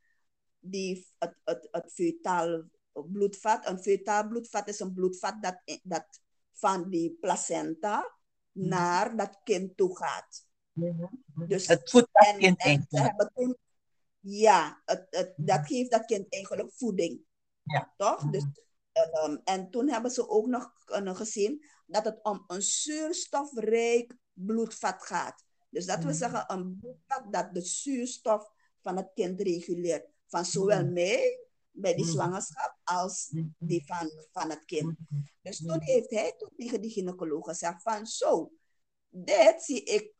[0.58, 2.62] die, het, het, het feutaal
[2.92, 3.66] bloedvat.
[3.66, 6.20] Een feutaal bloedvat is een bloedvat dat, dat
[6.52, 8.14] van die placenta
[8.52, 8.68] mhm.
[8.68, 10.46] naar dat kind toe gaat.
[11.46, 12.86] Dus, het voedt dat en, kind en
[13.34, 13.56] toen,
[14.20, 17.20] Ja, het, het, dat geeft dat kind eigenlijk voeding.
[17.62, 17.94] Ja.
[17.96, 18.30] Toch?
[18.30, 18.44] Dus,
[19.24, 25.02] um, en toen hebben ze ook nog uh, gezien dat het om een zuurstofrijk bloedvat
[25.02, 25.44] gaat.
[25.68, 28.50] Dus dat wil zeggen een bloedvat dat de zuurstof
[28.82, 30.06] van het kind reguleert.
[30.26, 31.40] Van zowel mij
[31.70, 34.96] bij die zwangerschap als die van, van het kind.
[35.42, 38.52] Dus toen heeft hij toen tegen die gynaecoloog gezegd van zo,
[39.08, 40.12] dit zie ik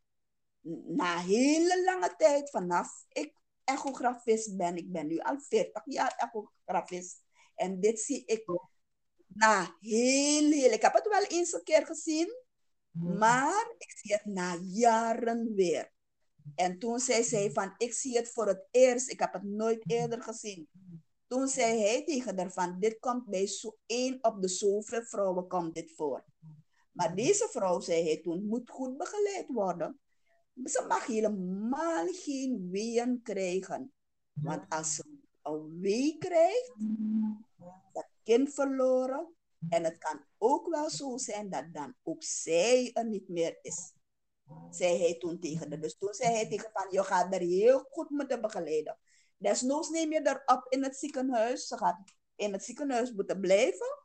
[0.87, 3.33] na hele lange tijd vanaf ik
[3.65, 4.77] echografist ben.
[4.77, 7.23] Ik ben nu al 40 jaar echografist.
[7.55, 8.45] En dit zie ik
[9.27, 10.73] na heel, heel...
[10.73, 12.37] Ik heb het wel eens een keer gezien,
[12.99, 15.93] maar ik zie het na jaren weer.
[16.55, 19.11] En toen zei zij van, ik zie het voor het eerst.
[19.11, 20.69] Ik heb het nooit eerder gezien.
[21.27, 25.49] Toen zei hij tegen haar van, dit komt bij zo één op de zoveel vrouwen
[25.49, 26.25] komt dit voor.
[26.93, 30.01] Maar deze vrouw, zei hij toen, moet goed begeleid worden.
[30.65, 33.93] Ze mag helemaal geen weeën krijgen.
[34.33, 35.05] Want als ze
[35.43, 36.75] een wee krijgt,
[37.93, 39.37] dat kind verloren.
[39.69, 43.93] En het kan ook wel zo zijn dat dan ook zij er niet meer is.
[44.71, 45.81] Zei hij toen tegen haar.
[45.81, 48.99] Dus toen zei hij tegen van, je gaat er heel goed moeten begeleiden.
[49.37, 51.67] Desnoods neem je erop in het ziekenhuis.
[51.67, 51.99] Ze gaat
[52.37, 53.99] in het ziekenhuis moeten blijven.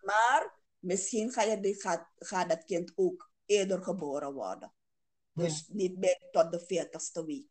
[0.00, 4.72] Maar misschien ga je, gaat, gaat dat kind ook eerder geboren worden.
[5.32, 7.48] Dus niet meer tot de veertigste week.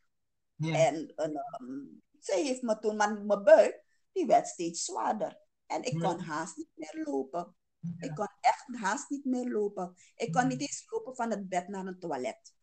[0.59, 5.39] En, en um, zij heeft me toen, maar mijn buik, die werd steeds zwaarder.
[5.68, 7.56] En ik kon haast niet meer lopen.
[7.98, 9.95] Ik kon echt haast niet meer lopen.
[10.15, 12.53] Ik kon niet eens lopen van het bed naar een toilet.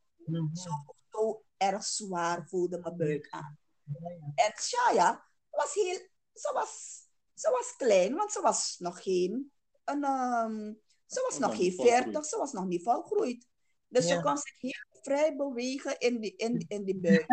[0.52, 0.70] Zo,
[1.10, 3.58] zo erg zwaar voelde mijn buik aan.
[4.34, 7.02] En Shaya was heel, ze was,
[7.34, 9.52] ze was klein, want ze was nog geen,
[9.84, 13.46] een, um, ze was nog geen 40, ze was nog niet volgroeid.
[13.88, 14.14] Dus ja.
[14.14, 17.26] ze kon zich heel vrij bewegen in die, in, in die buik.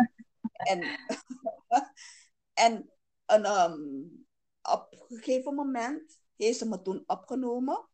[0.52, 0.80] en
[2.54, 2.90] en,
[3.26, 4.21] en um,
[4.62, 7.88] op een gegeven moment heeft ze me toen opgenomen.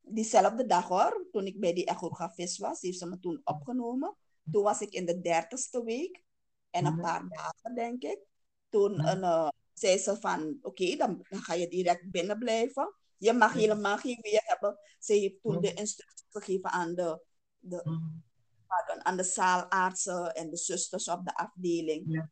[0.00, 4.16] Diezelfde dag hoor, toen ik bij die echografist was, heeft ze me toen opgenomen.
[4.50, 6.22] Toen was ik in de dertigste week.
[6.70, 7.02] En een mhm.
[7.02, 8.18] paar dagen, denk ik.
[8.68, 12.94] Toen een, uh, zei ze van, oké, dan, dan ga je direct binnen blijven.
[13.16, 14.78] Je mag helemaal geen weer hebben.
[14.98, 17.24] Ze heeft toen de instructies gegeven aan de,
[17.58, 17.82] de,
[18.66, 22.04] pardon, aan de zaalartsen en de zusters op de afdeling.
[22.06, 22.30] Ja.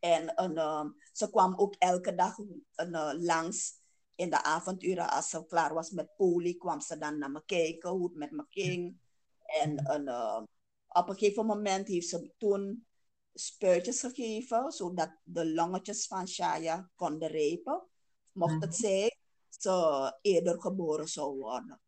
[0.00, 3.72] En, en um, ze kwam ook elke dag uh, langs
[4.14, 5.10] in de avonduren.
[5.10, 8.30] Als ze klaar was met poli, kwam ze dan naar me kijken hoe het met
[8.30, 8.98] me ging.
[9.38, 10.42] En, en uh,
[10.88, 12.86] op een gegeven moment heeft ze toen
[13.34, 17.86] spuitjes gegeven, zodat de longetjes van Shaya konden repen.
[18.32, 18.80] Mocht het mhm.
[18.80, 19.16] zijn,
[19.48, 21.80] ze eerder geboren zou worden.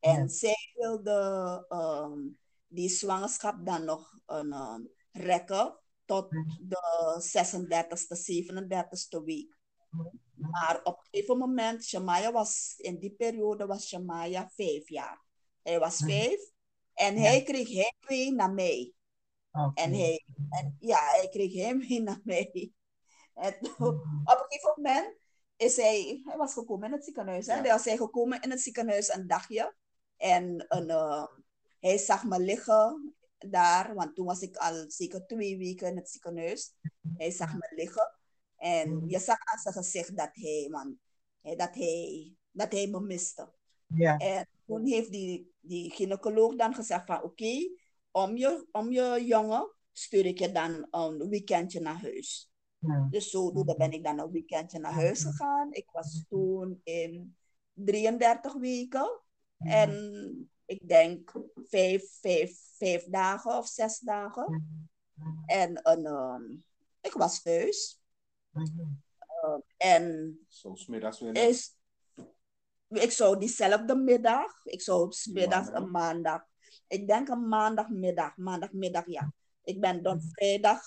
[0.00, 6.30] En zij wilde um, die zwangerschap dan nog een, um, rekken tot
[6.60, 6.78] de
[7.20, 8.06] 36e,
[9.18, 9.56] 37e week.
[10.36, 15.24] Maar op een gegeven moment, Shemaya was, in die periode was Shemaya vijf jaar.
[15.62, 16.50] Hij was vijf
[16.94, 18.92] en hij kreeg heimwee naar mij.
[19.74, 20.24] En, hij,
[20.58, 22.72] en ja, hij kreeg hem naar mij.
[23.34, 23.90] En op
[24.24, 25.14] een gegeven moment
[25.56, 27.46] is hij, hij was gekomen in het ziekenhuis.
[27.46, 27.54] Hè?
[27.54, 27.60] Ja.
[27.60, 29.74] Hij was hij gekomen in het ziekenhuis een dagje.
[30.16, 31.26] En een, uh,
[31.80, 33.15] hij zag me liggen
[33.50, 36.74] daar, want toen was ik al zeker twee weken in het ziekenhuis.
[37.16, 38.14] Hij zag me liggen.
[38.56, 39.08] En mm-hmm.
[39.10, 40.98] je zag aan zijn gezicht dat hij, man,
[41.42, 43.52] dat hij, dat hij me miste.
[43.86, 44.16] Ja.
[44.16, 47.76] En toen heeft die, die gynaecoloog dan gezegd van oké, okay,
[48.10, 52.50] om je, om je jongen stuur ik je dan een weekendje naar huis.
[52.78, 53.06] Ja.
[53.10, 55.72] Dus zodoende ben ik dan een weekendje naar huis gegaan.
[55.72, 57.36] Ik was toen in
[57.72, 59.20] 33 weken.
[59.58, 64.68] En ik denk vijf, vijf, vijf dagen of zes dagen.
[65.46, 66.64] En een, um,
[67.00, 68.00] ik was thuis.
[68.52, 70.38] Uh, en
[71.18, 71.48] weer.
[71.48, 71.76] Is,
[72.88, 76.46] ik zou diezelfde middag, ik zou smiddags een maandag
[76.88, 79.32] ik denk een maandagmiddag, maandagmiddag ja.
[79.62, 80.28] Ik ben dan mhm.
[80.28, 80.80] vrijdag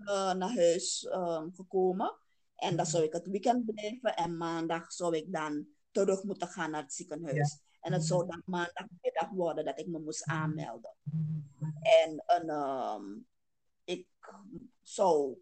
[0.00, 2.18] uh, naar huis uh, gekomen.
[2.56, 4.16] En dan zou ik het weekend blijven.
[4.16, 7.58] En maandag zou ik dan terug moeten gaan naar het ziekenhuis.
[7.86, 10.94] En het zou dan maandagmiddag worden dat ik me moest aanmelden.
[11.80, 13.04] En een, ehm,
[13.84, 14.08] ik
[14.82, 15.36] zou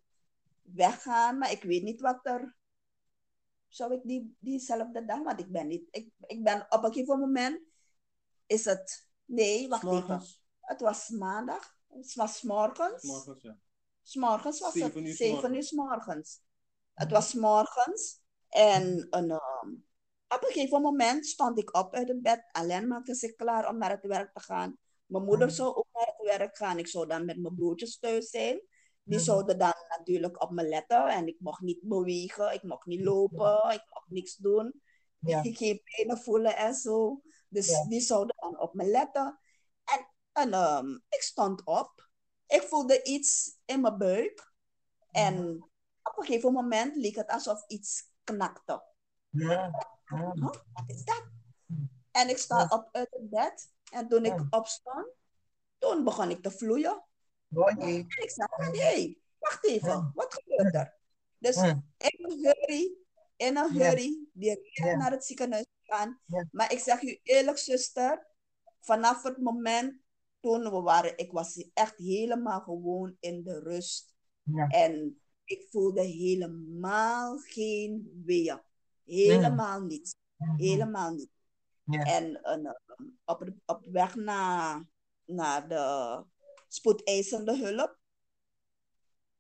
[0.63, 2.57] weggaan, maar ik weet niet wat er.
[3.69, 5.89] Zou ik die, diezelfde dag, want ik ben niet.
[5.91, 7.61] Ik, ik ben op een gegeven moment.
[8.47, 9.09] Is het.
[9.25, 10.23] Nee, wacht even.
[10.61, 11.77] Het was maandag.
[11.89, 13.03] Het was morgens.
[13.03, 13.59] Morgens, ja.
[14.03, 16.41] S'morgens was Zeven uur het zeven uur s morgens.
[16.95, 18.21] Het was morgens.
[18.49, 19.71] En een, ehm,
[20.29, 22.45] op een gegeven moment stond ik op uit het bed.
[22.53, 24.79] Alleen maakte zich klaar om naar het werk te gaan.
[25.07, 26.79] Mijn moeder zou ook naar het werk gaan.
[26.79, 28.61] Ik zou dan met mijn broertjes thuis zijn.
[29.03, 31.07] Die zouden dan natuurlijk op me letten.
[31.09, 32.55] En ik mocht niet bewegen.
[32.55, 33.71] Ik mocht niet lopen.
[33.71, 34.83] Ik mocht niks doen.
[35.19, 35.43] Ja.
[35.43, 37.23] Ik geen pijn voelen en zo.
[37.49, 37.85] Dus Ja.
[37.89, 39.39] die zouden dan op me letten.
[39.85, 42.09] En, en ehm, ik stond op.
[42.47, 44.53] Ik voelde iets in mijn buik.
[45.11, 45.63] En
[46.03, 48.85] op een gegeven moment leek het alsof iets knakte.
[49.29, 49.93] Ja.
[50.17, 50.51] Huh?
[50.73, 51.25] Wat is dat?
[52.11, 53.73] En ik sta op uit het bed.
[53.93, 55.07] En toen ik opstond,
[55.79, 57.05] toen begon ik te vloeien.
[57.55, 57.69] Oh.
[57.69, 60.99] En ik zei, hé, hey, wacht even, wat gebeurt er?
[61.39, 62.97] Dus in een hurry,
[63.37, 66.21] in een hurry, direct naar het ziekenhuis gegaan.
[66.27, 66.49] Ja.
[66.51, 68.27] Maar ik zeg u eerlijk, zuster,
[68.81, 70.03] vanaf het moment
[70.41, 74.15] toen we waren, ik was echt helemaal gewoon in de rust.
[74.43, 74.67] Ja.
[74.67, 78.61] En ik voelde helemaal geen weeën.
[79.05, 80.15] Helemaal niets.
[80.57, 81.31] Helemaal niet.
[81.85, 82.03] Ja.
[82.03, 82.71] En eh,
[83.25, 84.87] op, op weg naar,
[85.25, 86.23] naar de
[86.69, 87.99] spoedeisende hulp,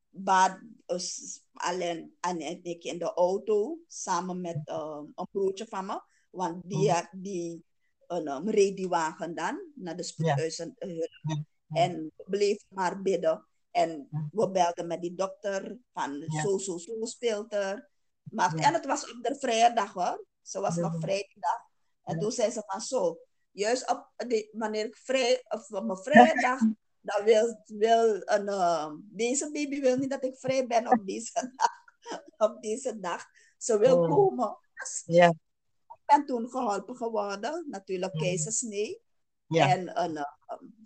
[0.08, 6.00] baat ons alleen en ik in de auto samen met eh, een broertje van me,
[6.30, 7.64] want die, had- die
[8.06, 11.10] een um, reed die wagen dan naar de spoedeisende hulp.
[11.22, 11.44] Ja.
[11.82, 13.46] En we bleven maar bidden.
[13.70, 17.90] En we belden met die dokter van zo, zo, zo speelt er.
[18.30, 18.62] Maar, Ja.
[18.62, 20.24] En het was op de vrijdag hoor.
[20.42, 20.80] Ze was Ja.
[20.80, 21.60] nog vrijdag.
[22.04, 23.18] En toen zei ze van zo,
[23.50, 26.60] juist op de, wanneer ik vrij, of op mijn vrijdag,
[27.08, 31.32] dan wil, wil een, eh, deze baby wil niet dat ik vrij ben op deze
[31.56, 31.70] dag.
[32.36, 33.24] op deze dag.
[33.58, 34.10] Ze wil Oh.
[34.14, 34.58] komen.
[34.74, 35.28] Dus Ja.
[35.28, 37.66] ik ben toen geholpen geworden.
[37.68, 39.02] Natuurlijk keizersnee.
[39.46, 39.68] Ja.
[39.70, 40.24] En een, eh,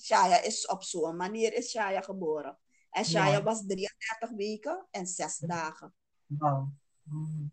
[0.01, 2.59] Shaya is op zo'n manier is Shaya geboren.
[2.91, 3.43] En Shaya Ja.
[3.43, 5.95] was 33 weken en 6 dagen.
[6.27, 6.69] Wauw.
[7.11, 7.51] Mm.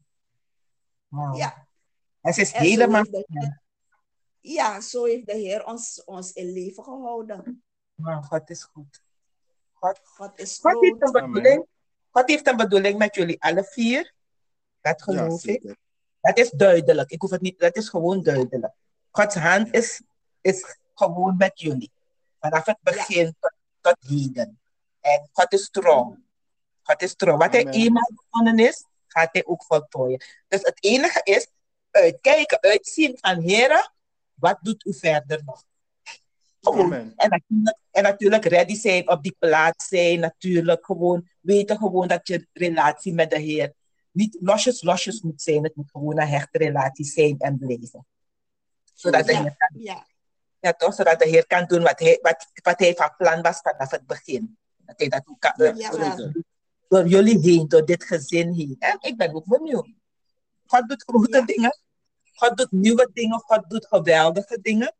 [1.07, 1.35] Wauw.
[1.35, 1.67] Ja.
[2.21, 3.03] En ze is helemaal.
[3.03, 3.61] heeft de Heer-
[4.39, 7.63] ja, zo heeft de Heer ons, ons in leven gehouden.
[7.95, 9.01] Wauw, God is goed.
[9.73, 11.65] God, God is God, heeft een bedoeling,
[12.09, 14.13] God heeft een bedoeling met jullie alle vier.
[14.81, 15.75] Dat Ja, geloof ik.
[16.21, 17.11] Dat is duidelijk.
[17.11, 18.73] Ik hoef het niet, dat is gewoon duidelijk.
[19.11, 20.01] Gods hand is,
[20.41, 21.91] is gewoon met jullie.
[22.39, 24.59] Vanaf het begin tot, tot heden.
[24.99, 26.17] En God is trouw.
[26.83, 27.37] God is trouw.
[27.37, 27.73] Wat hij Amen.
[27.73, 30.23] eenmaal begonnen is, gaat hij ook voltooien.
[30.47, 31.47] Dus het enige is
[31.91, 33.91] uitkijken, uitzien van heren,
[34.33, 35.63] wat doet u verder nog?
[36.61, 37.13] Amen.
[37.15, 42.27] En natuurlijk, en natuurlijk ready zijn, op die plaats zijn, natuurlijk gewoon weten gewoon dat
[42.27, 43.73] je relatie met de Heer
[44.11, 45.63] niet losjes losjes moet zijn.
[45.63, 48.07] Het moet gewoon een hechte relatie zijn en blijven.
[48.93, 49.41] Zodat de, Ja.
[49.41, 50.05] Heer kan, Ja,
[50.59, 53.59] ja, toch, zodat de Heer kan doen wat hij, wat, wat hij van plan was
[53.59, 54.57] vanaf het begin.
[54.77, 56.31] Dat hij dat ook kan Ja.
[56.87, 58.75] Door jullie heen, door dit gezin heen.
[58.79, 59.89] En ik ben ook benieuwd.
[60.65, 61.45] God doet grote Ja.
[61.45, 61.79] dingen.
[62.33, 63.39] God doet nieuwe dingen.
[63.39, 64.95] God doet geweldige dingen.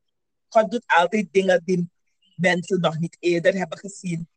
[0.48, 1.90] God doet altijd dingen die
[2.36, 4.28] mensen nog niet eerder hebben gezien.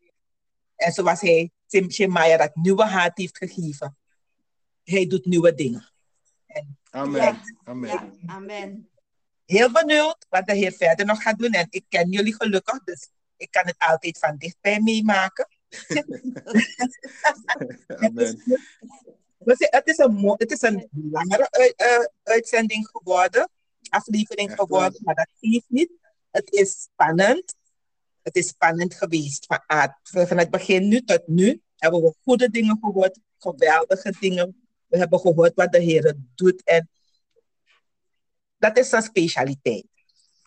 [0.76, 3.96] En zoals hij Tim Shemaya dat nieuwe hart heeft gegeven.
[4.84, 5.88] Hij doet nieuwe dingen.
[6.46, 7.20] En Amen.
[7.22, 7.40] Ja.
[7.64, 7.88] Amen.
[7.90, 8.88] ja, amen.
[9.44, 11.50] heel benieuwd wat de Heer verder nog gaat doen.
[11.52, 15.48] En ik ken jullie gelukkig, dus ik kan het altijd van dichtbij meemaken.
[17.86, 18.42] Amen.
[19.38, 23.48] Het is een, het is een langere eh, uitzending geworden,
[23.88, 25.90] aflevering Echt geworden, maar dat geeft niet.
[26.30, 27.54] Het is spannend.
[28.22, 31.62] Het is spannend geweest van, aard- van het begin nu tot nu.
[31.76, 34.68] Hebben we goede dingen gehoord, geweldige dingen.
[34.86, 36.88] We hebben gehoord wat de Heer doet en
[38.58, 39.86] dat is zijn specialiteit.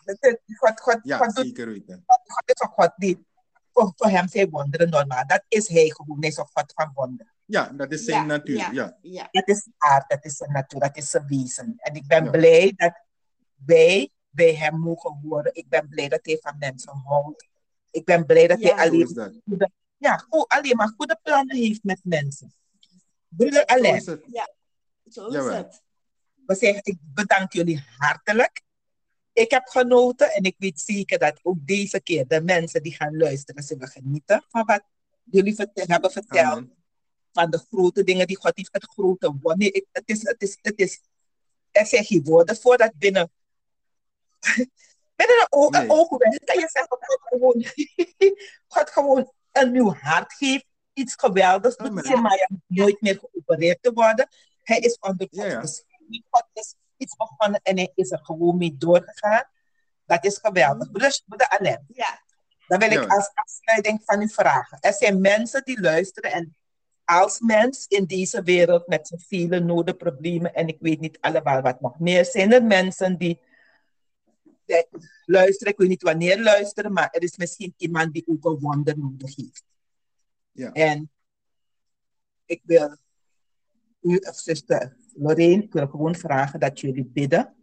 [0.04, 2.02] Is- God, God, Ja, God, doet, zeker weten.
[2.06, 3.26] God is een God die
[3.72, 5.26] voor, voor hem zijn wonderen normaal.
[5.26, 6.16] Dat is hij gewoon.
[6.20, 7.32] Hij is een God van wonderen.
[7.44, 8.56] Ja, dat is zijn Ja, natuur.
[8.56, 8.70] ja.
[8.72, 8.98] Ja.
[9.02, 11.74] Ja, Dat is aard, dat is zijn natuur, dat is zijn wezen.
[11.76, 12.30] En ik ben Ja.
[12.30, 12.92] blij dat
[13.64, 15.54] wij bij hem mogen horen.
[15.54, 17.48] Ik ben blij dat hij van mensen houdt.
[17.90, 18.74] Ik ben blij dat Ja.
[18.74, 19.32] hij Zo alleen, dat.
[19.44, 22.54] goede, ja, goed, alleen maar goede plannen heeft met mensen.
[23.28, 24.24] Broeder Zo Alain, is het.
[25.10, 25.82] zo is het.
[26.46, 28.62] we zeggen, ik bedank jullie hartelijk.
[29.32, 33.16] Ik heb genoten en ik weet zeker dat ook deze keer de mensen die gaan
[33.16, 34.82] luisteren zullen genieten van wat
[35.24, 36.46] jullie vert- hebben verteld.
[36.56, 36.74] Amen.
[37.32, 39.84] van de grote dingen die God heeft, het grote wonder.
[39.92, 41.00] Het is, het is, het is
[41.70, 43.30] er zijn geen woorden voor dat binnen.
[45.16, 45.90] binnen een, o- een Nee.
[45.90, 47.64] ogenblik kan je zeggen: God gewoon,
[48.74, 50.64] God gewoon een nieuw hart geeft.
[50.92, 51.88] Iets geweldigs doet.
[51.88, 54.28] Hoeft nooit meer geopereerd te worden.
[54.62, 56.24] Hij is onder Gods bescherming.
[56.30, 59.44] God is iets begonnen en hij is er gewoon mee doorgegaan.
[60.04, 60.90] Dat is geweldig.
[60.90, 62.22] Broeder, broeder Alain, Ja.
[62.66, 63.06] dan wil ik Ja.
[63.06, 64.78] als afsluiting van u vragen.
[64.80, 66.56] Er zijn mensen die luisteren en
[67.04, 71.62] als mens in deze wereld met zijn vele noden, problemen en ik weet niet allemaal
[71.62, 73.40] wat nog meer, zijn er mensen die,
[74.42, 74.86] die
[75.24, 78.98] luisteren, ik weet niet wanneer luisteren, maar er is misschien iemand die ook een wonder
[78.98, 79.64] nodig heeft.
[80.52, 80.72] Ja.
[80.72, 81.10] En
[82.44, 82.96] ik wil
[84.00, 87.54] u of zuster Lorraine, ik wil gewoon vragen dat jullie bidden.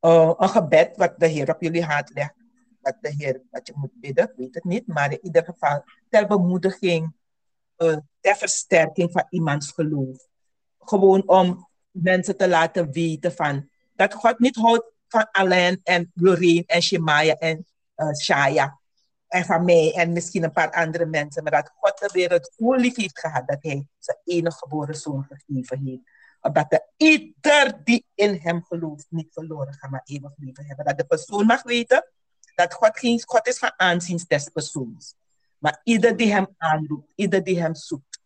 [0.00, 2.34] Uh, een gebed wat de Heer op jullie hart legt.
[2.80, 4.86] Dat de Heer, dat je moet bidden, ik weet het niet.
[4.86, 7.14] Maar in ieder geval ter bemoediging,
[7.78, 10.26] uh, ter versterking van iemands geloof.
[10.78, 16.64] Gewoon om mensen te laten weten van dat God niet houdt van Alain en Lorraine
[16.66, 17.66] en Shemaya en
[17.96, 18.77] uh, Shaya.
[19.28, 21.42] En van mij en misschien een paar andere mensen.
[21.42, 25.24] Maar dat God de wereld zo lief heeft gehad dat hij zijn enige geboren zoon
[25.28, 26.02] gegeven heeft.
[26.40, 30.84] Opdat de ieder die in hem gelooft niet verloren gaat, maar eeuwig leven hebben.
[30.84, 32.10] Dat de persoon mag weten
[32.54, 35.14] dat God, geen, God is van aanzien des persoons.
[35.58, 38.20] Maar ieder die hem aanroept, ieder die hem zoekt,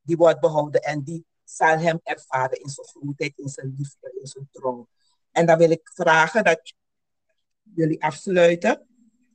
[0.00, 4.26] die wordt behouden en die zal hem ervaren in zijn grootheid, in zijn liefde, in
[4.26, 4.88] zijn trouw.
[5.30, 6.74] En dan wil ik vragen dat
[7.74, 8.87] jullie afsluiten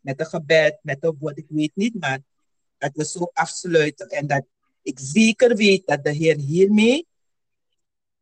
[0.04, 2.20] met een gebed, met een woord, ik weet niet, maar
[2.78, 4.46] dat we zo afsluiten en dat
[4.82, 7.08] ik zeker weet dat de Heer hiermee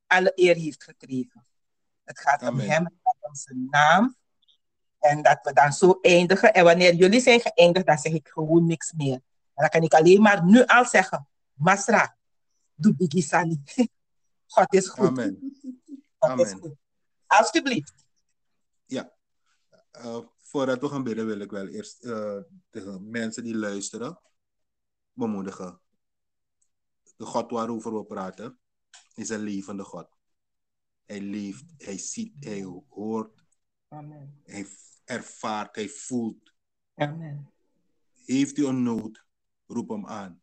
[0.08, 1.46] alle eer heeft gekregen.
[2.04, 2.64] Het gaat Amen.
[2.64, 4.16] om Hem, het gaat om zijn naam.
[5.00, 6.54] En dat we dan zo eindigen.
[6.54, 9.14] En wanneer jullie zijn geëindigd, dan zeg ik gewoon niks meer.
[9.14, 9.22] En
[9.54, 12.18] dan kan ik alleen maar nu al zeggen, Masra,
[12.76, 13.62] doe bigisani.
[14.54, 15.08] God is goed.
[15.08, 15.58] Amen.
[16.18, 16.60] God is Amen.
[16.60, 16.76] goed.
[17.28, 17.94] Alsjeblieft.
[19.98, 20.20] Uh,
[20.52, 24.20] voordat we gaan bidden wil ik wel eerst uh, de mensen die luisteren
[25.14, 25.82] bemoedigen.
[27.16, 28.60] De God waarover we praten
[29.16, 30.10] is een levende God.
[31.06, 33.44] Hij leeft, hij ziet, hij hoort,
[33.88, 34.42] Amen.
[34.44, 34.68] hij
[35.04, 36.54] ervaart, hij voelt.
[36.96, 37.52] Amen.
[38.14, 39.26] Heeft u een nood,
[39.66, 40.42] roep hem aan.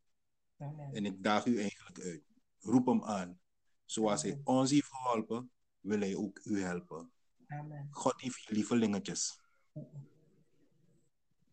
[0.58, 0.92] Amen.
[0.92, 2.22] En ik daag u eigenlijk uit.
[2.58, 3.40] Roep hem aan.
[3.84, 7.12] Zoals hij ons heeft geholpen, wil hij ook u helpen.
[7.46, 7.88] Amen.
[7.90, 9.46] God heeft lievelingetjes.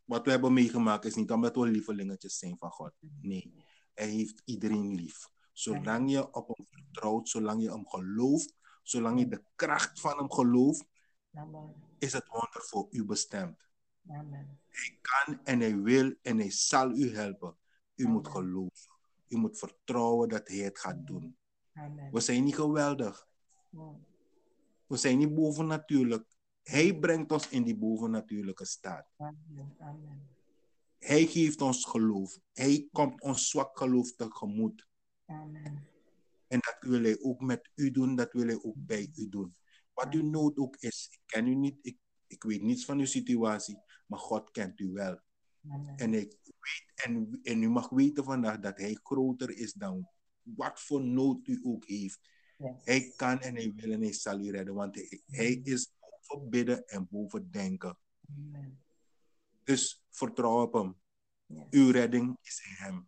[0.06, 2.94] Wat we hebben meegemaakt is niet omdat we lievelingetjes zijn van God.
[3.22, 3.54] Nee,
[3.94, 5.30] hij heeft iedereen lief.
[5.52, 8.54] Zolang je op hem vertrouwt, zolang je hem gelooft,
[8.84, 10.86] zolang je de kracht van hem gelooft,
[12.00, 13.70] is het wonder voor u bestemd.
[14.08, 14.60] Amen.
[14.68, 17.56] Hij kan en hij wil en hij zal u helpen.
[17.96, 18.94] U moet geloven.
[19.28, 21.38] U moet vertrouwen dat hij het gaat doen.
[21.74, 22.12] Amen.
[22.12, 23.28] We zijn niet geweldig.
[24.88, 26.35] We zijn niet bovennatuurlijk.
[26.66, 29.08] Hij brengt ons in die bovennatuurlijke staat.
[29.18, 29.76] Amen.
[29.80, 30.28] Amen.
[31.00, 32.40] Hij geeft ons geloof.
[32.54, 34.88] Hij komt ons zwak geloof tegemoet.
[35.26, 35.88] Amen.
[36.48, 39.56] En dat wil hij ook met u doen, dat wil hij ook bij u doen.
[39.94, 41.98] Wat uw nood ook is, ik ken u niet, ik,
[42.28, 43.78] ik weet niets van uw situatie,
[44.08, 45.20] maar God kent u wel.
[45.96, 50.10] En, ik weet, en, en u mag weten vandaag dat hij groter is dan
[50.42, 52.20] wat voor nood u ook heeft.
[52.58, 52.72] Yes.
[52.84, 55.94] Hij kan en hij wil en hij zal u redden, want hij, hij is
[56.28, 57.98] boven bidden en boven denken.
[58.38, 58.84] Amen.
[59.64, 60.96] Dus vertrouw op hem.
[61.70, 63.08] Uw redding is in hem.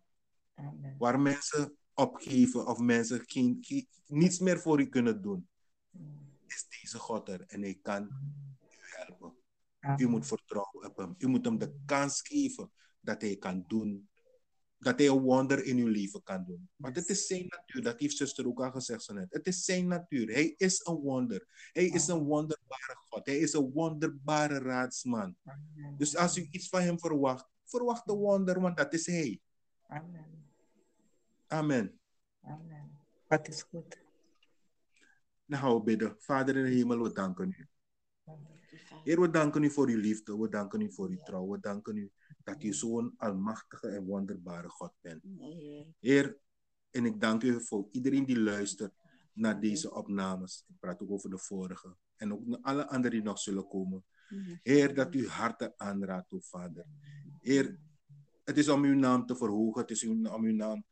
[0.54, 0.94] Amen.
[0.98, 5.48] Waar mensen opgeven of mensen geen, geen- niets meer voor u kunnen doen,
[6.46, 9.34] is deze God er en hij kan u helpen.
[9.96, 11.14] U moet vertrouwen op hem.
[11.18, 14.08] U moet hem de kans geven dat hij kan doen.
[14.78, 16.68] Dat hij een wonder in uw leven kan doen.
[16.76, 17.82] Want het is zijn natuur.
[17.82, 19.32] Dat heeft zuster ook al gezegd zo net.
[19.32, 20.32] Het is zijn natuur.
[20.32, 21.70] Hij is een wonder.
[21.72, 23.26] Hij is een wonderbare God.
[23.26, 25.36] Hij is een wonderbare raadsman.
[25.44, 25.96] Amen.
[25.96, 29.40] Dus als u iets van hem verwacht, verwacht een wonder, want dat is hij.
[29.86, 30.44] Amen.
[31.46, 32.00] Amen.
[32.42, 32.98] Amen.
[33.28, 33.98] Wat is goed.
[35.44, 36.16] Nou, gaan we bidden.
[36.18, 37.68] Vader in de hemel, we danken u.
[39.04, 40.38] Heer, we danken u voor uw liefde.
[40.38, 41.48] We danken u voor uw trouw.
[41.48, 42.10] We danken u
[42.48, 45.22] dat u zo'n almachtige en wonderbare God bent.
[45.98, 46.38] Heer,
[46.90, 48.94] en ik dank u voor iedereen die luistert
[49.32, 50.64] naar deze opnames.
[50.68, 51.96] Ik praat ook over de vorige.
[52.16, 54.04] En ook naar alle anderen die nog zullen komen.
[54.62, 56.84] Heer, dat u harten aanraadt, o Vader.
[57.40, 57.78] Heer,
[58.44, 59.80] het is om uw naam te verhogen.
[59.80, 60.84] Het is om uw naam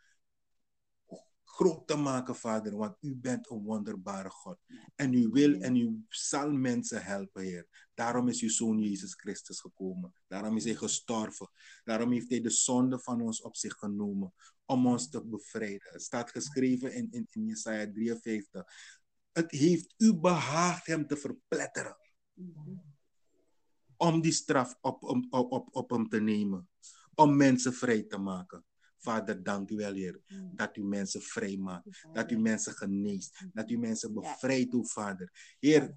[1.57, 2.77] groot te maken, Vader.
[2.77, 4.59] Want u bent een wonderbare God.
[4.95, 7.89] En u wil en u zal mensen helpen, Heer.
[7.95, 10.13] Daarom is uw Zoon Jezus Christus gekomen.
[10.27, 11.51] Daarom is hij gestorven.
[11.85, 14.33] Daarom heeft hij de zonde van ons op zich genomen.
[14.65, 15.93] Om ons te bevrijden.
[15.93, 18.65] Het staat geschreven in, in, in Jesaja 53.
[19.33, 21.97] Het heeft u behaagd hem te verpletteren.
[23.97, 26.69] Om die straf op, op, op, op hem te nemen.
[27.15, 28.65] Om mensen vrij te maken.
[28.99, 30.21] Vader, dank u wel, Heer,
[30.55, 32.07] dat u mensen vrij maakt.
[32.13, 33.47] Dat u mensen geneest.
[33.53, 35.57] Dat u mensen bevrijdt, uw Vader.
[35.59, 35.95] Heer,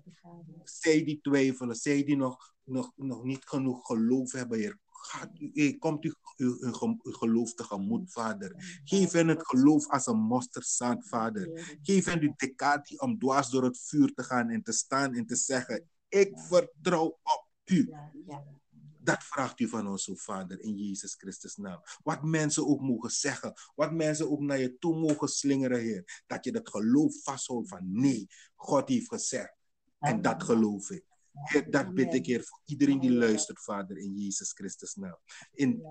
[0.63, 4.79] zij die twijfelen, zij die nog, nog, nog niet genoeg geloof hebben, Heer.
[4.85, 8.81] Gaat u, komt u uw, uw, geloof tegemoet, Vader.
[8.83, 11.77] Geef hen het geloof als een mosterdzaad, Vader.
[11.81, 15.25] Geef hen de decati om dwars door het vuur te gaan en te staan en
[15.25, 17.93] te zeggen: Ik vertrouw op u.
[19.09, 21.81] Dat vraagt u van ons, o Vader, in Jezus Christus naam.
[22.03, 26.23] Wat mensen ook mogen zeggen, wat mensen ook naar je toe mogen slingeren, Heer.
[26.27, 29.53] Dat je dat geloof vasthoudt van nee, God heeft gezegd.
[29.99, 31.03] En dat geloof ik.
[31.31, 35.17] Heer, dat bid ik, Heer, voor iedereen die luistert, Vader, in Jezus Christus naam.
[35.51, 35.83] In,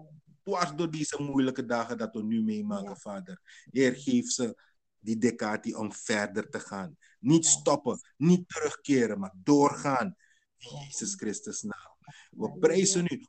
[0.43, 3.40] dwars door deze moeilijke dagen dat we nu meemaken, Vader.
[3.70, 4.62] Heer, geef ze
[4.99, 6.97] die decati om verder te gaan.
[7.20, 10.16] Niet stoppen, niet terugkeren, maar doorgaan.
[10.59, 11.98] In Jezus Christus naam.
[12.30, 13.26] We prijzen u,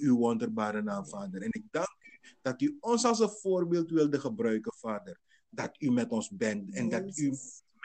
[0.00, 1.42] uw wonderbare naam, Vader.
[1.42, 5.20] En ik dank u dat u ons als een voorbeeld wilde gebruiken, Vader.
[5.48, 7.28] Dat u met ons bent en dat u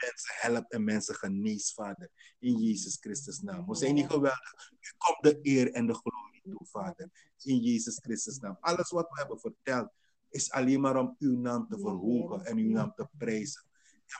[0.00, 2.10] mensen helpt en mensen geneest, Vader.
[2.38, 3.66] In Jezus Christus naam.
[3.66, 4.70] We zijn niet geweldig.
[4.80, 7.10] U komt de eer en de glorie toe, Vader.
[7.42, 8.56] In Jezus Christus naam.
[8.60, 9.90] Alles wat we hebben verteld
[10.28, 13.64] is alleen maar om uw naam te verhogen en uw naam te prijzen.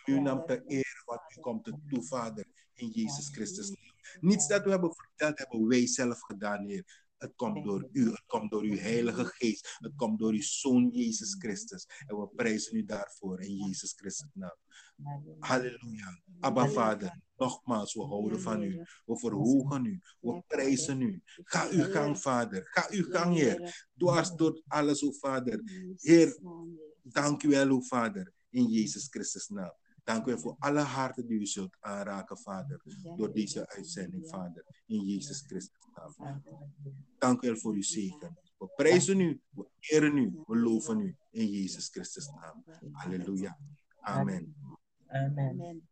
[0.07, 2.47] Om uw naam te eren wat u komt te doen, Vader.
[2.75, 3.90] In Jezus Christus naam.
[4.21, 7.09] Niets dat we hebben verteld, hebben wij zelf gedaan, Heer.
[7.21, 10.89] Het komt door u, het komt door uw Heilige Geest, het komt door uw Zoon
[10.93, 11.87] Jezus Christus.
[12.07, 14.57] En we prijzen u daarvoor in Jezus Christus naam.
[15.39, 16.21] Halleluja.
[16.41, 18.85] Abba Vader, nogmaals, we houden van u.
[19.05, 20.01] We verhogen u.
[20.21, 21.23] We prijzen u.
[21.25, 22.69] Ga uw gang, Vader.
[22.71, 23.87] Ga uw gang, Heer.
[23.97, 25.63] Dwars door alles, o Vader.
[25.97, 26.39] Heer,
[27.03, 28.33] dank u wel, o Vader.
[28.51, 29.73] In Jezus Christus naam.
[30.05, 32.83] Dank u voor alle harten die u zult aanraken, Vader,
[33.17, 36.43] door deze uitzending, Vader, in Jezus Christus naam.
[37.19, 38.39] Dank u wel voor uw zegen.
[38.59, 42.65] We prijzen u, we eren u, we loven u in Jezus Christus naam.
[42.93, 43.59] Halleluja.
[44.01, 44.55] Amen.
[45.07, 45.90] Amen.